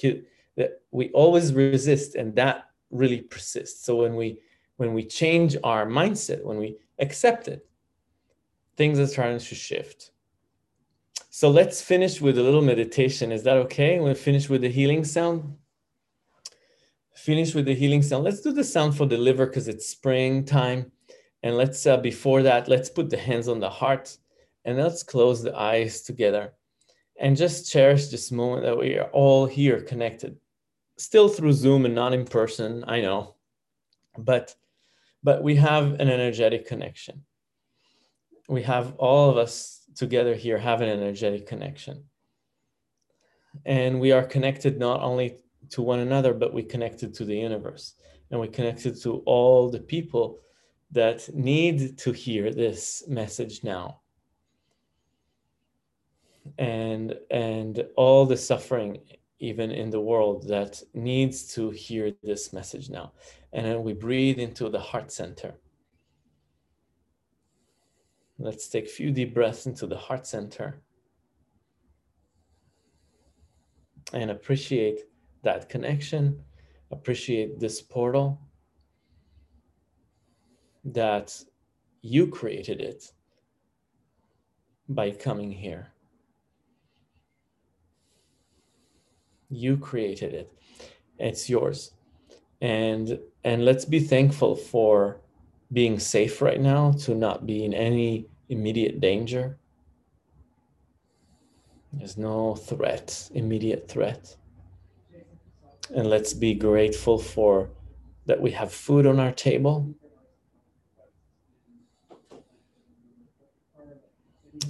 We 0.90 1.10
always 1.10 1.52
resist 1.52 2.14
and 2.14 2.34
that 2.36 2.68
really 2.90 3.22
persists. 3.22 3.84
So 3.84 3.96
when 3.96 4.14
we 4.14 4.38
when 4.76 4.92
we 4.92 5.04
change 5.04 5.56
our 5.62 5.86
mindset 5.86 6.42
when 6.44 6.58
we 6.58 6.76
accept 6.98 7.48
it 7.48 7.66
things 8.76 8.98
are 8.98 9.06
starting 9.06 9.38
to 9.38 9.54
shift 9.54 10.10
so 11.38 11.46
let's 11.50 11.82
finish 11.82 12.20
with 12.20 12.38
a 12.38 12.42
little 12.42 12.62
meditation 12.62 13.32
is 13.32 13.42
that 13.42 13.56
okay 13.64 13.92
we'll 14.00 14.14
finish 14.28 14.48
with 14.48 14.62
the 14.62 14.74
healing 14.78 15.04
sound 15.04 15.38
finish 17.24 17.54
with 17.54 17.64
the 17.64 17.74
healing 17.74 18.02
sound. 18.02 18.22
Let's 18.22 18.42
do 18.42 18.52
the 18.52 18.62
sound 18.62 18.94
for 18.94 19.06
the 19.06 19.16
liver 19.16 19.46
because 19.46 19.66
it's 19.66 19.88
springtime. 19.88 20.92
And 21.42 21.56
let's, 21.56 21.86
uh, 21.86 21.96
before 21.96 22.42
that, 22.42 22.68
let's 22.68 22.90
put 22.90 23.08
the 23.08 23.16
hands 23.16 23.48
on 23.48 23.60
the 23.60 23.70
heart 23.70 24.14
and 24.66 24.76
let's 24.76 25.02
close 25.02 25.42
the 25.42 25.56
eyes 25.56 26.02
together 26.02 26.52
and 27.18 27.34
just 27.34 27.72
cherish 27.72 28.08
this 28.08 28.30
moment 28.30 28.62
that 28.64 28.76
we 28.76 28.98
are 28.98 29.08
all 29.12 29.46
here 29.46 29.80
connected. 29.80 30.36
Still 30.98 31.28
through 31.28 31.54
Zoom 31.54 31.86
and 31.86 31.94
not 31.94 32.12
in 32.12 32.26
person, 32.26 32.84
I 32.86 33.00
know, 33.00 33.36
but 34.18 34.54
but 35.22 35.42
we 35.42 35.56
have 35.56 35.94
an 35.94 36.10
energetic 36.10 36.66
connection. 36.66 37.24
We 38.48 38.62
have 38.64 38.94
all 38.96 39.30
of 39.30 39.38
us 39.38 39.83
together 39.94 40.34
here 40.34 40.58
have 40.58 40.80
an 40.80 40.88
energetic 40.88 41.46
connection. 41.46 42.04
And 43.64 44.00
we 44.00 44.12
are 44.12 44.24
connected 44.24 44.78
not 44.78 45.00
only 45.00 45.38
to 45.70 45.82
one 45.82 46.00
another, 46.00 46.34
but 46.34 46.52
we 46.52 46.62
connected 46.62 47.14
to 47.14 47.24
the 47.24 47.36
universe 47.36 47.94
and 48.30 48.40
we 48.40 48.48
connected 48.48 49.00
to 49.02 49.22
all 49.26 49.70
the 49.70 49.80
people 49.80 50.38
that 50.90 51.28
need 51.34 51.98
to 51.98 52.12
hear 52.12 52.52
this 52.52 53.04
message 53.08 53.62
now. 53.64 54.00
and 56.58 57.14
and 57.30 57.84
all 57.96 58.26
the 58.26 58.36
suffering 58.36 59.00
even 59.38 59.70
in 59.70 59.90
the 59.90 60.00
world 60.00 60.46
that 60.48 60.82
needs 60.94 61.54
to 61.54 61.70
hear 61.70 62.12
this 62.22 62.52
message 62.52 62.90
now 62.90 63.12
and 63.52 63.66
then 63.66 63.82
we 63.82 63.92
breathe 63.92 64.38
into 64.38 64.68
the 64.68 64.78
heart 64.78 65.10
center 65.10 65.54
let's 68.38 68.68
take 68.68 68.86
a 68.86 68.88
few 68.88 69.10
deep 69.10 69.34
breaths 69.34 69.66
into 69.66 69.86
the 69.86 69.96
heart 69.96 70.26
center 70.26 70.80
and 74.12 74.30
appreciate 74.30 75.00
that 75.42 75.68
connection 75.68 76.42
appreciate 76.94 77.58
this 77.58 77.80
portal 77.82 78.40
that 80.84 81.42
you 82.02 82.26
created 82.26 82.80
it 82.80 83.12
by 84.88 85.10
coming 85.10 85.50
here. 85.50 85.92
You 89.48 89.76
created 89.76 90.34
it. 90.34 90.52
It's 91.18 91.48
yours. 91.48 91.92
And 92.60 93.18
and 93.44 93.64
let's 93.64 93.84
be 93.84 94.00
thankful 94.00 94.56
for 94.56 95.20
being 95.72 95.98
safe 95.98 96.40
right 96.42 96.60
now 96.60 96.92
to 96.92 97.14
not 97.14 97.46
be 97.46 97.64
in 97.64 97.74
any 97.74 98.26
immediate 98.48 99.00
danger. 99.00 99.58
There's 101.92 102.16
no 102.16 102.54
threat 102.54 103.30
immediate 103.34 103.88
threat. 103.88 104.36
And 105.94 106.08
let's 106.08 106.32
be 106.32 106.54
grateful 106.54 107.18
for 107.18 107.70
that 108.26 108.40
we 108.40 108.50
have 108.52 108.72
food 108.72 109.06
on 109.06 109.20
our 109.20 109.32
table. 109.32 109.94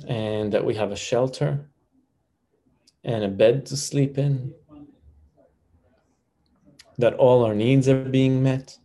And 0.06 0.52
that 0.52 0.64
we 0.64 0.74
have 0.74 0.90
a 0.90 0.96
shelter 0.96 1.70
and 3.04 3.24
a 3.24 3.28
bed 3.28 3.66
to 3.66 3.76
sleep 3.76 4.18
in. 4.18 4.52
That 6.98 7.14
all 7.14 7.44
our 7.44 7.54
needs 7.54 7.88
are 7.88 8.04
being 8.04 8.42
met. 8.42 8.78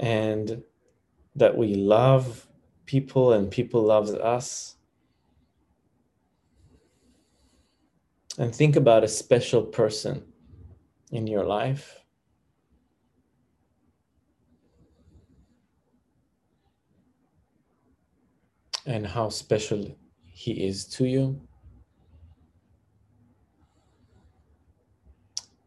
And 0.00 0.62
that 1.36 1.56
we 1.56 1.74
love 1.74 2.46
people 2.86 3.34
and 3.34 3.50
people 3.50 3.82
loves 3.82 4.12
us. 4.12 4.76
And 8.38 8.54
think 8.54 8.76
about 8.76 9.04
a 9.04 9.08
special 9.08 9.62
person 9.62 10.24
in 11.12 11.26
your 11.26 11.44
life. 11.44 12.02
And 18.86 19.06
how 19.06 19.28
special 19.28 19.96
he 20.24 20.66
is 20.66 20.86
to 20.86 21.04
you. 21.04 21.40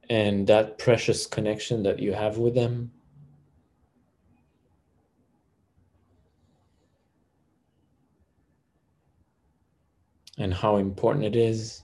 And 0.10 0.48
that 0.48 0.80
precious 0.80 1.28
connection 1.28 1.84
that 1.84 2.00
you 2.00 2.14
have 2.14 2.40
with 2.40 2.56
them. 2.56 2.92
And 10.38 10.54
how 10.54 10.78
important 10.78 11.26
it 11.26 11.36
is. 11.36 11.84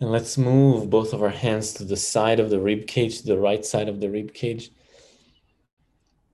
And 0.00 0.10
let's 0.10 0.36
move 0.36 0.90
both 0.90 1.14
of 1.14 1.22
our 1.22 1.30
hands 1.30 1.72
to 1.74 1.84
the 1.84 1.96
side 1.96 2.38
of 2.38 2.50
the 2.50 2.60
rib 2.60 2.86
cage, 2.86 3.20
to 3.20 3.26
the 3.26 3.38
right 3.38 3.64
side 3.64 3.88
of 3.88 4.00
the 4.00 4.10
rib 4.10 4.34
cage, 4.34 4.70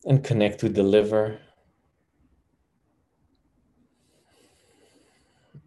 and 0.04 0.24
connect 0.24 0.62
with 0.62 0.74
the 0.74 0.82
liver. 0.82 1.38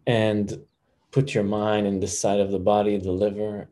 And 0.06 0.66
put 1.10 1.32
your 1.32 1.44
mind 1.44 1.86
in 1.86 2.00
the 2.00 2.06
side 2.06 2.40
of 2.40 2.50
the 2.50 2.58
body, 2.58 2.98
the 2.98 3.12
liver. 3.12 3.70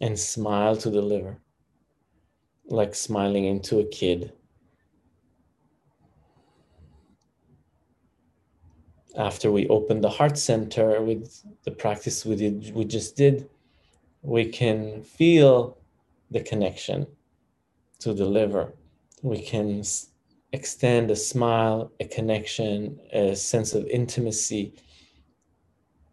And 0.00 0.18
smile 0.18 0.76
to 0.76 0.90
the 0.90 1.02
liver, 1.02 1.38
like 2.66 2.94
smiling 2.94 3.46
into 3.46 3.80
a 3.80 3.84
kid. 3.84 4.32
after 9.18 9.50
we 9.50 9.66
open 9.68 10.00
the 10.00 10.08
heart 10.08 10.38
center 10.38 11.02
with 11.02 11.42
the 11.64 11.70
practice 11.72 12.24
we 12.24 12.36
did 12.36 12.72
we 12.74 12.84
just 12.84 13.16
did 13.16 13.48
we 14.22 14.44
can 14.44 15.02
feel 15.02 15.76
the 16.30 16.40
connection 16.40 17.06
to 17.98 18.14
the 18.14 18.24
liver 18.24 18.72
we 19.22 19.42
can 19.42 19.82
extend 20.52 21.10
a 21.10 21.16
smile 21.16 21.90
a 22.00 22.04
connection 22.04 22.98
a 23.12 23.34
sense 23.34 23.74
of 23.74 23.84
intimacy 23.86 24.72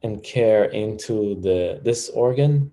and 0.02 0.24
care 0.24 0.66
into 0.66 1.40
the 1.42 1.80
this 1.84 2.10
organ 2.10 2.72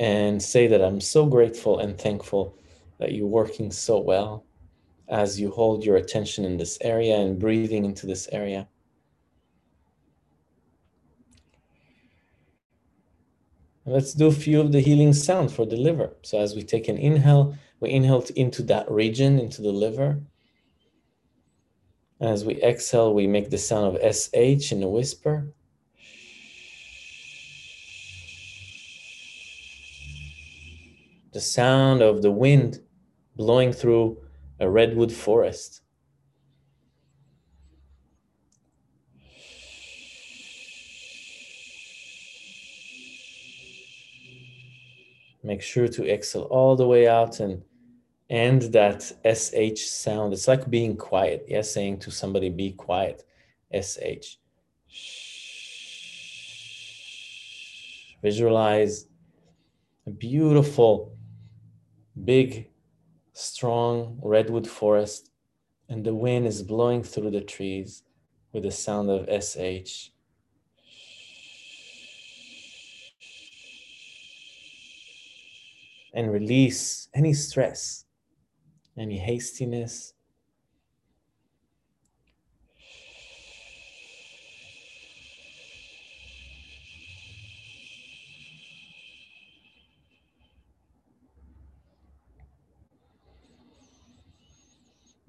and 0.00 0.42
say 0.42 0.66
that 0.66 0.82
i'm 0.82 1.00
so 1.00 1.24
grateful 1.26 1.78
and 1.78 1.96
thankful 1.96 2.58
that 2.98 3.12
you're 3.12 3.26
working 3.26 3.70
so 3.70 4.00
well 4.00 4.44
as 5.08 5.38
you 5.38 5.50
hold 5.50 5.84
your 5.84 5.96
attention 5.96 6.44
in 6.44 6.56
this 6.56 6.76
area 6.80 7.16
and 7.16 7.38
breathing 7.38 7.84
into 7.84 8.06
this 8.06 8.28
area. 8.32 8.66
let's 13.90 14.12
do 14.14 14.28
a 14.28 14.32
few 14.32 14.60
of 14.60 14.72
the 14.72 14.80
healing 14.80 15.12
sounds 15.12 15.52
for 15.52 15.66
the 15.66 15.76
liver. 15.76 16.16
So 16.22 16.38
as 16.38 16.54
we 16.54 16.62
take 16.62 16.88
an 16.88 16.96
inhale, 16.96 17.56
we 17.80 17.90
inhale 17.90 18.24
into 18.36 18.62
that 18.64 18.90
region, 18.90 19.38
into 19.38 19.62
the 19.62 19.72
liver. 19.72 20.20
As 22.20 22.44
we 22.44 22.62
exhale, 22.62 23.12
we 23.14 23.26
make 23.26 23.50
the 23.50 23.58
sound 23.58 23.96
of 23.96 24.14
SH 24.14 24.72
in 24.72 24.82
a 24.82 24.88
whisper. 24.88 25.52
The 31.32 31.40
sound 31.40 32.02
of 32.02 32.22
the 32.22 32.30
wind 32.30 32.80
blowing 33.36 33.72
through 33.72 34.18
a 34.58 34.68
redwood 34.68 35.12
forest. 35.12 35.82
Make 45.42 45.62
sure 45.62 45.88
to 45.88 46.06
exhale 46.12 46.42
all 46.42 46.76
the 46.76 46.86
way 46.86 47.08
out 47.08 47.40
and 47.40 47.62
end 48.28 48.62
that 48.72 49.02
SH 49.24 49.80
sound. 49.88 50.32
It's 50.32 50.46
like 50.46 50.68
being 50.68 50.96
quiet. 50.96 51.46
Yes, 51.48 51.72
saying 51.72 52.00
to 52.00 52.10
somebody, 52.10 52.50
be 52.50 52.72
quiet. 52.72 53.24
SH. 53.72 54.36
Visualize 58.22 59.06
a 60.06 60.10
beautiful, 60.10 61.16
big 62.24 62.68
strong 63.32 64.18
redwood 64.22 64.66
forest, 64.66 65.30
and 65.88 66.04
the 66.04 66.14
wind 66.14 66.46
is 66.46 66.62
blowing 66.62 67.02
through 67.02 67.30
the 67.30 67.40
trees 67.40 68.02
with 68.52 68.62
the 68.64 68.70
sound 68.70 69.10
of 69.10 69.28
SH. 69.28 70.10
And 76.12 76.32
release 76.32 77.08
any 77.14 77.32
stress, 77.32 78.04
any 78.98 79.18
hastiness, 79.18 80.14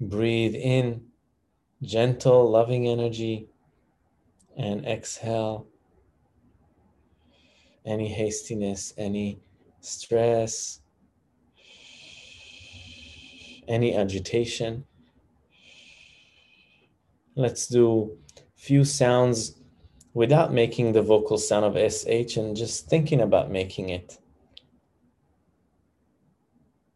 Breathe 0.02 0.56
in 0.56 1.04
gentle, 1.80 2.50
loving 2.50 2.88
energy 2.88 3.46
and 4.56 4.84
exhale 4.84 5.68
any 7.86 8.08
hastiness, 8.08 8.94
any 8.98 9.38
stress, 9.80 10.80
any 13.68 13.96
agitation. 13.96 14.84
Let's 17.36 17.68
do 17.68 18.18
few 18.56 18.84
sounds 18.84 19.54
without 20.14 20.52
making 20.52 20.94
the 20.94 21.02
vocal 21.02 21.38
sound 21.38 21.64
of 21.64 21.92
SH 21.92 22.38
and 22.38 22.56
just 22.56 22.88
thinking 22.88 23.20
about 23.20 23.52
making 23.52 23.90
it. 23.90 24.18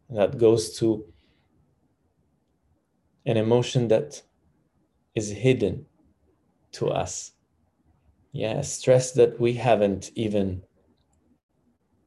That 0.09 0.37
goes 0.37 0.77
to 0.79 1.05
an 3.27 3.35
emotion 3.35 3.89
that 3.89 4.23
is 5.13 5.29
hidden 5.29 5.85
to 6.71 6.87
us. 6.87 7.33
Yeah, 8.31 8.61
stress 8.61 9.11
that 9.11 9.39
we 9.39 9.53
haven't 9.53 10.11
even, 10.15 10.63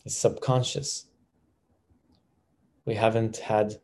is 0.05 0.16
subconscious. 0.16 1.07
We 2.87 2.95
haven't 2.95 3.37
had 3.37 3.77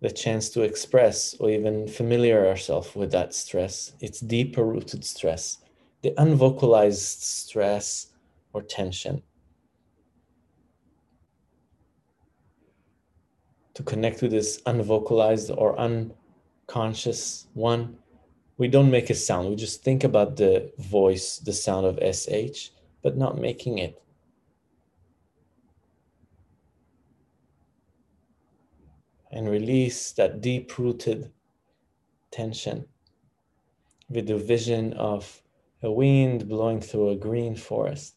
the 0.00 0.10
chance 0.10 0.50
to 0.50 0.62
express 0.62 1.34
or 1.40 1.50
even 1.50 1.88
familiar 1.88 2.46
ourselves 2.46 2.94
with 2.94 3.10
that 3.10 3.34
stress. 3.34 3.92
It's 4.00 4.20
deeper 4.20 4.64
rooted 4.64 5.04
stress, 5.04 5.58
the 6.02 6.14
unvocalized 6.16 7.22
stress 7.22 8.12
or 8.52 8.62
tension. 8.62 9.22
To 13.74 13.82
connect 13.82 14.22
with 14.22 14.32
this 14.32 14.60
unvocalized 14.66 15.50
or 15.50 15.78
unconscious 15.78 17.46
one, 17.54 17.96
we 18.58 18.68
don't 18.68 18.90
make 18.90 19.10
a 19.10 19.14
sound. 19.14 19.48
We 19.48 19.56
just 19.56 19.82
think 19.82 20.04
about 20.04 20.36
the 20.36 20.72
voice, 20.78 21.38
the 21.38 21.52
sound 21.52 21.86
of 21.86 21.98
SH, 22.14 22.70
but 23.02 23.16
not 23.16 23.38
making 23.38 23.78
it. 23.78 24.02
and 29.32 29.48
release 29.48 30.12
that 30.12 30.42
deep 30.42 30.78
rooted 30.78 31.32
tension 32.30 32.86
with 34.08 34.26
the 34.26 34.36
vision 34.36 34.92
of 34.92 35.42
a 35.82 35.90
wind 35.90 36.48
blowing 36.48 36.80
through 36.80 37.08
a 37.08 37.16
green 37.16 37.56
forest. 37.56 38.14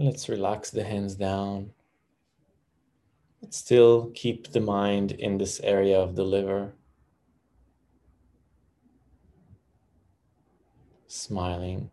Let's 0.00 0.28
relax 0.28 0.70
the 0.70 0.84
hands 0.84 1.16
down. 1.16 1.70
But 3.40 3.52
still 3.52 4.12
keep 4.14 4.52
the 4.52 4.60
mind 4.60 5.10
in 5.10 5.38
this 5.38 5.58
area 5.58 5.98
of 5.98 6.14
the 6.14 6.22
liver. 6.22 6.74
Smiling, 11.08 11.90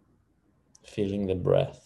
feeling 0.83 1.25
the 1.25 1.33
breath. 1.33 1.81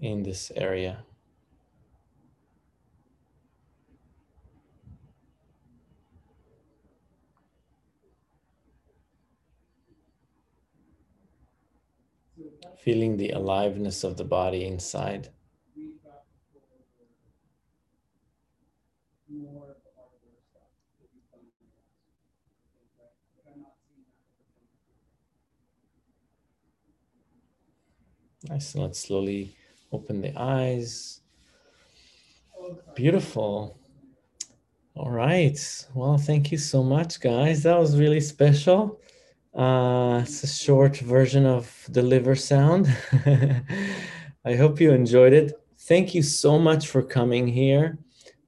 in 0.00 0.24
this 0.24 0.50
area. 0.56 1.04
Feeling 12.78 13.16
the 13.16 13.30
aliveness 13.30 14.04
of 14.04 14.16
the 14.16 14.24
body 14.24 14.64
inside. 14.64 15.28
Nice. 28.48 28.74
Let's 28.74 28.98
slowly 28.98 29.56
open 29.92 30.20
the 30.20 30.32
eyes. 30.36 31.20
Beautiful. 32.94 33.78
All 34.94 35.10
right. 35.10 35.58
Well, 35.94 36.18
thank 36.18 36.52
you 36.52 36.58
so 36.58 36.82
much, 36.82 37.20
guys. 37.20 37.62
That 37.62 37.78
was 37.78 37.96
really 37.96 38.20
special. 38.20 39.00
Uh, 39.54 40.20
it's 40.22 40.42
a 40.42 40.46
short 40.46 40.96
version 40.98 41.44
of 41.44 41.86
the 41.90 42.02
liver 42.02 42.34
sound. 42.34 42.86
I 44.44 44.54
hope 44.54 44.80
you 44.80 44.92
enjoyed 44.92 45.32
it. 45.32 45.52
Thank 45.80 46.14
you 46.14 46.22
so 46.22 46.58
much 46.58 46.88
for 46.88 47.02
coming 47.02 47.46
here. 47.46 47.98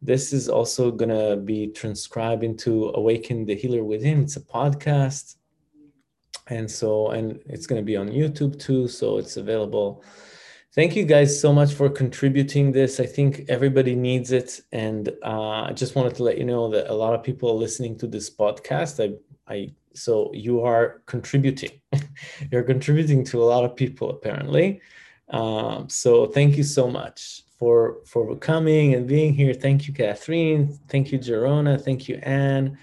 This 0.01 0.33
is 0.33 0.49
also 0.49 0.91
going 0.91 1.11
to 1.11 1.37
be 1.37 1.69
transcribed 1.69 2.43
into 2.43 2.91
Awaken 2.95 3.45
the 3.45 3.55
Healer 3.55 3.85
Within. 3.85 4.23
It's 4.23 4.37
a 4.37 4.41
podcast. 4.41 5.37
And 6.49 6.71
so, 6.71 7.11
and 7.11 7.41
it's 7.47 7.67
going 7.67 7.81
to 7.81 7.85
be 7.85 7.97
on 7.97 8.09
YouTube 8.09 8.59
too. 8.59 8.89
So 8.89 9.19
it's 9.19 9.37
available. 9.37 10.05
Thank 10.75 10.97
you 10.97 11.05
guys 11.05 11.41
so 11.41 11.53
much 11.53 11.73
for 11.73 11.89
contributing 11.89 12.73
this. 12.73 12.99
I 12.99 13.07
think 13.07 13.45
everybody 13.49 13.95
needs 13.95 14.33
it. 14.33 14.61
And 14.73 15.09
uh, 15.23 15.63
I 15.69 15.73
just 15.73 15.95
wanted 15.95 16.17
to 16.17 16.23
let 16.23 16.39
you 16.39 16.45
know 16.45 16.69
that 16.71 16.91
a 16.91 16.95
lot 16.95 17.15
of 17.15 17.23
people 17.23 17.51
are 17.51 17.55
listening 17.55 17.97
to 17.99 18.07
this 18.07 18.29
podcast. 18.29 19.03
I, 19.03 19.15
I 19.53 19.73
so 19.95 20.31
you 20.35 20.63
are 20.63 21.03
contributing. 21.07 21.81
You're 22.51 22.63
contributing 22.63 23.25
to 23.27 23.43
a 23.43 23.47
lot 23.47 23.65
of 23.65 23.77
people 23.77 24.11
apparently. 24.11 24.81
Um, 25.31 25.89
so 25.89 26.27
thank 26.27 26.57
you 26.57 26.63
so 26.63 26.91
much 26.91 27.43
for 27.59 27.99
for 28.05 28.37
coming 28.37 28.95
and 28.95 29.07
being 29.07 29.33
here. 29.33 29.55
Thank 29.55 29.89
you 29.89 29.95
catherine. 29.95 30.79
Thank 30.89 31.13
you 31.13 31.19
jerona 31.19 31.81
thank 31.81 32.09
you 32.09 32.17
anne 32.23 32.77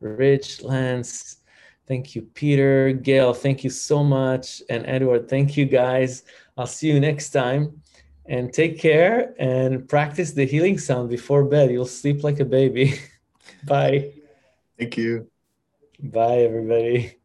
rich 0.00 0.62
lance. 0.62 1.38
Thank 1.86 2.14
you 2.14 2.22
peter 2.22 2.92
gail. 2.92 3.32
Thank 3.34 3.64
you 3.64 3.70
so 3.70 4.04
much. 4.04 4.62
And 4.68 4.86
edward 4.86 5.28
thank 5.28 5.56
you 5.56 5.64
guys. 5.64 6.24
I'll 6.56 6.66
see 6.66 6.88
you 6.88 7.00
next 7.00 7.30
time. 7.30 7.82
And 8.26 8.52
take 8.52 8.78
care 8.78 9.34
and 9.38 9.88
practice 9.88 10.32
the 10.32 10.44
healing 10.44 10.78
sound 10.78 11.08
before 11.08 11.44
bed. 11.44 11.70
You'll 11.70 11.86
sleep 11.86 12.22
like 12.22 12.40
a 12.40 12.44
baby. 12.44 13.00
Bye. 13.64 14.12
Thank 14.78 14.98
you 14.98 15.28
Bye, 16.00 16.42
everybody. 16.42 17.17